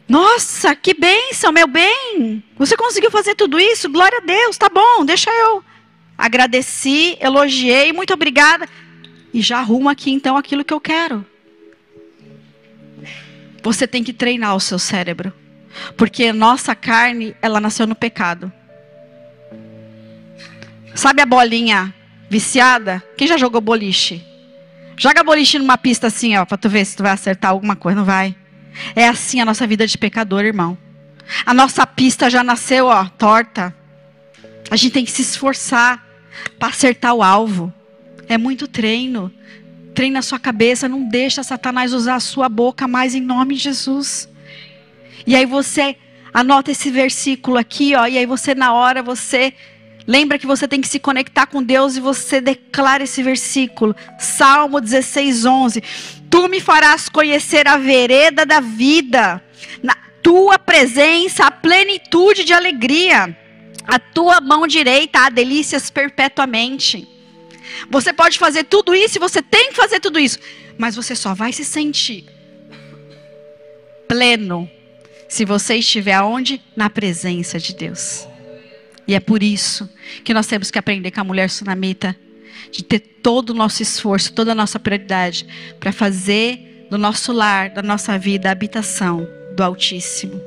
Nossa, 0.09 0.75
que 0.77 0.95
bênção, 0.95 1.53
meu 1.53 1.67
bem. 1.67 2.43
Você 2.57 2.77
conseguiu 2.77 3.11
fazer 3.11 3.35
tudo 3.35 3.59
isso? 3.59 3.91
Glória 3.91 4.19
a 4.19 4.27
Deus, 4.27 4.57
tá 4.57 4.69
bom, 4.69 5.05
deixa 5.05 5.31
eu. 5.31 5.65
Agradeci, 6.17 7.17
elogiei, 7.21 7.93
muito 7.93 8.15
obrigada. 8.15 8.69
E 9.33 9.41
já 9.41 9.59
arrumo 9.59 9.89
aqui 9.89 10.13
então 10.13 10.37
aquilo 10.37 10.65
que 10.65 10.73
eu 10.73 10.81
quero. 10.81 11.25
Você 13.63 13.87
tem 13.87 14.05
que 14.05 14.13
treinar 14.13 14.55
o 14.55 14.61
seu 14.61 14.79
cérebro. 14.79 15.33
Porque 15.97 16.33
nossa 16.33 16.75
carne, 16.75 17.35
ela 17.43 17.61
nasceu 17.61 17.87
no 17.87 17.95
pecado. 17.95 18.53
Sabe 20.95 21.21
a 21.21 21.27
bolinha 21.27 21.93
viciada? 22.29 23.03
Quem 23.17 23.27
já 23.27 23.37
jogou 23.37 23.61
boliche? 23.61 24.25
Joga 24.97 25.23
boliche 25.23 25.59
numa 25.59 25.77
pista 25.77 26.07
assim, 26.07 26.37
ó, 26.37 26.45
para 26.45 26.57
tu 26.57 26.69
ver 26.69 26.85
se 26.85 26.97
tu 26.97 27.03
vai 27.03 27.13
acertar 27.13 27.51
alguma 27.51 27.77
coisa, 27.77 27.99
não 27.99 28.05
vai. 28.05 28.35
É 28.95 29.07
assim 29.07 29.41
a 29.41 29.45
nossa 29.45 29.67
vida 29.67 29.87
de 29.87 29.97
pecador, 29.99 30.45
irmão. 30.45 30.77
A 31.45 31.53
nossa 31.53 31.87
pista 31.87 32.31
já 32.31 32.43
nasceu, 32.43 32.87
ó, 32.87 33.05
torta. 33.07 33.75
A 34.71 34.77
gente 34.77 34.93
tem 34.93 35.05
que 35.05 35.11
se 35.11 35.23
esforçar 35.23 36.05
para 36.59 36.69
acertar 36.69 37.15
o 37.15 37.23
alvo. 37.23 37.73
É 38.29 38.39
muito 38.39 38.67
treino. 38.67 39.33
Treina 39.95 40.19
a 40.19 40.23
sua 40.23 40.39
cabeça, 40.39 40.89
não 40.89 41.09
deixa 41.09 41.43
Satanás 41.43 41.93
usar 41.93 42.17
a 42.17 42.21
sua 42.21 42.49
boca 42.49 42.87
mais 42.87 43.15
em 43.15 43.21
nome 43.21 43.55
de 43.55 43.63
Jesus. 43.63 44.29
E 45.27 45.35
aí 45.35 45.47
você 45.47 45.97
anota 46.33 46.71
esse 46.71 46.91
versículo 46.91 47.57
aqui, 47.57 47.95
ó, 47.95 48.07
e 48.07 48.19
aí 48.19 48.27
você 48.27 48.55
na 48.55 48.73
hora 48.75 49.03
você 49.03 49.55
Lembra 50.07 50.39
que 50.39 50.47
você 50.47 50.69
tem 50.69 50.81
que 50.81 50.89
se 50.89 51.01
conectar 51.01 51.47
com 51.47 51.63
Deus 51.63 51.97
e 51.97 52.01
você 52.01 52.41
declara 52.41 53.05
esse 53.05 53.23
versículo. 53.23 53.95
Salmo 54.19 54.81
16, 54.81 55.45
11. 55.45 55.83
Tu 56.31 56.49
me 56.49 56.61
farás 56.61 57.09
conhecer 57.09 57.67
a 57.67 57.77
vereda 57.77 58.47
da 58.47 58.61
vida. 58.61 59.43
Na 59.83 59.97
tua 60.23 60.59
presença, 60.59 61.47
a 61.47 61.51
plenitude 61.51 62.45
de 62.45 62.53
alegria. 62.53 63.37
A 63.85 63.99
tua 63.99 64.41
mão 64.41 64.67
direita 64.67 65.21
há 65.21 65.29
delícias 65.29 65.91
perpetuamente. 65.91 67.09
Você 67.91 68.13
pode 68.13 68.39
fazer 68.39 68.65
tudo 68.65 68.95
isso 68.95 69.19
e 69.19 69.21
você 69.21 69.43
tem 69.43 69.71
que 69.71 69.77
fazer 69.77 69.99
tudo 69.99 70.21
isso. 70.21 70.39
Mas 70.79 70.95
você 70.95 71.17
só 71.17 71.35
vai 71.35 71.53
se 71.53 71.65
sentir 71.65 72.27
pleno 74.07 74.71
se 75.29 75.45
você 75.45 75.77
estiver 75.77 76.15
aonde? 76.15 76.63
Na 76.77 76.89
presença 76.89 77.59
de 77.59 77.75
Deus. 77.75 78.29
E 79.07 79.15
é 79.15 79.21
por 79.21 79.43
isso 79.43 79.89
que 80.25 80.35
nós 80.35 80.47
temos 80.47 80.71
que 80.71 80.79
aprender 80.79 81.11
com 81.11 81.21
a 81.21 81.25
mulher 81.25 81.49
sunamita, 81.49 82.17
de 82.71 82.83
ter 82.83 82.99
todo 82.99 83.51
o 83.51 83.55
nosso 83.55 83.83
esforço, 83.83 84.33
toda 84.33 84.53
a 84.53 84.55
nossa 84.55 84.79
prioridade 84.79 85.47
para 85.79 85.93
fazer 85.93 86.87
do 86.91 86.99
nosso 86.99 87.33
lar, 87.33 87.71
da 87.71 87.83
nossa 87.83 88.19
vida, 88.19 88.49
a 88.49 88.53
habitação 88.53 89.27
do 89.55 89.63
Altíssimo. 89.63 90.41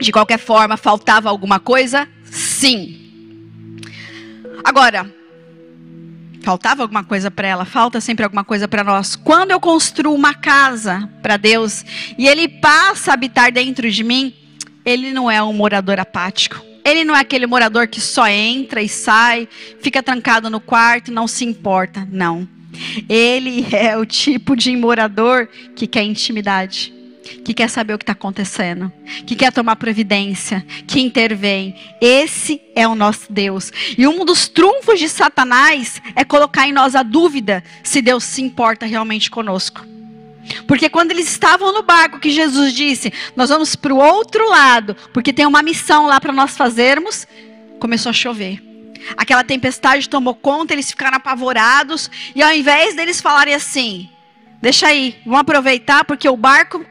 De 0.00 0.12
qualquer 0.12 0.38
forma, 0.38 0.76
faltava 0.76 1.28
alguma 1.28 1.58
coisa? 1.58 2.08
Sim. 2.24 2.98
Agora, 4.64 5.12
faltava 6.42 6.82
alguma 6.82 7.04
coisa 7.04 7.30
para 7.30 7.48
ela, 7.48 7.64
falta 7.64 8.00
sempre 8.00 8.24
alguma 8.24 8.44
coisa 8.44 8.68
para 8.68 8.84
nós. 8.84 9.16
Quando 9.16 9.50
eu 9.50 9.60
construo 9.60 10.14
uma 10.14 10.34
casa 10.34 11.10
para 11.20 11.36
Deus 11.36 11.84
e 12.16 12.28
Ele 12.28 12.48
passa 12.48 13.10
a 13.10 13.14
habitar 13.14 13.52
dentro 13.52 13.90
de 13.90 14.04
mim, 14.04 14.34
ele 14.84 15.12
não 15.12 15.30
é 15.30 15.42
um 15.42 15.52
morador 15.52 16.00
apático. 16.00 16.64
Ele 16.84 17.04
não 17.04 17.14
é 17.14 17.20
aquele 17.20 17.46
morador 17.46 17.86
que 17.86 18.00
só 18.00 18.26
entra 18.26 18.80
e 18.80 18.88
sai, 18.88 19.46
fica 19.80 20.02
trancado 20.02 20.48
no 20.48 20.60
quarto 20.60 21.12
não 21.12 21.28
se 21.28 21.44
importa. 21.44 22.08
Não. 22.10 22.48
Ele 23.08 23.66
é 23.72 23.96
o 23.96 24.06
tipo 24.06 24.56
de 24.56 24.74
morador 24.76 25.48
que 25.74 25.86
quer 25.86 26.02
intimidade, 26.02 26.92
que 27.44 27.52
quer 27.52 27.68
saber 27.68 27.94
o 27.94 27.98
que 27.98 28.04
está 28.04 28.12
acontecendo, 28.12 28.90
que 29.26 29.36
quer 29.36 29.52
tomar 29.52 29.76
providência, 29.76 30.64
que 30.86 31.00
intervém. 31.00 31.74
Esse 32.00 32.60
é 32.74 32.88
o 32.88 32.94
nosso 32.94 33.30
Deus. 33.30 33.70
E 33.96 34.06
um 34.06 34.24
dos 34.24 34.48
trunfos 34.48 34.98
de 34.98 35.08
Satanás 35.08 36.00
é 36.16 36.24
colocar 36.24 36.66
em 36.66 36.72
nós 36.72 36.94
a 36.94 37.02
dúvida 37.02 37.62
se 37.82 38.00
Deus 38.00 38.24
se 38.24 38.40
importa 38.40 38.86
realmente 38.86 39.30
conosco. 39.30 39.84
Porque 40.66 40.88
quando 40.88 41.10
eles 41.10 41.28
estavam 41.28 41.72
no 41.72 41.82
barco, 41.82 42.18
que 42.18 42.30
Jesus 42.30 42.72
disse: 42.72 43.12
Nós 43.36 43.50
vamos 43.50 43.76
para 43.76 43.92
o 43.92 43.98
outro 43.98 44.48
lado, 44.48 44.96
porque 45.12 45.32
tem 45.32 45.46
uma 45.46 45.62
missão 45.62 46.06
lá 46.06 46.20
para 46.20 46.32
nós 46.32 46.56
fazermos, 46.56 47.26
começou 47.78 48.10
a 48.10 48.14
chover. 48.14 48.62
Aquela 49.16 49.44
tempestade 49.44 50.08
tomou 50.08 50.34
conta, 50.34 50.74
eles 50.74 50.90
ficaram 50.90 51.16
apavorados, 51.16 52.10
e 52.34 52.42
ao 52.42 52.52
invés 52.52 52.94
deles 52.94 53.20
falarem 53.20 53.54
assim: 53.54 54.08
Deixa 54.60 54.88
aí, 54.88 55.16
vamos 55.24 55.40
aproveitar, 55.40 56.04
porque 56.04 56.28
o 56.28 56.36
barco, 56.36 56.84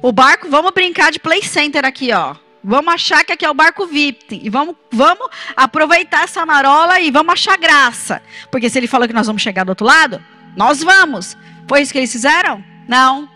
o 0.00 0.12
barco, 0.12 0.48
vamos 0.48 0.72
brincar 0.72 1.12
de 1.12 1.18
play 1.18 1.42
center 1.42 1.84
aqui, 1.84 2.12
ó. 2.12 2.36
Vamos 2.64 2.94
achar 2.94 3.24
que 3.24 3.32
aqui 3.32 3.44
é 3.44 3.50
o 3.50 3.54
barco 3.54 3.86
VIP. 3.86 4.40
E 4.42 4.48
vamos, 4.48 4.76
vamos 4.90 5.28
aproveitar 5.56 6.24
essa 6.24 6.46
marola 6.46 7.00
e 7.00 7.10
vamos 7.10 7.32
achar 7.32 7.58
graça. 7.58 8.22
Porque 8.52 8.70
se 8.70 8.78
ele 8.78 8.86
falou 8.86 9.08
que 9.08 9.14
nós 9.14 9.26
vamos 9.26 9.42
chegar 9.42 9.64
do 9.64 9.70
outro 9.70 9.84
lado, 9.84 10.22
nós 10.56 10.80
vamos. 10.80 11.36
Foi 11.68 11.82
isso 11.82 11.92
que 11.92 11.98
eles 11.98 12.12
fizeram? 12.12 12.64
Não. 12.88 13.28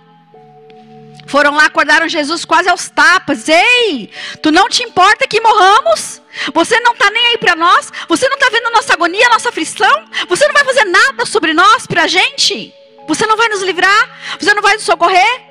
Foram 1.26 1.55
lá, 1.55 1.66
acordaram 1.66 2.09
Jesus 2.09 2.44
quase 2.44 2.68
aos 2.68 2.88
tapas. 2.88 3.49
Ei, 3.49 4.11
tu 4.42 4.53
não 4.53 4.68
te 4.68 4.82
importa 4.84 5.26
que 5.26 5.40
morramos? 5.40 6.22
Você 6.55 6.78
não 6.80 6.92
está 6.92 7.11
nem 7.11 7.26
aí 7.28 7.38
para 7.38 7.57
nós? 7.57 7.92
Você 8.09 8.28
não 8.28 8.36
está 8.36 8.49
vendo 8.51 8.66
a 8.66 8.70
nossa 8.70 8.92
agonia, 8.92 9.26
a 9.26 9.30
nossa 9.30 9.49
aflição? 9.49 10.05
Você 10.28 10.47
não 10.47 10.55
vai 10.55 10.64
fazer 10.64 10.84
nada 10.84 11.26
sobre 11.26 11.53
nós, 11.53 11.86
para 11.86 12.05
a 12.05 12.07
gente? 12.07 12.72
Você 13.09 13.26
não 13.26 13.36
vai 13.36 13.49
nos 13.49 13.62
livrar? 13.62 14.36
Você 14.38 14.55
não 14.55 14.62
vai 14.62 14.74
nos 14.74 14.84
socorrer? 14.84 15.42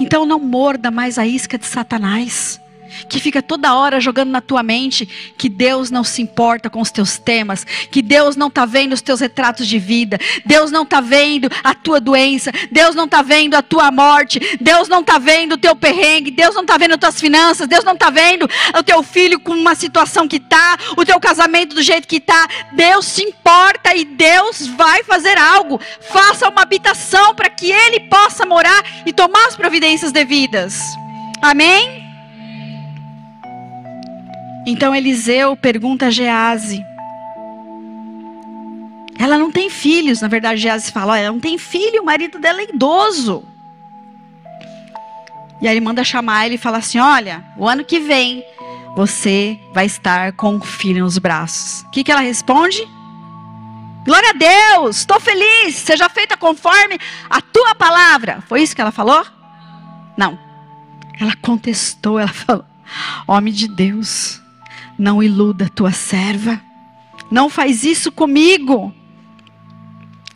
Então 0.00 0.26
não 0.26 0.40
morda 0.40 0.90
mais 0.90 1.18
a 1.18 1.26
isca 1.26 1.56
de 1.56 1.66
Satanás 1.66 2.60
que 3.08 3.20
fica 3.20 3.42
toda 3.42 3.74
hora 3.74 4.00
jogando 4.00 4.30
na 4.30 4.40
tua 4.40 4.62
mente 4.62 5.06
que 5.36 5.48
Deus 5.48 5.90
não 5.90 6.04
se 6.04 6.22
importa 6.22 6.70
com 6.70 6.80
os 6.80 6.90
teus 6.90 7.18
temas, 7.18 7.64
que 7.64 8.02
Deus 8.02 8.36
não 8.36 8.48
está 8.48 8.64
vendo 8.64 8.92
os 8.92 9.02
teus 9.02 9.20
retratos 9.20 9.66
de 9.66 9.78
vida, 9.78 10.18
Deus 10.44 10.70
não 10.70 10.82
está 10.82 11.00
vendo 11.00 11.48
a 11.62 11.74
tua 11.74 12.00
doença, 12.00 12.50
Deus 12.70 12.94
não 12.94 13.04
está 13.04 13.22
vendo 13.22 13.54
a 13.54 13.62
tua 13.62 13.90
morte, 13.90 14.58
Deus 14.60 14.88
não 14.88 15.00
está 15.00 15.18
vendo 15.18 15.52
o 15.52 15.58
teu 15.58 15.74
perrengue, 15.74 16.30
Deus 16.30 16.54
não 16.54 16.62
está 16.62 16.76
vendo 16.76 16.94
as 16.94 17.00
tuas 17.00 17.20
finanças, 17.20 17.68
Deus 17.68 17.84
não 17.84 17.94
está 17.94 18.10
vendo 18.10 18.48
o 18.76 18.82
teu 18.82 19.02
filho 19.02 19.40
com 19.40 19.52
uma 19.52 19.74
situação 19.74 20.26
que 20.28 20.36
está, 20.36 20.76
o 20.96 21.04
teu 21.04 21.18
casamento 21.20 21.74
do 21.74 21.82
jeito 21.82 22.08
que 22.08 22.16
está. 22.16 22.46
Deus 22.72 23.06
se 23.06 23.22
importa 23.22 23.94
e 23.94 24.04
Deus 24.04 24.66
vai 24.66 25.02
fazer 25.04 25.36
algo. 25.38 25.80
Faça 26.00 26.48
uma 26.48 26.62
habitação 26.62 27.34
para 27.34 27.50
que 27.50 27.70
Ele 27.70 28.00
possa 28.08 28.44
morar 28.46 28.84
e 29.06 29.12
tomar 29.12 29.46
as 29.46 29.56
providências 29.56 30.12
devidas. 30.12 30.80
Amém? 31.42 32.07
Então 34.70 34.94
Eliseu 34.94 35.56
pergunta 35.56 36.08
a 36.08 36.10
Gease. 36.10 36.84
Ela 39.18 39.38
não 39.38 39.50
tem 39.50 39.70
filhos, 39.70 40.20
na 40.20 40.28
verdade 40.28 40.60
Gease 40.60 40.92
fala, 40.92 41.18
ela 41.18 41.32
não 41.32 41.40
tem 41.40 41.56
filho, 41.56 42.02
o 42.02 42.04
marido 42.04 42.38
dela 42.38 42.60
é 42.60 42.64
idoso. 42.64 43.42
E 45.62 45.66
aí 45.66 45.72
ele 45.72 45.80
manda 45.80 46.04
chamar 46.04 46.44
ele 46.44 46.56
e 46.56 46.58
fala 46.58 46.76
assim: 46.76 46.98
Olha, 46.98 47.42
o 47.56 47.66
ano 47.66 47.82
que 47.82 47.98
vem 47.98 48.44
você 48.94 49.58
vai 49.72 49.86
estar 49.86 50.32
com 50.32 50.56
um 50.56 50.60
filho 50.60 51.02
nos 51.02 51.16
braços. 51.16 51.80
O 51.84 51.90
que, 51.90 52.04
que 52.04 52.12
ela 52.12 52.20
responde? 52.20 52.86
Glória 54.04 54.30
a 54.30 54.34
Deus, 54.34 54.98
estou 54.98 55.18
feliz, 55.18 55.76
seja 55.76 56.10
feita 56.10 56.36
conforme 56.36 56.98
a 57.30 57.40
tua 57.40 57.74
palavra. 57.74 58.44
Foi 58.46 58.60
isso 58.60 58.76
que 58.76 58.82
ela 58.82 58.92
falou? 58.92 59.24
Não. 60.14 60.38
Ela 61.18 61.34
contestou, 61.40 62.18
ela 62.18 62.28
falou: 62.28 62.66
Homem 63.26 63.52
de 63.52 63.66
Deus, 63.66 64.42
não 64.98 65.22
iluda 65.22 65.68
tua 65.68 65.92
serva. 65.92 66.60
Não 67.30 67.48
faz 67.48 67.84
isso 67.84 68.10
comigo. 68.10 68.92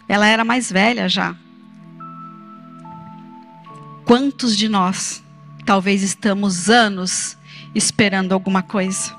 Ela 0.08 0.26
era 0.26 0.44
mais 0.44 0.70
velha 0.70 1.08
já. 1.08 1.34
Quantos 4.04 4.56
de 4.56 4.68
nós 4.68 5.22
talvez 5.64 6.02
estamos 6.02 6.68
anos 6.68 7.36
esperando 7.74 8.32
alguma 8.32 8.62
coisa. 8.62 9.14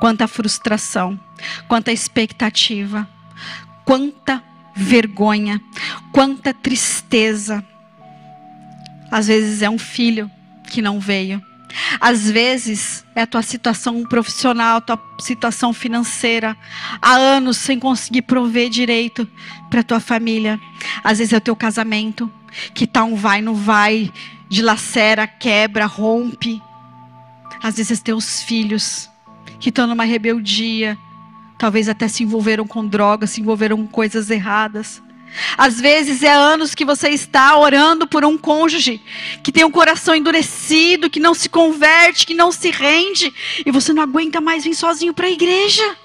Quanta 0.00 0.26
frustração, 0.26 1.18
quanta 1.68 1.92
expectativa, 1.92 3.08
quanta 3.84 4.42
vergonha, 4.74 5.60
quanta 6.12 6.52
tristeza. 6.52 7.64
Às 9.10 9.26
vezes 9.28 9.62
é 9.62 9.70
um 9.70 9.78
filho 9.78 10.30
que 10.64 10.82
não 10.82 11.00
veio. 11.00 11.42
Às 12.00 12.30
vezes 12.30 13.04
é 13.14 13.22
a 13.22 13.26
tua 13.26 13.42
situação 13.42 14.02
profissional, 14.04 14.80
tua 14.80 15.00
situação 15.20 15.72
financeira, 15.72 16.56
há 17.00 17.12
anos 17.12 17.56
sem 17.56 17.78
conseguir 17.78 18.22
prover 18.22 18.68
direito 18.68 19.28
para 19.68 19.82
tua 19.82 20.00
família. 20.00 20.60
Às 21.02 21.18
vezes 21.18 21.32
é 21.32 21.36
o 21.36 21.40
teu 21.40 21.56
casamento, 21.56 22.30
que 22.74 22.86
tá 22.86 23.04
um 23.04 23.14
vai 23.14 23.40
no 23.40 23.54
vai, 23.54 24.12
dilacera, 24.48 25.26
quebra, 25.26 25.86
rompe. 25.86 26.62
Às 27.62 27.76
vezes 27.76 28.00
teus 28.00 28.42
filhos 28.42 29.10
que 29.60 29.70
estão 29.70 29.86
numa 29.86 30.04
rebeldia, 30.04 30.96
talvez 31.58 31.88
até 31.88 32.06
se 32.06 32.22
envolveram 32.22 32.66
com 32.66 32.86
drogas, 32.86 33.30
se 33.30 33.40
envolveram 33.40 33.76
com 33.78 33.86
coisas 33.86 34.30
erradas. 34.30 35.02
Às 35.56 35.80
vezes 35.80 36.22
é 36.22 36.32
anos 36.32 36.74
que 36.74 36.84
você 36.84 37.08
está 37.10 37.56
orando 37.56 38.06
por 38.06 38.24
um 38.24 38.36
cônjuge 38.36 39.00
que 39.42 39.52
tem 39.52 39.64
um 39.64 39.70
coração 39.70 40.14
endurecido, 40.14 41.10
que 41.10 41.20
não 41.20 41.34
se 41.34 41.48
converte, 41.48 42.26
que 42.26 42.34
não 42.34 42.50
se 42.50 42.70
rende, 42.70 43.32
e 43.64 43.70
você 43.70 43.92
não 43.92 44.02
aguenta 44.02 44.40
mais 44.40 44.64
vir 44.64 44.74
sozinho 44.74 45.14
para 45.14 45.26
a 45.26 45.30
igreja. 45.30 45.96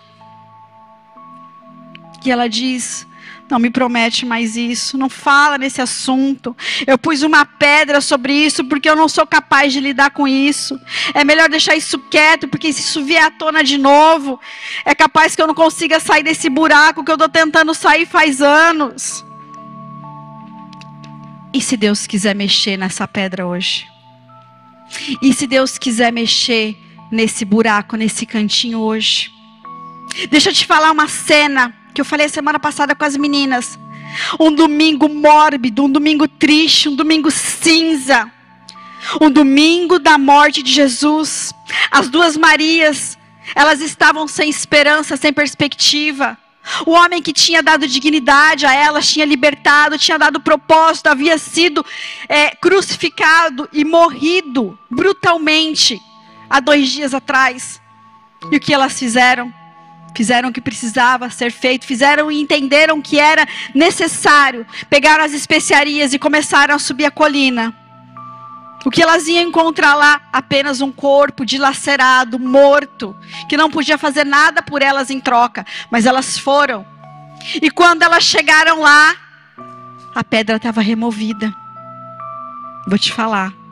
E 2.26 2.32
ela 2.32 2.48
diz: 2.48 3.06
não 3.50 3.60
me 3.60 3.70
promete 3.70 4.26
mais 4.26 4.56
isso, 4.56 4.98
não 4.98 5.10
fala 5.10 5.58
nesse 5.58 5.82
assunto. 5.82 6.56
Eu 6.88 6.98
pus 6.98 7.22
uma 7.22 7.46
pedra 7.46 8.02
sobre 8.02 8.34
isso 8.34 8.64
porque 8.64 8.90
eu 8.90 8.96
não 8.96 9.08
sou 9.08 9.28
capaz 9.28 9.74
de 9.74 9.80
lidar 9.80 10.12
com 10.12 10.28
isso. 10.28 10.80
É 11.14 11.24
melhor 11.24 11.50
deixar 11.50 11.76
isso 11.76 12.00
quieto, 12.00 12.48
porque 12.48 12.72
se 12.72 12.82
isso 12.82 13.04
vier 13.04 13.24
à 13.24 13.32
tona 13.32 13.64
de 13.64 13.78
novo, 13.78 14.40
é 14.86 14.96
capaz 14.96 15.36
que 15.36 15.42
eu 15.42 15.48
não 15.48 15.54
consiga 15.54 16.00
sair 16.00 16.24
desse 16.24 16.50
buraco 16.50 17.04
que 17.04 17.12
eu 17.12 17.16
estou 17.16 17.30
tentando 17.30 17.74
sair 17.74 18.06
faz 18.06 18.42
anos. 18.42 19.26
E 21.54 21.62
se 21.62 21.78
Deus 21.78 22.08
quiser 22.08 22.36
mexer 22.36 22.78
nessa 22.78 23.08
pedra 23.08 23.46
hoje? 23.46 23.86
E 25.22 25.34
se 25.34 25.46
Deus 25.46 25.78
quiser 25.78 26.12
mexer 26.12 26.76
nesse 27.12 27.46
buraco, 27.46 27.96
nesse 27.96 28.26
cantinho 28.26 28.80
hoje? 28.80 29.32
Deixa 30.30 30.50
eu 30.50 30.54
te 30.54 30.66
falar 30.66 30.92
uma 30.92 31.08
cena 31.08 31.83
que 31.94 32.02
eu 32.02 32.06
falei 32.06 32.28
semana 32.28 32.60
passada 32.60 32.96
com 32.96 33.06
as 33.06 33.16
meninas. 33.16 33.80
Um 34.40 34.52
domingo 34.52 35.08
mórbido, 35.08 35.86
um 35.86 35.90
domingo 35.90 36.28
triste, 36.28 36.90
um 36.90 36.96
domingo 36.96 37.32
cinza. 37.32 38.32
Um 39.22 39.30
domingo 39.30 40.00
da 40.00 40.18
morte 40.18 40.64
de 40.64 40.72
Jesus. 40.72 41.54
As 41.92 42.10
duas 42.10 42.36
Marias, 42.38 43.18
elas 43.56 43.82
estavam 43.82 44.28
sem 44.28 44.50
esperança, 44.50 45.18
sem 45.18 45.32
perspectiva. 45.32 46.38
O 46.86 46.92
homem 46.92 47.22
que 47.22 47.34
tinha 47.34 47.62
dado 47.62 47.88
dignidade 47.88 48.66
a 48.66 48.74
elas, 48.74 49.08
tinha 49.08 49.26
libertado, 49.26 49.98
tinha 49.98 50.18
dado 50.18 50.40
propósito, 50.40 51.08
havia 51.08 51.38
sido 51.38 51.86
é, 52.30 52.56
crucificado 52.56 53.68
e 53.74 53.84
morrido 53.84 54.78
brutalmente 54.90 56.02
há 56.50 56.60
dois 56.62 56.90
dias 56.90 57.14
atrás. 57.14 57.82
E 58.50 58.56
o 58.56 58.60
que 58.60 58.74
elas 58.74 58.98
fizeram? 58.98 59.54
Fizeram 60.16 60.50
o 60.50 60.54
que 60.54 60.62
precisava 60.62 61.30
ser 61.30 61.52
feito, 61.52 61.86
fizeram 61.86 62.32
e 62.32 62.40
entenderam 62.40 63.02
que 63.02 63.20
era 63.20 63.48
necessário. 63.74 64.66
Pegaram 64.90 65.24
as 65.24 65.34
especiarias 65.34 66.14
e 66.14 66.20
começaram 66.20 66.76
a 66.76 66.80
subir 66.80 67.06
a 67.06 67.12
colina. 67.12 67.74
O 68.86 68.92
que 68.92 69.02
elas 69.02 69.28
iam 69.28 69.44
encontrar 69.44 69.96
lá? 69.96 70.22
Apenas 70.32 70.82
um 70.82 70.92
corpo 70.92 71.46
dilacerado, 71.46 72.38
morto, 72.38 73.16
que 73.48 73.56
não 73.56 73.70
podia 73.70 73.98
fazer 73.98 74.26
nada 74.26 74.62
por 74.62 74.82
elas 74.82 75.10
em 75.10 75.20
troca, 75.20 75.66
mas 75.90 76.06
elas 76.06 76.38
foram. 76.38 76.86
E 77.62 77.72
quando 77.72 78.04
elas 78.04 78.24
chegaram 78.24 78.82
lá, 78.82 79.16
a 80.14 80.24
pedra 80.24 80.58
estava 80.58 80.82
removida. 80.82 81.54
Vou 82.88 83.00
te 83.00 83.12
falar. 83.12 83.63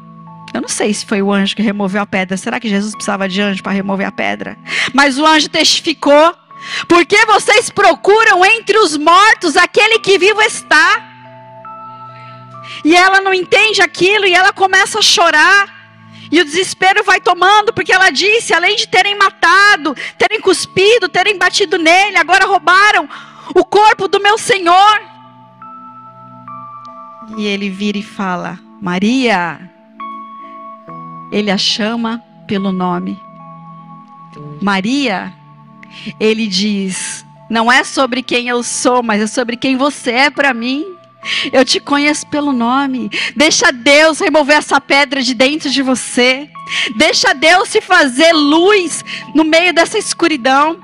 Eu 0.54 0.62
não 0.62 0.70
sei 0.70 0.94
se 0.94 1.06
foi 1.06 1.22
o 1.22 1.32
anjo 1.32 1.56
que 1.56 1.62
removeu 1.62 2.02
a 2.02 2.06
pedra. 2.06 2.36
Será 2.36 2.60
que 2.60 2.68
Jesus 2.68 2.94
precisava 2.94 3.28
de 3.28 3.42
anjo 3.42 3.64
para 3.64 3.72
remover 3.72 4.06
a 4.06 4.12
pedra? 4.12 4.58
Mas 4.94 5.18
o 5.18 5.26
anjo 5.26 5.50
testificou. 5.50 6.36
Porque 6.88 7.26
vocês 7.26 7.70
procuram 7.70 8.46
entre 8.46 8.78
os 8.78 8.96
mortos 8.98 9.58
aquele 9.58 10.00
que 10.00 10.18
vivo 10.18 10.42
está. 10.42 11.10
E 12.84 12.96
ela 12.96 13.22
não 13.22 13.34
entende 13.34 13.82
aquilo 13.82 14.26
e 14.26 14.34
ela 14.34 14.54
começa 14.54 15.00
a 15.00 15.02
chorar. 15.02 15.82
E 16.32 16.40
o 16.40 16.46
desespero 16.46 17.04
vai 17.04 17.20
tomando, 17.20 17.74
porque 17.74 17.92
ela 17.92 18.10
disse: 18.10 18.54
além 18.54 18.76
de 18.76 18.88
terem 18.88 19.18
matado, 19.18 19.96
terem 20.18 20.40
cuspido, 20.40 21.10
terem 21.10 21.38
batido 21.38 21.78
nele, 21.78 22.18
agora 22.18 22.46
roubaram 22.46 23.10
o 23.54 23.66
corpo 23.66 24.08
do 24.08 24.20
meu 24.20 24.38
Senhor. 24.38 25.02
E 27.38 27.46
ele 27.46 27.70
vira 27.70 27.98
e 27.98 28.04
fala: 28.04 28.60
Maria 28.82 29.60
ele 31.32 31.50
a 31.50 31.58
chama 31.58 32.24
pelo 32.48 32.72
nome. 32.72 33.18
Maria, 34.62 35.34
ele 36.20 36.48
diz: 36.48 37.26
não 37.50 37.72
é 37.72 37.84
sobre 37.84 38.22
quem 38.22 38.48
eu 38.48 38.64
sou, 38.64 39.02
mas 39.02 39.22
é 39.22 39.28
sobre 39.28 39.58
quem 39.58 39.76
você 39.76 40.12
é 40.12 40.30
para 40.30 40.54
mim. 40.54 40.86
Eu 41.52 41.64
te 41.64 41.80
conheço 41.80 42.26
pelo 42.28 42.52
nome. 42.52 43.10
Deixa 43.36 43.72
Deus 43.72 44.20
remover 44.20 44.58
essa 44.58 44.80
pedra 44.80 45.22
de 45.22 45.34
dentro 45.34 45.70
de 45.70 45.82
você. 45.82 46.50
Deixa 46.96 47.34
Deus 47.34 47.70
se 47.70 47.82
fazer 47.82 48.32
luz 48.34 49.04
no 49.36 49.44
meio 49.44 49.74
dessa 49.74 49.98
escuridão. 49.98 50.80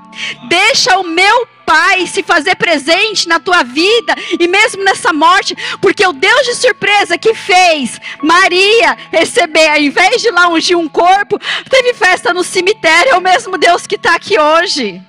Deixa 0.48 0.98
o 0.98 1.04
meu 1.04 1.46
Pai 1.68 2.06
se 2.06 2.22
fazer 2.22 2.56
presente 2.56 3.28
na 3.28 3.38
tua 3.38 3.62
vida 3.62 4.14
e 4.40 4.48
mesmo 4.48 4.82
nessa 4.82 5.12
morte, 5.12 5.54
porque 5.82 6.06
o 6.06 6.14
Deus 6.14 6.46
de 6.46 6.54
surpresa 6.54 7.18
que 7.18 7.34
fez 7.34 8.00
Maria 8.22 8.96
receber, 9.12 9.68
ao 9.68 9.76
invés 9.76 10.22
de 10.22 10.30
lá 10.30 10.48
ungir 10.48 10.78
um 10.78 10.88
corpo, 10.88 11.38
teve 11.68 11.92
festa 11.92 12.32
no 12.32 12.42
cemitério, 12.42 13.12
é 13.12 13.16
o 13.18 13.20
mesmo 13.20 13.58
Deus 13.58 13.86
que 13.86 13.96
está 13.96 14.14
aqui 14.14 14.40
hoje. 14.40 15.02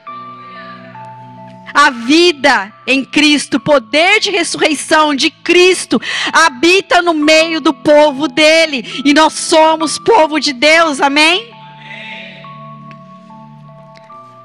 A 1.73 1.89
vida 1.89 2.73
em 2.85 3.05
Cristo, 3.05 3.57
o 3.57 3.59
poder 3.59 4.19
de 4.19 4.31
ressurreição 4.31 5.13
de 5.13 5.29
Cristo 5.29 6.01
habita 6.31 7.01
no 7.01 7.13
meio 7.13 7.61
do 7.61 7.73
povo 7.73 8.27
dele, 8.27 9.01
e 9.05 9.13
nós 9.13 9.33
somos 9.33 9.97
povo 9.99 10.39
de 10.39 10.53
Deus, 10.53 10.99
amém? 10.99 11.51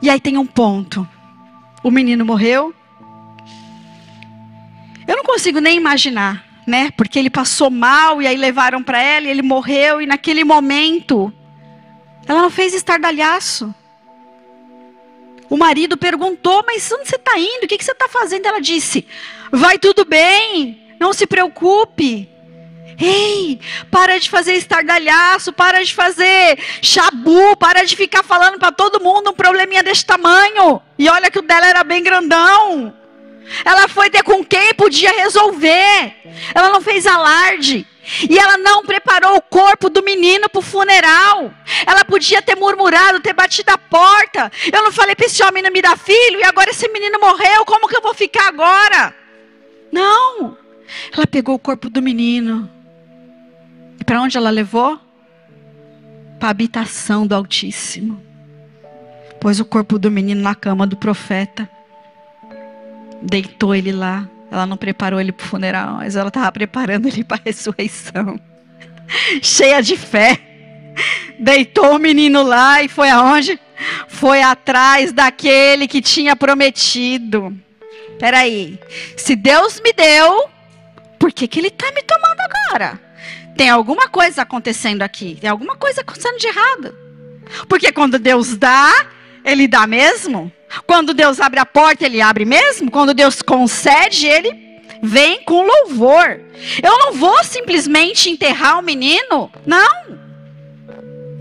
E 0.02 0.10
aí 0.10 0.20
tem 0.20 0.36
um 0.36 0.46
ponto 0.46 1.08
o 1.84 1.90
menino 1.90 2.24
morreu. 2.24 2.74
Eu 5.06 5.16
não 5.16 5.22
consigo 5.22 5.60
nem 5.60 5.76
imaginar, 5.76 6.42
né? 6.66 6.90
Porque 6.96 7.18
ele 7.18 7.28
passou 7.28 7.70
mal 7.70 8.22
e 8.22 8.26
aí 8.26 8.38
levaram 8.38 8.82
para 8.82 9.00
ela 9.00 9.26
e 9.26 9.30
ele 9.30 9.42
morreu 9.42 10.00
e 10.00 10.06
naquele 10.06 10.42
momento 10.42 11.30
ela 12.26 12.40
não 12.40 12.50
fez 12.50 12.72
estardalhaço. 12.72 13.72
O 15.48 15.56
marido 15.56 15.96
perguntou: 15.96 16.64
Mas 16.66 16.90
onde 16.92 17.08
você 17.08 17.16
está 17.16 17.38
indo? 17.38 17.64
O 17.64 17.68
que, 17.68 17.82
você 17.82 17.92
está 17.92 18.08
fazendo? 18.08 18.46
Ela 18.46 18.60
disse: 18.60 19.06
Vai 19.50 19.78
tudo 19.78 20.04
bem, 20.04 20.96
não 20.98 21.12
se 21.12 21.26
preocupe. 21.26 22.28
Ei, 23.00 23.58
para 23.90 24.18
de 24.18 24.30
fazer 24.30 24.54
estardalhaço, 24.54 25.52
para 25.52 25.84
de 25.84 25.92
fazer 25.92 26.58
chabu, 26.80 27.56
para 27.56 27.84
de 27.84 27.96
ficar 27.96 28.22
falando 28.22 28.58
para 28.58 28.70
todo 28.70 29.02
mundo 29.02 29.30
um 29.30 29.34
probleminha 29.34 29.82
desse 29.82 30.06
tamanho. 30.06 30.80
E 30.98 31.08
olha 31.08 31.30
que 31.30 31.38
o 31.38 31.42
dela 31.42 31.66
era 31.66 31.82
bem 31.82 32.02
grandão. 32.02 32.94
Ela 33.64 33.88
foi 33.88 34.10
ter 34.10 34.22
com 34.22 34.44
quem 34.44 34.72
podia 34.74 35.10
resolver. 35.10 36.14
Ela 36.54 36.70
não 36.70 36.80
fez 36.80 37.06
alarde. 37.06 37.86
E 38.28 38.38
ela 38.38 38.58
não 38.58 38.82
preparou 38.82 39.36
o 39.36 39.42
corpo 39.42 39.88
do 39.88 40.02
menino 40.02 40.48
para 40.48 40.58
o 40.58 40.62
funeral. 40.62 41.52
Ela 41.86 42.04
podia 42.04 42.42
ter 42.42 42.54
murmurado, 42.54 43.20
ter 43.20 43.32
batido 43.32 43.70
a 43.70 43.78
porta. 43.78 44.50
Eu 44.72 44.82
não 44.82 44.92
falei 44.92 45.14
para 45.14 45.26
esse 45.26 45.42
homem 45.42 45.62
não 45.62 45.70
me 45.70 45.80
dar 45.80 45.96
filho 45.96 46.40
e 46.40 46.44
agora 46.44 46.70
esse 46.70 46.88
menino 46.88 47.18
morreu. 47.18 47.64
Como 47.64 47.88
que 47.88 47.96
eu 47.96 48.02
vou 48.02 48.14
ficar 48.14 48.48
agora? 48.48 49.14
Não. 49.90 50.56
Ela 51.12 51.26
pegou 51.26 51.54
o 51.54 51.58
corpo 51.58 51.88
do 51.88 52.02
menino 52.02 52.70
e 54.00 54.04
para 54.04 54.20
onde 54.20 54.36
ela 54.36 54.50
levou? 54.50 54.98
Para 56.38 56.48
a 56.48 56.50
habitação 56.50 57.26
do 57.26 57.34
Altíssimo. 57.34 58.22
Pôs 59.40 59.60
o 59.60 59.64
corpo 59.64 59.98
do 59.98 60.10
menino 60.10 60.42
na 60.42 60.54
cama 60.54 60.86
do 60.86 60.96
profeta. 60.96 61.68
Deitou 63.22 63.74
ele 63.74 63.92
lá. 63.92 64.28
Ela 64.54 64.66
não 64.66 64.76
preparou 64.76 65.20
ele 65.20 65.32
para 65.32 65.44
o 65.44 65.48
funeral, 65.48 65.94
mas 65.96 66.14
ela 66.14 66.28
estava 66.28 66.52
preparando 66.52 67.08
ele 67.08 67.24
para 67.24 67.38
a 67.38 67.40
ressurreição. 67.44 68.38
Cheia 69.42 69.82
de 69.82 69.96
fé. 69.96 70.38
Deitou 71.40 71.96
o 71.96 71.98
menino 71.98 72.44
lá 72.44 72.80
e 72.80 72.86
foi 72.88 73.10
aonde? 73.10 73.58
Foi 74.06 74.42
atrás 74.42 75.12
daquele 75.12 75.88
que 75.88 76.00
tinha 76.00 76.36
prometido. 76.36 77.52
Peraí. 78.20 78.78
Se 79.16 79.34
Deus 79.34 79.80
me 79.80 79.92
deu, 79.92 80.48
por 81.18 81.32
que, 81.32 81.48
que 81.48 81.58
ele 81.58 81.66
está 81.66 81.90
me 81.90 82.02
tomando 82.02 82.38
agora? 82.40 83.00
Tem 83.56 83.68
alguma 83.68 84.08
coisa 84.08 84.42
acontecendo 84.42 85.02
aqui. 85.02 85.36
Tem 85.40 85.50
alguma 85.50 85.74
coisa 85.76 86.00
acontecendo 86.02 86.38
de 86.38 86.46
errado. 86.46 86.94
Porque 87.68 87.90
quando 87.90 88.20
Deus 88.20 88.56
dá, 88.56 89.06
Ele 89.44 89.66
dá 89.66 89.84
mesmo. 89.84 90.52
Quando 90.86 91.14
Deus 91.14 91.40
abre 91.40 91.60
a 91.60 91.66
porta, 91.66 92.04
Ele 92.06 92.20
abre 92.20 92.44
mesmo. 92.44 92.90
Quando 92.90 93.14
Deus 93.14 93.42
concede, 93.42 94.26
Ele 94.26 94.80
vem 95.02 95.42
com 95.44 95.66
louvor. 95.66 96.40
Eu 96.82 96.98
não 96.98 97.12
vou 97.12 97.42
simplesmente 97.44 98.30
enterrar 98.30 98.78
o 98.78 98.82
menino. 98.82 99.50
Não. 99.66 100.18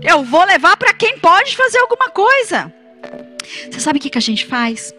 Eu 0.02 0.22
vou 0.22 0.44
levar 0.44 0.76
para 0.76 0.92
quem 0.92 1.18
pode 1.18 1.56
fazer 1.56 1.78
alguma 1.78 2.10
coisa. 2.10 2.72
Você 3.70 3.80
sabe 3.80 3.98
o 3.98 4.02
que, 4.02 4.10
que 4.10 4.18
a 4.18 4.22
gente 4.22 4.44
faz? 4.46 4.94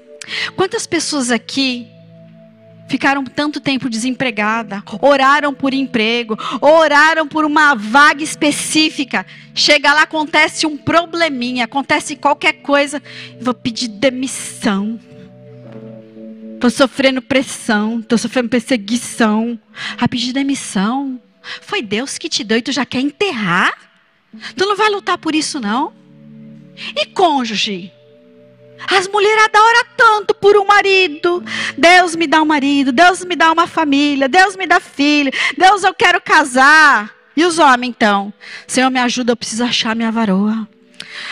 Quantas 0.55 0.87
pessoas 0.87 1.29
aqui 1.31 1.87
ficaram 2.87 3.23
tanto 3.23 3.59
tempo 3.59 3.89
desempregada, 3.89 4.83
oraram 5.01 5.53
por 5.53 5.73
emprego, 5.73 6.37
oraram 6.61 7.27
por 7.27 7.45
uma 7.45 7.75
vaga 7.75 8.23
específica. 8.23 9.25
Chega 9.53 9.93
lá, 9.93 10.03
acontece 10.03 10.65
um 10.65 10.77
probleminha, 10.77 11.65
acontece 11.65 12.15
qualquer 12.15 12.53
coisa, 12.53 13.01
vou 13.41 13.53
pedir 13.53 13.87
demissão. 13.87 14.99
Estou 16.55 16.69
sofrendo 16.69 17.21
pressão, 17.21 17.99
estou 17.99 18.17
sofrendo 18.17 18.49
perseguição. 18.49 19.59
A 19.99 20.07
pedir 20.07 20.33
demissão. 20.33 21.21
Foi 21.61 21.81
Deus 21.81 22.17
que 22.17 22.29
te 22.29 22.43
deu 22.43 22.57
e 22.57 22.61
tu 22.61 22.71
já 22.71 22.85
quer 22.85 23.01
enterrar? 23.01 23.73
Tu 24.55 24.65
não 24.65 24.75
vai 24.75 24.89
lutar 24.89 25.17
por 25.17 25.35
isso, 25.35 25.59
não? 25.59 25.93
E 26.95 27.05
cônjuge? 27.05 27.91
As 28.87 29.07
mulheres 29.07 29.45
oram 29.53 29.85
tanto 29.95 30.35
por 30.35 30.57
um 30.57 30.65
marido. 30.65 31.43
Deus 31.77 32.15
me 32.15 32.27
dá 32.27 32.41
um 32.41 32.45
marido, 32.45 32.91
Deus 32.91 33.23
me 33.23 33.35
dá 33.35 33.51
uma 33.51 33.67
família, 33.67 34.27
Deus 34.27 34.55
me 34.55 34.67
dá 34.67 34.79
filho, 34.79 35.31
Deus 35.57 35.83
eu 35.83 35.93
quero 35.93 36.21
casar. 36.21 37.13
E 37.35 37.43
os 37.43 37.59
homens 37.59 37.89
então? 37.89 38.33
Senhor, 38.65 38.89
me 38.89 38.99
ajuda, 38.99 39.33
eu 39.33 39.37
preciso 39.37 39.63
achar 39.63 39.95
minha 39.95 40.11
varoa. 40.11 40.67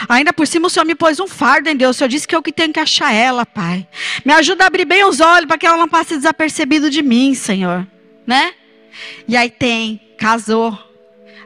Ainda 0.08 0.34
por 0.34 0.48
cima 0.48 0.68
o 0.68 0.70
Senhor 0.70 0.86
me 0.86 0.96
pôs 0.96 1.20
um 1.20 1.28
fardo 1.28 1.70
em 1.70 1.76
Deus. 1.76 1.96
O 1.96 2.00
Senhor 2.00 2.10
disse 2.10 2.28
que 2.28 2.36
eu 2.36 2.42
que 2.42 2.52
tenho 2.52 2.74
que 2.74 2.80
achar 2.80 3.14
ela, 3.14 3.46
Pai. 3.46 3.88
Me 4.26 4.34
ajuda 4.34 4.64
a 4.64 4.68
abrir 4.68 4.86
bem 4.86 5.04
os 5.06 5.20
olhos 5.20 5.46
para 5.46 5.58
que 5.58 5.66
ela 5.66 5.78
não 5.78 5.88
passe 5.88 6.16
desapercebido 6.16 6.90
de 6.90 7.02
mim, 7.02 7.34
Senhor. 7.34 7.88
Né? 8.26 8.54
E 9.28 9.36
aí 9.36 9.50
tem, 9.50 10.02
casou. 10.18 10.78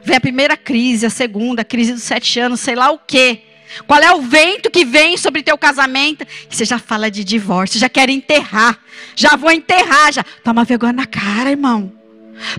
Vem 0.02 0.16
a 0.16 0.20
primeira 0.20 0.56
crise, 0.56 1.06
a 1.06 1.10
segunda, 1.10 1.62
a 1.62 1.64
crise 1.64 1.92
dos 1.92 2.02
sete 2.02 2.38
anos, 2.38 2.60
sei 2.60 2.74
lá 2.74 2.90
o 2.90 2.98
quê. 2.98 3.42
Qual 3.86 4.00
é 4.00 4.12
o 4.12 4.22
vento 4.22 4.70
que 4.70 4.84
vem 4.84 5.16
sobre 5.16 5.42
teu 5.42 5.56
casamento? 5.58 6.26
você 6.48 6.64
já 6.64 6.78
fala 6.78 7.10
de 7.10 7.22
divórcio, 7.24 7.78
já 7.78 7.88
quer 7.88 8.08
enterrar. 8.08 8.78
Já 9.14 9.36
vou 9.36 9.50
enterrar, 9.50 10.12
já. 10.12 10.24
Toma 10.42 10.64
vergonha 10.64 10.92
na 10.92 11.06
cara, 11.06 11.50
irmão. 11.50 11.92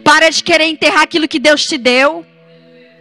Para 0.03 0.30
de 0.30 0.43
querer 0.43 0.66
enterrar 0.66 1.01
aquilo 1.01 1.28
que 1.28 1.39
Deus 1.39 1.66
te 1.66 1.78
deu. 1.78 2.26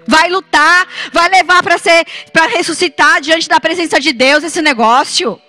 Vai 0.06 0.30
lutar, 0.30 0.88
vai 1.12 1.28
levar 1.28 1.62
para 1.62 1.76
ser 1.76 2.06
para 2.32 2.46
ressuscitar 2.46 3.20
diante 3.20 3.48
da 3.48 3.60
presença 3.60 4.00
de 4.00 4.12
Deus 4.12 4.42
esse 4.42 4.62
negócio. 4.62 5.40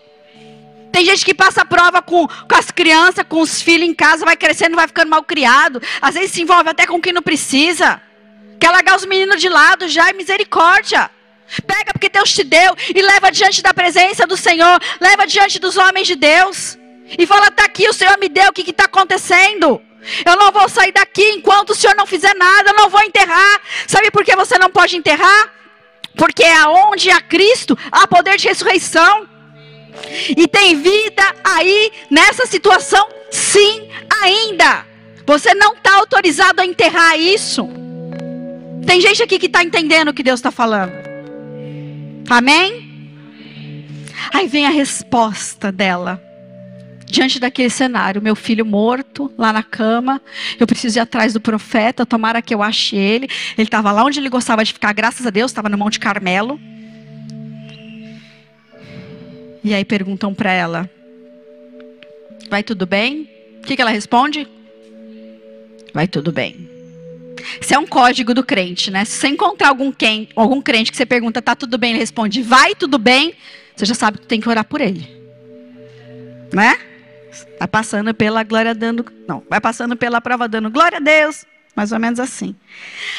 Tem 0.92 1.06
gente 1.06 1.24
que 1.24 1.34
passa 1.34 1.64
prova 1.64 2.02
com, 2.02 2.28
com 2.28 2.56
as 2.56 2.72
crianças, 2.72 3.24
com 3.28 3.42
os 3.42 3.62
filhos 3.62 3.88
em 3.88 3.94
casa, 3.94 4.26
vai 4.26 4.36
crescendo, 4.36 4.76
vai 4.76 4.88
ficando 4.88 5.10
mal 5.10 5.24
criado. 5.24 5.82
Às 6.02 6.16
vezes 6.16 6.32
se 6.32 6.42
envolve 6.42 6.70
até 6.70 6.86
com 6.86 7.00
quem 7.00 7.14
não 7.14 7.22
precisa. 7.22 8.02
Quer 8.60 8.72
largar 8.72 8.98
os 8.98 9.06
meninos 9.06 9.40
de 9.40 9.48
lado 9.48 9.88
já, 9.88 10.10
é 10.10 10.14
misericórdia. 10.14 11.10
Pega 11.66 11.94
porque 11.94 12.10
Deus 12.10 12.32
te 12.32 12.44
deu 12.44 12.76
e 12.94 13.02
leva 13.02 13.32
diante 13.32 13.62
da 13.62 13.74
presença 13.74 14.28
do 14.28 14.38
Senhor, 14.38 14.80
leva 15.00 15.26
diante 15.26 15.60
dos 15.60 15.78
homens 15.78 16.08
de 16.08 16.16
Deus. 16.16 16.78
E 17.18 17.26
fala: 17.26 17.48
está 17.48 17.66
aqui, 17.66 17.88
o 17.88 17.94
Senhor 17.94 18.18
me 18.20 18.30
deu, 18.30 18.50
o 18.50 18.54
que 18.54 18.70
está 18.70 18.86
acontecendo? 18.86 19.82
Eu 20.26 20.36
não 20.38 20.52
vou 20.52 20.70
sair 20.70 20.92
daqui 20.92 21.32
enquanto 21.32 21.72
o 21.72 21.76
Senhor 21.76 21.96
não 21.96 22.06
fizer 22.06 22.34
nada, 22.36 22.70
eu 22.70 22.76
não 22.76 22.90
vou 22.90 23.02
enterrar. 23.02 23.62
Sabe 23.88 24.12
por 24.12 24.24
que 24.24 24.36
você 24.36 24.58
não 24.58 24.70
pode 24.70 24.96
enterrar? 24.96 25.54
Porque 26.16 26.44
é 26.44 26.56
aonde 26.56 27.10
há 27.10 27.22
Cristo, 27.22 27.78
há 27.92 28.08
poder 28.08 28.38
de 28.38 28.48
ressurreição. 28.48 29.28
E 30.30 30.48
tem 30.48 30.82
vida 30.82 31.24
aí 31.44 31.92
nessa 32.10 32.46
situação, 32.46 33.08
sim, 33.32 33.90
ainda. 34.22 34.86
Você 35.26 35.54
não 35.54 35.74
está 35.74 35.96
autorizado 35.96 36.62
a 36.62 36.66
enterrar 36.66 37.20
isso. 37.20 37.68
Tem 38.86 39.02
gente 39.02 39.22
aqui 39.22 39.38
que 39.38 39.46
está 39.46 39.64
entendendo 39.64 40.10
o 40.10 40.14
que 40.14 40.24
Deus 40.24 40.40
está 40.40 40.52
falando. 40.52 41.09
Amém? 42.30 42.90
Aí 44.32 44.48
vem 44.48 44.66
a 44.66 44.70
resposta 44.70 45.72
dela. 45.72 46.22
Diante 47.06 47.40
daquele 47.40 47.72
cenário, 47.72 48.22
meu 48.22 48.36
filho 48.36 48.64
morto 48.64 49.34
lá 49.36 49.52
na 49.52 49.64
cama, 49.64 50.22
eu 50.60 50.68
preciso 50.68 51.00
ir 51.00 51.02
atrás 51.02 51.34
do 51.34 51.42
profeta, 51.42 52.06
tomara 52.06 52.40
que 52.40 52.54
eu 52.54 52.62
ache 52.62 52.96
ele. 52.96 53.28
Ele 53.58 53.68
estava 53.68 53.92
lá 53.92 54.04
onde 54.04 54.20
ele 54.20 54.30
gostava 54.30 54.64
de 54.64 54.74
ficar, 54.74 54.94
graças 54.94 55.26
a 55.26 55.32
Deus, 55.32 55.50
estava 55.50 55.70
no 55.70 55.78
Monte 55.78 56.00
Carmelo. 56.00 56.60
E 59.64 59.74
aí 59.74 59.84
perguntam 59.84 60.36
para 60.36 60.52
ela: 60.52 60.90
Vai 62.48 62.62
tudo 62.62 62.86
bem? 62.86 63.28
O 63.58 63.66
que, 63.66 63.76
que 63.76 63.82
ela 63.82 63.92
responde? 63.92 64.48
Vai 65.92 66.08
tudo 66.08 66.32
bem. 66.32 66.79
Isso 67.62 67.74
é 67.74 67.80
um 67.80 67.86
código 67.86 68.34
do 68.34 68.44
crente, 68.44 68.92
né? 68.92 69.06
Se 69.06 69.18
você 69.18 69.28
encontrar 69.28 69.70
algum, 69.70 69.92
quem, 69.92 70.30
algum 70.36 70.62
crente 70.62 70.92
que 70.92 70.98
você 70.98 71.06
pergunta, 71.06 71.42
tá 71.42 71.56
tudo 71.56 71.78
bem, 71.78 71.92
ele 71.92 72.00
responde, 72.00 72.42
vai 72.42 72.76
tudo 72.76 72.98
bem, 72.98 73.34
você 73.76 73.86
já 73.86 73.96
sabe 73.96 74.20
que 74.20 74.28
tem 74.28 74.42
que 74.42 74.50
orar 74.50 74.66
por 74.66 74.82
ele. 74.82 75.08
Né? 76.54 76.78
Vai 77.58 77.68
passando 77.68 78.14
pela 78.14 78.44
glória 78.44 78.74
dando. 78.74 79.06
Não, 79.28 79.44
vai 79.50 79.62
passando 79.62 79.96
pela 79.96 80.20
prova 80.20 80.48
dando 80.48 80.70
glória 80.70 80.98
a 80.98 81.02
Deus. 81.02 81.46
Mais 81.76 81.92
ou 81.92 82.00
menos 82.00 82.20
assim. 82.20 82.56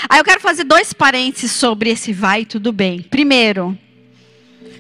Aí 0.08 0.18
eu 0.18 0.24
quero 0.24 0.40
fazer 0.40 0.64
dois 0.64 0.92
parênteses 0.92 1.52
sobre 1.52 1.90
esse 1.90 2.12
vai 2.12 2.44
tudo 2.44 2.72
bem. 2.72 3.00
Primeiro, 3.00 3.78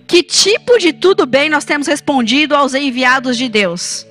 que 0.06 0.22
tipo 0.22 0.76
de 0.78 0.92
tudo 0.92 1.24
bem 1.24 1.48
nós 1.48 1.64
temos 1.64 1.86
respondido 1.86 2.54
aos 2.54 2.74
enviados 2.74 3.38
de 3.38 3.48
Deus? 3.48 4.04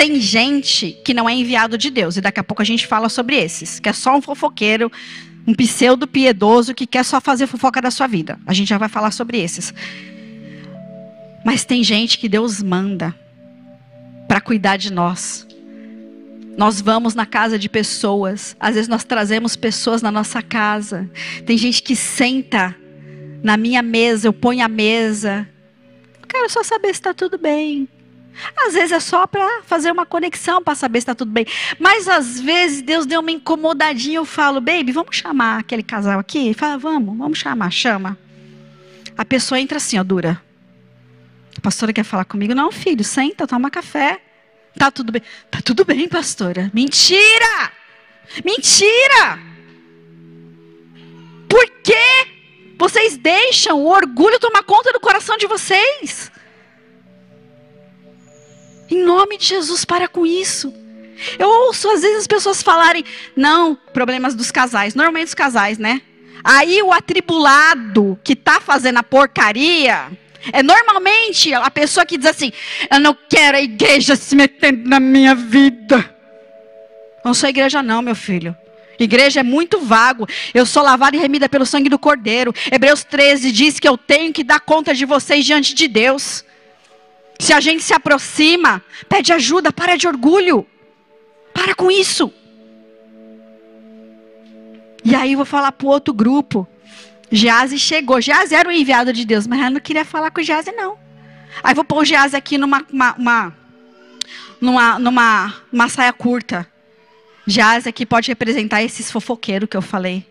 Tem 0.00 0.18
gente 0.18 0.98
que 1.04 1.12
não 1.12 1.28
é 1.28 1.34
enviado 1.34 1.76
de 1.76 1.90
Deus, 1.90 2.16
e 2.16 2.22
daqui 2.22 2.40
a 2.40 2.42
pouco 2.42 2.62
a 2.62 2.64
gente 2.64 2.86
fala 2.86 3.10
sobre 3.10 3.36
esses, 3.36 3.78
que 3.78 3.86
é 3.86 3.92
só 3.92 4.16
um 4.16 4.22
fofoqueiro, 4.22 4.90
um 5.46 5.52
pseudo 5.52 6.06
piedoso 6.08 6.74
que 6.74 6.86
quer 6.86 7.04
só 7.04 7.20
fazer 7.20 7.46
fofoca 7.46 7.82
da 7.82 7.90
sua 7.90 8.06
vida. 8.06 8.40
A 8.46 8.54
gente 8.54 8.68
já 8.68 8.78
vai 8.78 8.88
falar 8.88 9.10
sobre 9.10 9.38
esses. 9.38 9.74
Mas 11.44 11.66
tem 11.66 11.84
gente 11.84 12.16
que 12.16 12.30
Deus 12.30 12.62
manda 12.62 13.14
para 14.26 14.40
cuidar 14.40 14.78
de 14.78 14.90
nós. 14.90 15.46
Nós 16.56 16.80
vamos 16.80 17.14
na 17.14 17.26
casa 17.26 17.58
de 17.58 17.68
pessoas, 17.68 18.56
às 18.58 18.76
vezes 18.76 18.88
nós 18.88 19.04
trazemos 19.04 19.54
pessoas 19.54 20.00
na 20.00 20.10
nossa 20.10 20.40
casa. 20.40 21.10
Tem 21.44 21.58
gente 21.58 21.82
que 21.82 21.94
senta 21.94 22.74
na 23.42 23.58
minha 23.58 23.82
mesa, 23.82 24.28
eu 24.28 24.32
ponho 24.32 24.64
a 24.64 24.68
mesa. 24.68 25.46
Eu 26.22 26.26
quero 26.26 26.48
só 26.48 26.62
saber 26.62 26.88
se 26.88 26.92
está 26.92 27.12
tudo 27.12 27.36
bem. 27.36 27.86
Às 28.56 28.74
vezes 28.74 28.92
é 28.92 29.00
só 29.00 29.26
para 29.26 29.62
fazer 29.62 29.90
uma 29.90 30.06
conexão, 30.06 30.62
para 30.62 30.74
saber 30.74 31.00
se 31.00 31.04
está 31.04 31.14
tudo 31.14 31.30
bem. 31.30 31.46
Mas 31.78 32.08
às 32.08 32.40
vezes 32.40 32.82
Deus 32.82 33.06
deu 33.06 33.20
uma 33.20 33.30
incomodadinha. 33.30 34.16
Eu 34.18 34.24
falo, 34.24 34.60
baby, 34.60 34.92
vamos 34.92 35.16
chamar 35.16 35.60
aquele 35.60 35.82
casal 35.82 36.18
aqui? 36.18 36.38
Ele 36.46 36.54
fala, 36.54 36.78
vamos, 36.78 37.16
vamos 37.16 37.38
chamar, 37.38 37.70
chama. 37.70 38.18
A 39.16 39.24
pessoa 39.24 39.60
entra 39.60 39.76
assim, 39.78 39.98
ó, 39.98 40.04
dura. 40.04 40.40
A 41.56 41.60
pastora 41.60 41.92
quer 41.92 42.04
falar 42.04 42.24
comigo? 42.24 42.54
Não, 42.54 42.72
filho, 42.72 43.04
senta, 43.04 43.46
toma 43.46 43.70
café. 43.70 44.20
Tá 44.78 44.90
tudo 44.90 45.12
bem. 45.12 45.22
Tá 45.50 45.60
tudo 45.62 45.84
bem, 45.84 46.08
pastora. 46.08 46.70
Mentira! 46.72 47.72
Mentira! 48.44 49.38
Por 51.48 51.68
que 51.82 52.76
vocês 52.78 53.16
deixam 53.16 53.78
o 53.78 53.88
orgulho 53.88 54.38
tomar 54.38 54.62
conta 54.62 54.92
do 54.92 55.00
coração 55.00 55.36
de 55.36 55.46
vocês? 55.46 56.30
Em 58.90 59.02
nome 59.04 59.38
de 59.38 59.46
Jesus, 59.46 59.84
para 59.84 60.08
com 60.08 60.26
isso. 60.26 60.74
Eu 61.38 61.48
ouço 61.48 61.88
às 61.90 62.00
vezes 62.00 62.18
as 62.18 62.26
pessoas 62.26 62.62
falarem, 62.62 63.04
não, 63.36 63.76
problemas 63.92 64.34
dos 64.34 64.50
casais, 64.50 64.94
normalmente 64.94 65.28
os 65.28 65.34
casais, 65.34 65.78
né? 65.78 66.00
Aí 66.42 66.82
o 66.82 66.92
atribulado 66.92 68.18
que 68.24 68.32
está 68.32 68.60
fazendo 68.60 68.96
a 68.98 69.02
porcaria 69.02 70.10
é 70.52 70.62
normalmente 70.62 71.52
a 71.52 71.70
pessoa 71.70 72.06
que 72.06 72.16
diz 72.16 72.26
assim: 72.26 72.52
eu 72.90 72.98
não 72.98 73.16
quero 73.28 73.58
a 73.58 73.60
igreja 73.60 74.16
se 74.16 74.34
metendo 74.34 74.88
na 74.88 74.98
minha 74.98 75.34
vida. 75.34 76.16
Não 77.24 77.34
sou 77.34 77.48
igreja, 77.48 77.82
não, 77.82 78.00
meu 78.00 78.14
filho. 78.14 78.56
Igreja 78.98 79.40
é 79.40 79.42
muito 79.42 79.80
vago. 79.80 80.26
Eu 80.52 80.64
sou 80.64 80.82
lavada 80.82 81.16
e 81.16 81.18
remida 81.18 81.48
pelo 81.48 81.66
sangue 81.66 81.88
do 81.88 81.98
Cordeiro. 81.98 82.54
Hebreus 82.70 83.04
13 83.04 83.52
diz 83.52 83.78
que 83.78 83.88
eu 83.88 83.96
tenho 83.96 84.32
que 84.32 84.44
dar 84.44 84.60
conta 84.60 84.94
de 84.94 85.04
vocês 85.04 85.44
diante 85.44 85.74
de 85.74 85.88
Deus. 85.88 86.44
Se 87.40 87.54
a 87.54 87.60
gente 87.60 87.82
se 87.82 87.94
aproxima, 87.94 88.82
pede 89.08 89.32
ajuda, 89.32 89.72
para 89.72 89.96
de 89.96 90.06
orgulho. 90.06 90.66
Para 91.54 91.74
com 91.74 91.90
isso. 91.90 92.30
E 95.02 95.14
aí 95.14 95.32
eu 95.32 95.38
vou 95.38 95.46
falar 95.46 95.72
para 95.72 95.86
o 95.86 95.90
outro 95.90 96.12
grupo. 96.12 96.68
Gease 97.32 97.78
chegou. 97.78 98.20
Gease 98.20 98.54
era 98.54 98.68
o 98.68 98.72
enviado 98.72 99.10
de 99.10 99.24
Deus, 99.24 99.46
mas 99.46 99.58
ela 99.58 99.70
não 99.70 99.80
queria 99.80 100.04
falar 100.04 100.30
com 100.30 100.40
o 100.40 100.44
Gease, 100.44 100.70
não. 100.72 100.98
Aí 101.62 101.74
vou 101.74 101.82
pôr 101.82 102.02
o 102.02 102.04
Gease 102.04 102.36
aqui 102.36 102.58
numa, 102.58 102.84
uma, 102.92 103.14
uma, 103.16 103.56
numa, 104.60 104.98
numa 104.98 105.54
uma 105.72 105.88
saia 105.88 106.12
curta. 106.12 106.66
Jaz 107.46 107.86
aqui 107.86 108.04
pode 108.04 108.28
representar 108.28 108.82
esses 108.82 109.10
fofoqueiros 109.10 109.68
que 109.68 109.76
eu 109.76 109.82
falei. 109.82 110.26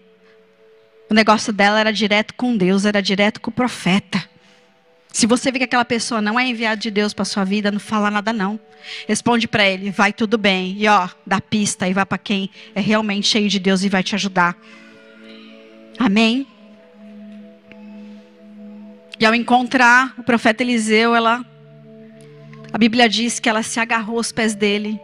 O 1.10 1.14
negócio 1.16 1.52
dela 1.52 1.80
era 1.80 1.92
direto 1.92 2.36
com 2.36 2.56
Deus, 2.56 2.86
era 2.86 3.02
direto 3.02 3.42
com 3.42 3.50
o 3.50 3.54
profeta. 3.54 4.24
Se 5.12 5.26
você 5.26 5.52
vê 5.52 5.60
que 5.60 5.66
aquela 5.66 5.86
pessoa 5.86 6.22
não 6.22 6.40
é 6.40 6.48
enviada 6.48 6.78
de 6.78 6.92
Deus 6.92 7.14
para 7.14 7.26
sua 7.26 7.44
vida, 7.44 7.72
não 7.72 7.80
fala 7.80 8.12
nada 8.12 8.32
não. 8.32 8.60
Responde 9.08 9.48
para 9.48 9.68
ele, 9.68 9.92
vai 9.92 10.14
tudo 10.14 10.38
bem. 10.38 10.76
E 10.78 10.88
ó, 10.88 11.10
dá 11.26 11.42
pista 11.42 11.88
e 11.88 11.94
vai 11.94 12.06
para 12.06 12.18
quem 12.18 12.50
é 12.76 12.80
realmente 12.80 13.28
cheio 13.28 13.50
de 13.50 13.60
Deus 13.60 13.84
e 13.84 13.90
vai 13.90 14.04
te 14.04 14.16
ajudar. 14.16 14.56
Amém. 15.98 16.48
E 19.20 19.26
ao 19.26 19.36
encontrar 19.36 20.14
o 20.18 20.24
profeta 20.24 20.64
Eliseu, 20.64 21.14
ela 21.14 21.44
a 22.72 22.78
Bíblia 22.78 23.10
diz 23.10 23.40
que 23.40 23.50
ela 23.50 23.64
se 23.64 23.80
agarrou 23.80 24.18
aos 24.18 24.32
pés 24.32 24.54
dele. 24.54 25.00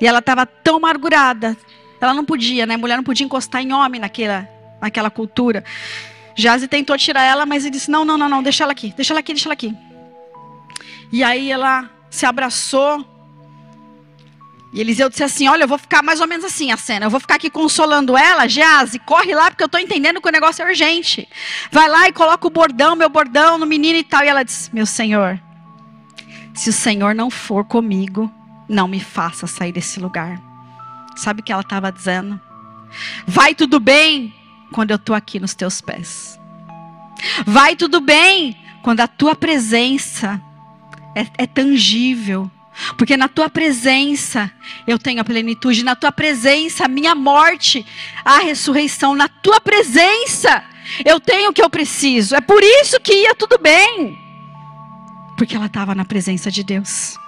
E 0.00 0.06
ela 0.06 0.18
estava 0.18 0.44
tão 0.44 0.76
amargurada. 0.76 1.56
Ela 2.00 2.12
não 2.12 2.24
podia, 2.24 2.66
né? 2.66 2.76
Mulher 2.76 2.96
não 2.96 3.04
podia 3.04 3.24
encostar 3.24 3.62
em 3.62 3.72
homem 3.72 4.00
naquela, 4.00 4.48
naquela 4.80 5.10
cultura. 5.10 5.62
Jaze 6.40 6.66
tentou 6.66 6.96
tirar 6.96 7.22
ela, 7.22 7.46
mas 7.46 7.64
ele 7.64 7.72
disse: 7.72 7.90
Não, 7.90 8.04
não, 8.04 8.18
não, 8.18 8.28
não, 8.28 8.42
deixa 8.42 8.64
ela 8.64 8.72
aqui, 8.72 8.92
deixa 8.96 9.12
ela 9.12 9.20
aqui, 9.20 9.32
deixa 9.32 9.48
ela 9.48 9.52
aqui. 9.52 9.76
E 11.12 11.22
aí 11.22 11.50
ela 11.50 11.88
se 12.10 12.26
abraçou. 12.26 13.06
E 14.72 14.80
Eliseu 14.80 15.08
disse 15.08 15.24
assim: 15.24 15.48
Olha, 15.48 15.64
eu 15.64 15.68
vou 15.68 15.78
ficar 15.78 16.02
mais 16.02 16.20
ou 16.20 16.26
menos 16.26 16.44
assim 16.44 16.72
a 16.72 16.76
cena. 16.76 17.06
Eu 17.06 17.10
vou 17.10 17.20
ficar 17.20 17.34
aqui 17.34 17.50
consolando 17.50 18.16
ela, 18.16 18.48
Gease, 18.48 18.98
corre 19.00 19.34
lá, 19.34 19.50
porque 19.50 19.62
eu 19.62 19.66
estou 19.66 19.80
entendendo 19.80 20.20
que 20.20 20.28
o 20.28 20.32
negócio 20.32 20.62
é 20.62 20.68
urgente. 20.68 21.28
Vai 21.70 21.88
lá 21.88 22.08
e 22.08 22.12
coloca 22.12 22.46
o 22.46 22.50
bordão, 22.50 22.96
meu 22.96 23.08
bordão, 23.08 23.58
no 23.58 23.66
menino 23.66 23.98
e 23.98 24.04
tal. 24.04 24.24
E 24.24 24.28
ela 24.28 24.42
disse: 24.42 24.74
Meu 24.74 24.86
senhor, 24.86 25.40
se 26.54 26.70
o 26.70 26.72
senhor 26.72 27.14
não 27.14 27.30
for 27.30 27.64
comigo, 27.64 28.30
não 28.68 28.86
me 28.86 29.00
faça 29.00 29.46
sair 29.46 29.72
desse 29.72 29.98
lugar. 29.98 30.40
Sabe 31.16 31.40
o 31.40 31.44
que 31.44 31.52
ela 31.52 31.62
estava 31.62 31.90
dizendo? 31.90 32.40
Vai 33.26 33.54
tudo 33.54 33.80
bem, 33.80 34.32
quando 34.72 34.90
eu 34.90 34.96
estou 34.96 35.14
aqui 35.14 35.40
nos 35.40 35.54
teus 35.54 35.80
pés. 35.80 36.38
Vai 37.46 37.76
tudo 37.76 38.00
bem 38.00 38.56
quando 38.82 39.00
a 39.00 39.08
tua 39.08 39.34
presença 39.34 40.40
é, 41.14 41.26
é 41.38 41.46
tangível. 41.46 42.50
Porque 42.96 43.16
na 43.16 43.28
tua 43.28 43.50
presença 43.50 44.50
eu 44.86 44.98
tenho 44.98 45.20
a 45.20 45.24
plenitude, 45.24 45.84
na 45.84 45.94
tua 45.94 46.12
presença 46.12 46.84
a 46.84 46.88
minha 46.88 47.14
morte, 47.14 47.84
a 48.24 48.38
ressurreição, 48.38 49.14
na 49.14 49.28
tua 49.28 49.60
presença 49.60 50.64
eu 51.04 51.20
tenho 51.20 51.50
o 51.50 51.52
que 51.52 51.62
eu 51.62 51.68
preciso. 51.68 52.34
É 52.34 52.40
por 52.40 52.62
isso 52.62 52.98
que 53.00 53.12
ia 53.12 53.34
tudo 53.34 53.58
bem. 53.58 54.18
Porque 55.36 55.54
ela 55.54 55.66
estava 55.66 55.94
na 55.94 56.04
presença 56.04 56.50
de 56.50 56.62
Deus. 56.62 57.18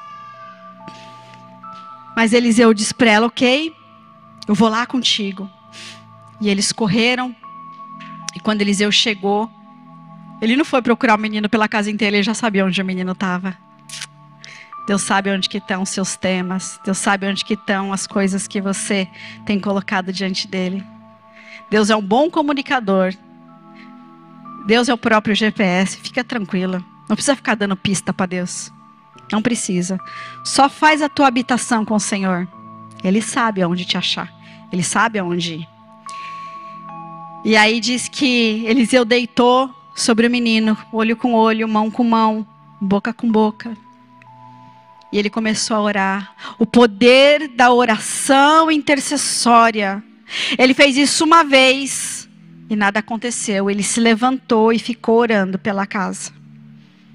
Mas 2.16 2.32
Eliseu 2.32 2.72
disse 2.74 2.94
para 2.94 3.10
ela: 3.10 3.26
Ok, 3.26 3.74
eu 4.46 4.54
vou 4.54 4.68
lá 4.68 4.86
contigo. 4.86 5.50
E 6.42 6.50
eles 6.50 6.72
correram. 6.72 7.34
E 8.34 8.40
quando 8.40 8.60
Eliseu 8.60 8.90
chegou, 8.90 9.48
ele 10.42 10.56
não 10.56 10.64
foi 10.64 10.82
procurar 10.82 11.14
o 11.14 11.18
menino 11.18 11.48
pela 11.48 11.68
casa 11.68 11.88
inteira, 11.88 12.16
ele 12.16 12.24
já 12.24 12.34
sabia 12.34 12.66
onde 12.66 12.82
o 12.82 12.84
menino 12.84 13.12
estava. 13.12 13.56
Deus 14.88 15.02
sabe 15.02 15.30
onde 15.30 15.48
que 15.48 15.58
estão 15.58 15.82
os 15.82 15.90
seus 15.90 16.16
temas. 16.16 16.80
Deus 16.84 16.98
sabe 16.98 17.28
onde 17.28 17.44
que 17.44 17.54
estão 17.54 17.92
as 17.92 18.08
coisas 18.08 18.48
que 18.48 18.60
você 18.60 19.08
tem 19.46 19.60
colocado 19.60 20.12
diante 20.12 20.48
dele. 20.48 20.84
Deus 21.70 21.90
é 21.90 21.96
um 21.96 22.02
bom 22.02 22.28
comunicador. 22.28 23.14
Deus 24.66 24.88
é 24.88 24.94
o 24.94 24.98
próprio 24.98 25.36
GPS. 25.36 25.96
Fica 25.98 26.24
tranquila. 26.24 26.84
Não 27.08 27.14
precisa 27.14 27.36
ficar 27.36 27.54
dando 27.54 27.76
pista 27.76 28.12
para 28.12 28.26
Deus. 28.26 28.72
Não 29.30 29.40
precisa. 29.40 30.00
Só 30.44 30.68
faz 30.68 31.00
a 31.00 31.08
tua 31.08 31.28
habitação 31.28 31.84
com 31.84 31.94
o 31.94 32.00
Senhor. 32.00 32.48
Ele 33.04 33.22
sabe 33.22 33.62
aonde 33.62 33.84
te 33.84 33.96
achar. 33.96 34.28
Ele 34.72 34.82
sabe 34.82 35.20
aonde 35.20 35.54
ir. 35.54 35.71
E 37.44 37.56
aí 37.56 37.80
diz 37.80 38.08
que 38.08 38.64
Eliseu 38.66 39.04
deitou 39.04 39.68
sobre 39.96 40.26
o 40.26 40.30
menino, 40.30 40.78
olho 40.92 41.16
com 41.16 41.34
olho, 41.34 41.68
mão 41.68 41.90
com 41.90 42.04
mão, 42.04 42.46
boca 42.80 43.12
com 43.12 43.30
boca. 43.30 43.76
E 45.12 45.18
ele 45.18 45.28
começou 45.28 45.76
a 45.76 45.80
orar. 45.80 46.36
O 46.58 46.64
poder 46.64 47.48
da 47.48 47.72
oração 47.72 48.70
intercessória. 48.70 50.02
Ele 50.56 50.72
fez 50.72 50.96
isso 50.96 51.24
uma 51.24 51.42
vez 51.42 52.28
e 52.70 52.76
nada 52.76 53.00
aconteceu. 53.00 53.68
Ele 53.68 53.82
se 53.82 54.00
levantou 54.00 54.72
e 54.72 54.78
ficou 54.78 55.18
orando 55.18 55.58
pela 55.58 55.86
casa. 55.86 56.32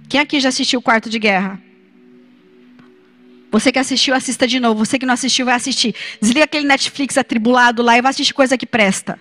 Quem 0.07 0.19
aqui 0.19 0.39
já 0.39 0.49
assistiu 0.49 0.79
o 0.79 0.83
Quarto 0.83 1.09
de 1.09 1.17
Guerra? 1.17 1.59
Você 3.49 3.71
que 3.71 3.79
assistiu, 3.79 4.13
assista 4.13 4.45
de 4.45 4.59
novo. 4.59 4.85
Você 4.85 4.99
que 4.99 5.05
não 5.05 5.13
assistiu, 5.13 5.45
vai 5.45 5.55
assistir. 5.55 5.95
Desliga 6.21 6.43
aquele 6.43 6.67
Netflix 6.67 7.17
atribulado 7.17 7.81
lá 7.81 7.97
e 7.97 8.01
vai 8.01 8.11
assistir 8.11 8.33
coisa 8.33 8.57
que 8.57 8.65
presta. 8.65 9.19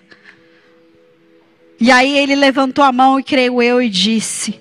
E 1.79 1.91
aí 1.91 2.17
ele 2.17 2.35
levantou 2.35 2.83
a 2.83 2.91
mão 2.91 3.19
e 3.19 3.23
creio 3.23 3.61
eu 3.61 3.81
e 3.81 3.89
disse: 3.89 4.59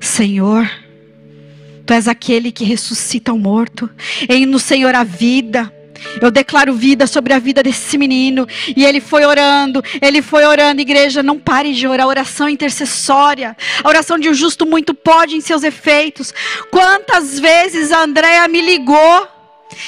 Senhor, 0.00 0.68
Tu 1.88 1.94
és 1.94 2.06
aquele 2.06 2.52
que 2.52 2.64
ressuscita 2.64 3.32
o 3.32 3.38
morto. 3.38 3.88
Em 4.28 4.44
no 4.44 4.58
Senhor 4.58 4.94
a 4.94 5.04
vida. 5.04 5.72
Eu 6.20 6.30
declaro 6.30 6.74
vida 6.74 7.06
sobre 7.06 7.32
a 7.32 7.38
vida 7.38 7.62
desse 7.62 7.96
menino. 7.96 8.46
E 8.76 8.84
ele 8.84 9.00
foi 9.00 9.24
orando, 9.24 9.82
ele 10.02 10.20
foi 10.20 10.44
orando. 10.44 10.82
Igreja, 10.82 11.22
não 11.22 11.38
pare 11.38 11.72
de 11.72 11.88
orar. 11.88 12.06
Oração 12.06 12.46
intercessória. 12.46 13.56
A 13.82 13.88
oração 13.88 14.18
de 14.18 14.28
um 14.28 14.34
justo 14.34 14.66
muito 14.66 14.92
pode 14.92 15.34
em 15.34 15.40
seus 15.40 15.62
efeitos. 15.62 16.34
Quantas 16.70 17.40
vezes 17.40 17.90
a 17.90 18.02
Andréa 18.02 18.46
me 18.48 18.60
ligou 18.60 19.26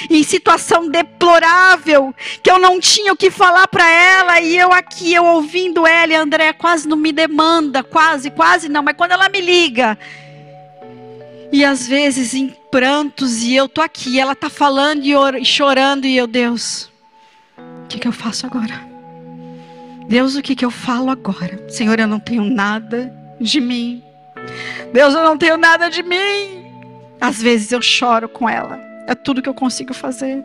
em 0.09 0.23
situação 0.23 0.89
deplorável, 0.89 2.13
que 2.43 2.49
eu 2.49 2.59
não 2.59 2.79
tinha 2.79 3.13
o 3.13 3.17
que 3.17 3.31
falar 3.31 3.67
para 3.67 3.89
ela, 3.89 4.39
e 4.39 4.57
eu 4.57 4.71
aqui, 4.71 5.13
eu 5.13 5.25
ouvindo 5.25 5.85
ela, 5.85 6.11
e 6.11 6.15
a 6.15 6.21
Andréa 6.21 6.53
quase 6.53 6.87
não 6.87 6.97
me 6.97 7.11
demanda, 7.11 7.83
quase, 7.83 8.31
quase 8.31 8.69
não, 8.69 8.83
mas 8.83 8.95
quando 8.95 9.11
ela 9.11 9.29
me 9.29 9.41
liga, 9.41 9.97
e 11.51 11.65
às 11.65 11.87
vezes 11.87 12.33
em 12.33 12.55
prantos, 12.71 13.43
e 13.43 13.55
eu 13.55 13.67
tô 13.67 13.81
aqui, 13.81 14.19
ela 14.19 14.35
tá 14.35 14.49
falando 14.49 15.03
e, 15.03 15.13
e 15.39 15.45
chorando, 15.45 16.05
e 16.05 16.15
eu, 16.15 16.27
Deus, 16.27 16.89
o 17.57 17.87
que, 17.87 17.99
que 17.99 18.07
eu 18.07 18.13
faço 18.13 18.45
agora? 18.45 18.89
Deus, 20.07 20.35
o 20.35 20.41
que, 20.41 20.55
que 20.55 20.65
eu 20.65 20.71
falo 20.71 21.09
agora? 21.09 21.69
Senhor, 21.69 21.99
eu 21.99 22.07
não 22.07 22.19
tenho 22.19 22.43
nada 22.43 23.13
de 23.39 23.61
mim. 23.61 24.03
Deus, 24.91 25.13
eu 25.13 25.23
não 25.23 25.37
tenho 25.37 25.57
nada 25.57 25.89
de 25.89 26.03
mim. 26.03 26.65
Às 27.19 27.41
vezes 27.41 27.71
eu 27.71 27.81
choro 27.81 28.27
com 28.27 28.49
ela. 28.49 28.90
É 29.07 29.15
tudo 29.15 29.41
que 29.41 29.49
eu 29.49 29.53
consigo 29.53 29.93
fazer. 29.93 30.43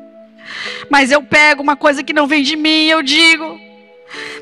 Mas 0.90 1.10
eu 1.10 1.22
pego 1.22 1.62
uma 1.62 1.76
coisa 1.76 2.02
que 2.02 2.12
não 2.12 2.26
vem 2.26 2.42
de 2.42 2.56
mim 2.56 2.86
eu 2.86 3.02
digo: 3.02 3.58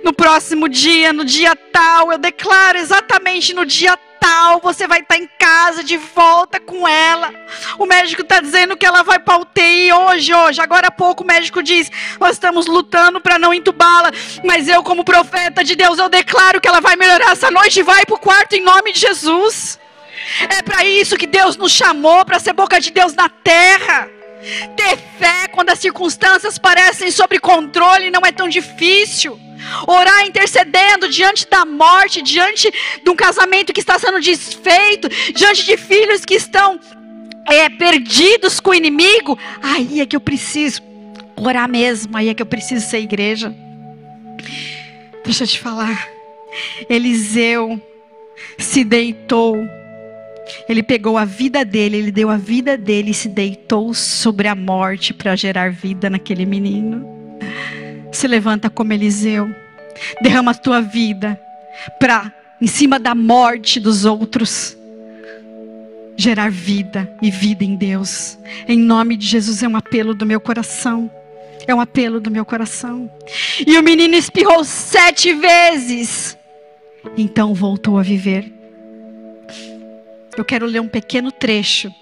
no 0.03 0.13
próximo 0.13 0.69
dia, 0.69 1.13
no 1.13 1.25
dia 1.25 1.57
tal, 1.57 2.13
eu 2.13 2.19
declaro 2.19 2.79
exatamente 2.79 3.55
no 3.55 3.65
dia 3.65 3.99
tal, 4.25 4.59
você 4.61 4.87
vai 4.87 5.01
estar 5.01 5.19
em 5.19 5.29
casa 5.39 5.85
de 5.85 5.99
volta 5.99 6.59
com 6.59 6.89
ela. 6.89 7.31
O 7.79 7.85
médico 7.85 8.23
está 8.23 8.41
dizendo 8.41 8.77
que 8.77 8.87
ela 8.87 9.03
vai 9.03 9.19
para 9.19 9.39
UTI 9.39 9.93
hoje, 9.93 10.35
hoje. 10.35 10.61
Agora 10.63 10.89
há 10.89 10.91
pouco 10.91 11.23
o 11.23 11.27
médico 11.27 11.63
diz: 11.63 11.91
nós 12.19 12.33
estamos 12.33 12.67
lutando 12.67 13.21
para 13.21 13.39
não 13.39 13.53
entubá-la. 13.53 14.11
Mas 14.43 14.69
eu, 14.69 14.83
como 14.83 15.05
profeta 15.05 15.63
de 15.63 15.77
Deus, 15.77 15.99
eu 15.99 16.09
declaro 16.09 16.61
que 16.61 16.69
ela 16.69 16.81
vai 16.81 16.97
melhorar 16.97 17.33
essa 17.33 17.51
noite 17.51 17.81
e 17.81 17.83
vai 17.83 18.07
para 18.07 18.15
o 18.15 18.19
quarto 18.19 18.55
em 18.55 18.63
nome 18.63 18.93
de 18.93 19.01
Jesus. 19.01 19.79
É 20.49 20.63
para 20.63 20.85
isso 20.85 21.17
que 21.17 21.27
Deus 21.27 21.57
nos 21.57 21.73
chamou 21.73 22.25
para 22.25 22.39
ser 22.39 22.53
boca 22.53 22.81
de 22.81 22.91
Deus 22.91 23.15
na 23.15 23.29
terra. 23.29 24.09
Ter 24.77 24.97
fé 25.19 25.49
quando 25.49 25.71
as 25.71 25.79
circunstâncias 25.79 26.59
parecem 26.59 27.11
sob 27.11 27.39
controle 27.39 28.11
não 28.11 28.21
é 28.25 28.33
tão 28.33 28.49
difícil. 28.49 29.39
Orar 29.87 30.27
intercedendo 30.27 31.09
diante 31.09 31.49
da 31.49 31.65
morte, 31.65 32.21
diante 32.21 32.71
de 33.03 33.11
um 33.11 33.17
casamento 33.17 33.73
que 33.73 33.81
está 33.81 33.99
sendo 33.99 34.21
desfeito, 34.21 35.09
diante 35.33 35.65
de 35.65 35.77
filhos 35.77 36.25
que 36.25 36.35
estão 36.35 36.79
é, 37.47 37.71
perdidos 37.71 38.61
com 38.61 38.71
o 38.71 38.75
inimigo. 38.75 39.39
Aí 39.63 40.01
é 40.01 40.07
que 40.07 40.15
eu 40.15 40.21
preciso 40.21 40.83
orar 41.37 41.69
mesmo, 41.69 42.17
aí 42.17 42.29
é 42.29 42.35
que 42.35 42.43
eu 42.43 42.47
preciso 42.47 42.87
ser 42.87 42.99
igreja. 42.99 43.55
Deixa 45.25 45.45
eu 45.45 45.49
te 45.49 45.59
falar. 45.59 46.07
Eliseu 46.89 47.81
se 48.59 48.85
deitou 48.85 49.57
ele 50.69 50.83
pegou 50.83 51.17
a 51.19 51.25
vida 51.25 51.65
dele, 51.65 51.97
ele 51.97 52.13
deu 52.13 52.31
a 52.31 52.37
vida 52.37 52.77
dele 52.77 53.11
e 53.11 53.15
se 53.15 53.29
deitou 53.29 53.93
sobre 53.95 54.49
a 54.49 54.55
morte 54.55 55.13
para 55.13 55.37
gerar 55.37 55.71
vida 55.71 56.09
naquele 56.09 56.47
menino. 56.47 57.07
Se 58.13 58.27
levanta 58.27 58.71
como 58.71 58.93
Eliseu, 58.93 59.49
derrama 60.23 60.53
a 60.53 60.55
tua 60.55 60.81
vida 60.81 61.41
para, 61.99 62.33
em 62.61 62.67
cima 62.67 62.99
da 62.99 63.15
morte 63.15 63.81
dos 63.81 64.05
outros, 64.05 64.77
gerar 66.17 66.51
vida 66.51 67.13
e 67.21 67.31
vida 67.31 67.65
em 67.65 67.75
Deus. 67.75 68.39
Em 68.69 68.79
nome 68.79 69.17
de 69.17 69.27
Jesus 69.27 69.63
é 69.63 69.69
um 69.69 69.77
apelo 69.77 70.15
do 70.15 70.25
meu 70.25 70.41
coração. 70.41 71.11
É 71.67 71.75
um 71.75 71.81
apelo 71.81 72.21
do 72.21 72.31
meu 72.31 72.45
coração. 72.45 73.11
E 73.67 73.77
o 73.79 73.83
menino 73.83 74.15
espirrou 74.15 74.63
sete 74.65 75.33
vezes. 75.33 76.37
Então 77.17 77.55
voltou 77.55 77.99
a 77.99 78.03
viver. 78.03 78.53
Eu 80.37 80.45
quero 80.45 80.67
ler 80.67 80.81
um 80.81 80.89
pequeno 80.89 81.31
trecho 81.31 81.93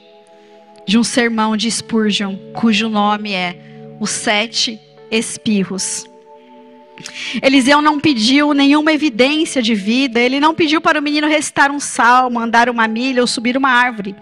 de 0.87 0.99
um 0.99 1.05
sermão 1.05 1.57
de 1.57 1.71
Spurgeon, 1.71 2.37
cujo 2.55 2.89
nome 2.89 3.33
é 3.33 3.57
Os 4.01 4.11
Sete 4.11 4.81
espirros. 5.11 6.07
Eliseu 7.43 7.83
não 7.83 7.99
pediu 7.99 8.55
nenhuma 8.55 8.93
evidência 8.93 9.61
de 9.61 9.75
vida, 9.75 10.21
ele 10.21 10.39
não 10.39 10.55
pediu 10.55 10.81
para 10.81 10.99
o 10.99 11.03
menino 11.03 11.27
recitar 11.27 11.71
um 11.71 11.81
salmo, 11.81 12.39
andar 12.39 12.69
uma 12.69 12.87
milha 12.87 13.21
ou 13.21 13.27
subir 13.27 13.57
uma 13.57 13.71
árvore. 13.71 14.15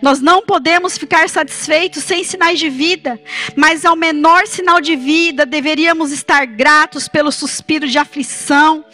Nós 0.00 0.20
não 0.20 0.42
podemos 0.42 0.96
ficar 0.96 1.28
satisfeitos 1.28 2.02
sem 2.02 2.24
sinais 2.24 2.58
de 2.58 2.68
vida, 2.68 3.20
mas 3.56 3.84
ao 3.84 3.94
menor 3.94 4.46
sinal 4.46 4.80
de 4.80 4.96
vida 4.96 5.44
deveríamos 5.44 6.10
estar 6.10 6.46
gratos 6.46 7.06
pelo 7.06 7.30
suspiro 7.30 7.86
de 7.86 7.98
aflição 7.98 8.84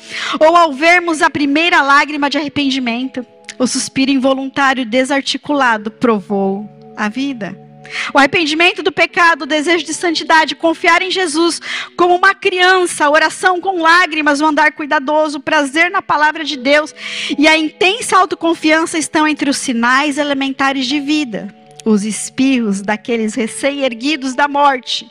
ou 0.41 0.57
ao 0.57 0.73
vermos 0.73 1.23
a 1.23 1.31
primeira 1.31 1.81
lágrima 1.81 2.29
de 2.29 2.39
arrependimento. 2.39 3.25
O 3.59 3.67
suspiro 3.67 4.11
involuntário 4.11 4.85
desarticulado 4.85 5.91
provou 5.91 6.69
a 6.97 7.09
vida. 7.09 7.69
O 8.13 8.19
arrependimento 8.19 8.83
do 8.83 8.93
pecado, 8.93 9.43
o 9.43 9.47
desejo 9.47 9.85
de 9.85 9.95
santidade, 9.95 10.55
confiar 10.55 11.03
em 11.03 11.11
Jesus 11.11 11.61
como 11.97 12.15
uma 12.15 12.35
criança, 12.35 13.07
a 13.07 13.11
oração 13.11 13.61
com 13.61 13.81
lágrimas, 13.81 14.41
o 14.41 14.47
andar 14.47 14.73
cuidadoso, 14.73 15.39
o 15.39 15.43
prazer 15.43 15.91
na 15.91 16.03
palavra 16.03 16.45
de 16.45 16.57
Deus 16.57 16.95
e 17.39 17.49
a 17.49 17.57
intensa 17.57 18.17
autoconfiança 18.17 18.99
estão 18.99 19.27
entre 19.27 19.49
os 19.49 19.57
sinais 19.57 20.19
elementares 20.19 20.87
de 20.87 21.01
vida, 21.01 21.55
os 21.85 22.05
espirros 22.05 22.83
daqueles 22.83 23.35
recém-erguidos 23.35 24.35
da 24.35 24.47
morte. 24.47 25.11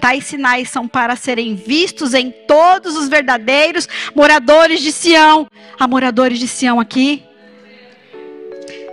Tais 0.00 0.26
sinais 0.26 0.68
são 0.68 0.86
para 0.86 1.16
serem 1.16 1.54
vistos 1.54 2.12
em 2.12 2.30
todos 2.30 2.96
os 2.96 3.08
verdadeiros 3.08 3.88
moradores 4.14 4.80
de 4.80 4.92
Sião. 4.92 5.46
Há 5.78 5.88
moradores 5.88 6.38
de 6.38 6.46
Sião 6.46 6.78
aqui? 6.78 7.25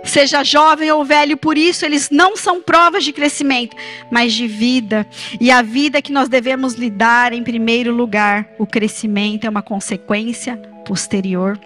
Seja 0.04 0.44
jovem 0.44 0.90
ou 0.90 1.04
velho, 1.04 1.36
por 1.36 1.56
isso 1.56 1.84
eles 1.84 2.10
não 2.10 2.36
são 2.36 2.60
provas 2.60 3.04
de 3.04 3.12
crescimento, 3.12 3.76
mas 4.10 4.32
de 4.32 4.46
vida. 4.46 5.06
E 5.40 5.50
a 5.50 5.62
vida 5.62 6.02
que 6.02 6.12
nós 6.12 6.28
devemos 6.28 6.74
lidar 6.74 7.32
em 7.32 7.42
primeiro 7.42 7.94
lugar. 7.94 8.46
O 8.58 8.66
crescimento 8.66 9.44
é 9.46 9.50
uma 9.50 9.62
consequência 9.62 10.56
posterior. 10.84 11.58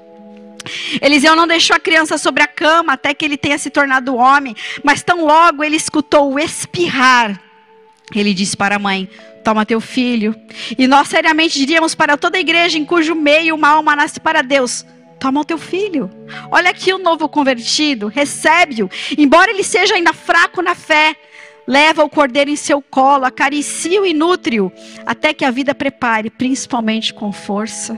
Eliseu 1.01 1.35
não 1.37 1.47
deixou 1.47 1.77
a 1.77 1.81
criança 1.81 2.19
sobre 2.19 2.43
a 2.43 2.47
cama 2.47 2.95
até 2.95 3.15
que 3.15 3.25
ele 3.25 3.37
tenha 3.37 3.59
se 3.59 3.71
tornado 3.71 4.17
homem, 4.17 4.55
mas 4.83 5.03
tão 5.03 5.25
logo 5.25 5.63
ele 5.63 5.77
escutou 5.77 6.33
o 6.33 6.39
espirrar. 6.39 7.41
Ele 8.15 8.35
disse 8.35 8.57
para 8.57 8.77
a 8.77 8.79
mãe: 8.79 9.09
Toma 9.45 9.67
teu 9.67 9.81
filho. 9.81 10.35
E 10.79 10.87
nós 10.87 11.09
seriamente 11.09 11.59
diríamos 11.59 11.95
para 11.95 12.17
toda 12.17 12.37
a 12.37 12.41
igreja 12.41 12.79
em 12.79 12.85
cujo 12.85 13.15
meio 13.15 13.55
uma 13.55 13.69
alma 13.69 13.97
nasce 13.97 14.21
para 14.21 14.43
Deus: 14.43 14.85
Toma 15.19 15.41
o 15.41 15.45
teu 15.45 15.59
filho. 15.59 16.11
Olha 16.51 16.71
aqui 16.71 16.93
o 16.93 16.99
novo 16.99 17.29
convertido, 17.29 18.07
recebe-o. 18.07 18.89
Embora 19.17 19.51
ele 19.51 19.65
seja 19.65 19.95
ainda 19.95 20.13
fraco 20.13 20.63
na 20.63 20.75
fé, 20.75 21.17
leva 21.67 22.05
o 22.05 22.09
cordeiro 22.09 22.51
em 22.51 22.57
seu 22.57 22.81
colo, 22.81 23.25
acaricia-o 23.25 24.07
e 24.07 24.15
nutre-o, 24.15 24.73
até 25.05 25.35
que 25.35 25.45
a 25.45 25.51
vida 25.51 25.75
prepare, 25.75 26.31
principalmente 26.31 27.13
com 27.13 27.33
força. 27.33 27.97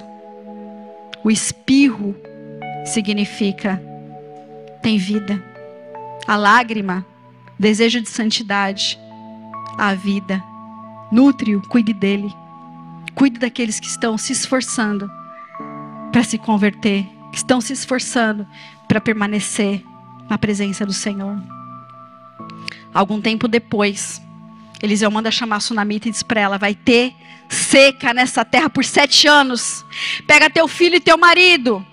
O 1.23 1.31
espirro 1.31 2.16
significa 2.87 3.81
tem 4.83 4.97
vida. 4.97 5.43
A 6.27 6.37
lágrima, 6.37 7.05
desejo 7.59 8.01
de 8.01 8.09
santidade. 8.09 8.99
A 9.77 9.95
vida. 9.95 10.43
Nutre-o, 11.12 11.61
cuide 11.68 11.93
dele. 11.93 12.33
Cuide 13.14 13.39
daqueles 13.39 13.79
que 13.79 13.87
estão 13.87 14.16
se 14.16 14.33
esforçando 14.33 15.11
para 16.11 16.25
se 16.25 16.39
converter, 16.39 17.07
que 17.31 17.39
estão 17.39 17.61
se 17.61 17.73
esforçando 17.73 18.47
para 18.89 19.01
permanecer 19.01 19.85
na 20.29 20.37
presença 20.37 20.85
do 20.85 20.93
Senhor. 20.93 21.41
Algum 22.93 23.21
tempo 23.21 23.47
depois, 23.47 24.21
Eliseu 24.83 25.11
manda 25.11 25.31
chamar 25.31 25.57
a 25.57 25.61
sunamita 25.61 26.09
e 26.09 26.11
diz 26.11 26.23
para 26.23 26.41
ela: 26.41 26.59
vai 26.59 26.75
ter 26.75 27.15
seca 27.49 28.13
nessa 28.15 28.45
terra 28.45 28.71
por 28.71 28.85
sete 28.85 29.27
anos. 29.27 29.85
Pega 30.27 30.51
teu 30.51 30.67
filho 30.67 30.97
e 30.97 31.01
teu 31.01 31.17
marido 31.17 31.85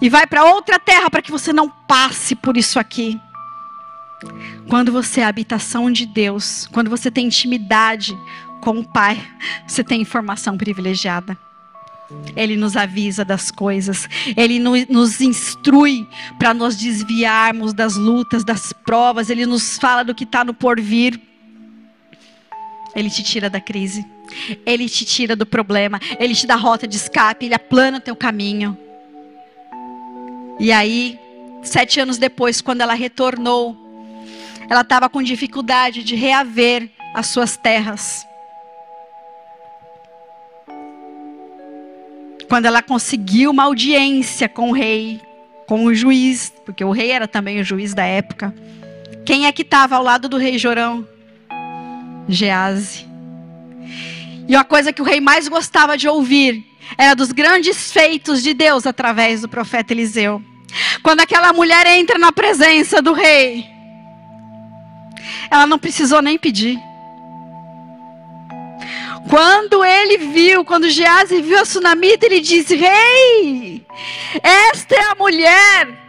e 0.00 0.08
vai 0.08 0.26
para 0.26 0.44
outra 0.44 0.78
terra 0.78 1.10
para 1.10 1.22
que 1.22 1.30
você 1.30 1.52
não 1.52 1.68
passe 1.68 2.34
por 2.34 2.56
isso 2.56 2.78
aqui. 2.78 3.20
Quando 4.68 4.92
você 4.92 5.20
é 5.20 5.24
a 5.24 5.28
habitação 5.28 5.90
de 5.90 6.06
Deus, 6.06 6.68
quando 6.72 6.90
você 6.90 7.10
tem 7.10 7.26
intimidade 7.26 8.16
com 8.60 8.78
o 8.78 8.84
Pai, 8.84 9.20
você 9.66 9.82
tem 9.82 10.00
informação 10.00 10.56
privilegiada. 10.56 11.36
Ele 12.34 12.56
nos 12.56 12.76
avisa 12.76 13.24
das 13.24 13.50
coisas, 13.50 14.08
ele 14.36 14.58
nos 14.58 15.20
instrui 15.20 16.06
para 16.38 16.52
nos 16.52 16.76
desviarmos 16.76 17.72
das 17.72 17.96
lutas, 17.96 18.44
das 18.44 18.72
provas, 18.72 19.30
ele 19.30 19.46
nos 19.46 19.78
fala 19.78 20.02
do 20.02 20.14
que 20.14 20.24
está 20.24 20.44
no 20.44 20.52
porvir. 20.52 21.20
Ele 22.94 23.08
te 23.08 23.22
tira 23.22 23.48
da 23.48 23.60
crise, 23.60 24.04
ele 24.66 24.88
te 24.88 25.04
tira 25.04 25.36
do 25.36 25.46
problema, 25.46 26.00
ele 26.18 26.34
te 26.34 26.46
dá 26.46 26.56
rota 26.56 26.88
de 26.88 26.96
escape, 26.96 27.46
ele 27.46 27.54
aplana 27.54 27.98
o 27.98 28.00
teu 28.00 28.16
caminho. 28.16 28.76
E 30.58 30.72
aí, 30.72 31.18
sete 31.62 32.00
anos 32.00 32.18
depois, 32.18 32.60
quando 32.60 32.80
ela 32.80 32.94
retornou, 32.94 33.76
ela 34.68 34.82
estava 34.82 35.08
com 35.08 35.22
dificuldade 35.22 36.02
de 36.02 36.14
reaver 36.16 36.90
as 37.14 37.28
suas 37.28 37.56
terras. 37.56 38.26
Quando 42.50 42.66
ela 42.66 42.82
conseguiu 42.82 43.52
uma 43.52 43.62
audiência 43.62 44.48
com 44.48 44.70
o 44.70 44.72
rei, 44.72 45.20
com 45.68 45.84
o 45.84 45.94
juiz, 45.94 46.52
porque 46.66 46.82
o 46.82 46.90
rei 46.90 47.12
era 47.12 47.28
também 47.28 47.60
o 47.60 47.64
juiz 47.64 47.94
da 47.94 48.04
época. 48.04 48.52
Quem 49.24 49.46
é 49.46 49.52
que 49.52 49.62
estava 49.62 49.94
ao 49.94 50.02
lado 50.02 50.28
do 50.28 50.36
rei 50.36 50.58
Jorão? 50.58 51.06
Gease. 52.28 53.06
E 54.48 54.56
uma 54.56 54.64
coisa 54.64 54.92
que 54.92 55.00
o 55.00 55.04
rei 55.04 55.20
mais 55.20 55.46
gostava 55.46 55.96
de 55.96 56.08
ouvir 56.08 56.66
era 56.98 57.14
dos 57.14 57.30
grandes 57.30 57.92
feitos 57.92 58.42
de 58.42 58.52
Deus 58.52 58.84
através 58.84 59.42
do 59.42 59.48
profeta 59.48 59.92
Eliseu. 59.92 60.42
Quando 61.04 61.20
aquela 61.20 61.52
mulher 61.52 61.86
entra 61.86 62.18
na 62.18 62.32
presença 62.32 63.00
do 63.00 63.12
rei, 63.12 63.64
ela 65.48 65.68
não 65.68 65.78
precisou 65.78 66.20
nem 66.20 66.36
pedir. 66.36 66.80
Quando 69.30 69.84
ele 69.84 70.18
viu, 70.18 70.64
quando 70.64 70.90
Geazi 70.90 71.40
viu 71.40 71.60
a 71.60 71.64
sunamita, 71.64 72.26
ele 72.26 72.40
disse: 72.40 72.74
Rei, 72.74 73.86
esta 74.42 74.96
é 74.96 75.02
a 75.02 75.14
mulher 75.14 76.00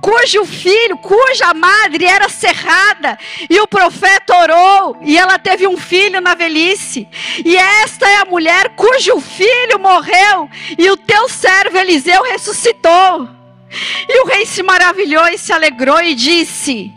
cujo 0.00 0.44
filho, 0.44 0.98
cuja 0.98 1.54
madre 1.54 2.04
era 2.04 2.28
cerrada, 2.28 3.16
e 3.48 3.60
o 3.60 3.66
profeta 3.66 4.36
orou, 4.36 4.98
e 5.02 5.16
ela 5.16 5.38
teve 5.38 5.68
um 5.68 5.76
filho 5.76 6.20
na 6.20 6.34
velhice. 6.34 7.08
E 7.44 7.56
esta 7.56 8.06
é 8.06 8.16
a 8.16 8.24
mulher 8.24 8.70
cujo 8.70 9.20
filho 9.20 9.78
morreu, 9.78 10.50
e 10.76 10.90
o 10.90 10.96
teu 10.96 11.28
servo 11.28 11.78
Eliseu 11.78 12.22
ressuscitou. 12.24 13.28
E 14.08 14.22
o 14.22 14.26
rei 14.26 14.44
se 14.44 14.64
maravilhou 14.64 15.28
e 15.28 15.38
se 15.38 15.52
alegrou 15.52 16.02
e 16.02 16.12
disse: 16.12 16.92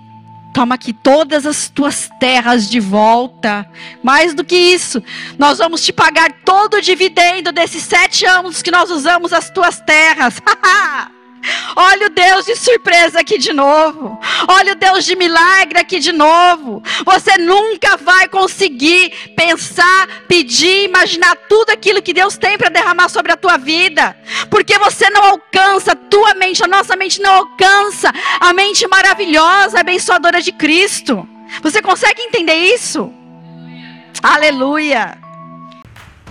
Toma 0.57 0.73
aqui 0.73 0.91
todas 0.91 1.45
as 1.45 1.69
tuas 1.69 2.09
terras 2.19 2.67
de 2.67 2.79
volta. 2.79 3.69
Mais 4.01 4.33
do 4.33 4.43
que 4.43 4.55
isso, 4.55 5.03
nós 5.37 5.59
vamos 5.59 5.85
te 5.85 5.93
pagar 5.93 6.31
todo 6.43 6.77
o 6.77 6.81
dividendo 6.81 7.51
desses 7.51 7.83
sete 7.83 8.25
anos 8.25 8.63
que 8.63 8.71
nós 8.71 8.89
usamos 8.89 9.33
as 9.33 9.51
tuas 9.51 9.79
terras. 9.81 10.41
Olha 11.75 12.07
o 12.07 12.09
Deus 12.09 12.45
de 12.45 12.55
surpresa 12.55 13.19
aqui 13.19 13.37
de 13.37 13.53
novo. 13.53 14.19
Olha 14.47 14.73
o 14.73 14.75
Deus 14.75 15.05
de 15.05 15.15
milagre 15.15 15.79
aqui 15.79 15.99
de 15.99 16.11
novo. 16.11 16.81
Você 17.05 17.37
nunca 17.37 17.97
vai 17.97 18.27
conseguir 18.27 19.33
pensar, 19.35 20.07
pedir, 20.27 20.85
imaginar 20.85 21.35
tudo 21.47 21.69
aquilo 21.69 22.01
que 22.01 22.13
Deus 22.13 22.37
tem 22.37 22.57
para 22.57 22.69
derramar 22.69 23.09
sobre 23.09 23.31
a 23.31 23.37
tua 23.37 23.57
vida. 23.57 24.17
Porque 24.49 24.77
você 24.79 25.09
não 25.09 25.23
alcança, 25.23 25.95
tua 25.95 26.33
mente, 26.33 26.63
a 26.63 26.67
nossa 26.67 26.95
mente 26.95 27.21
não 27.21 27.33
alcança 27.33 28.11
a 28.39 28.53
mente 28.53 28.87
maravilhosa, 28.87 29.79
abençoadora 29.79 30.41
de 30.41 30.51
Cristo. 30.51 31.27
Você 31.61 31.81
consegue 31.81 32.21
entender 32.21 32.55
isso? 32.55 33.13
Aleluia. 34.21 35.26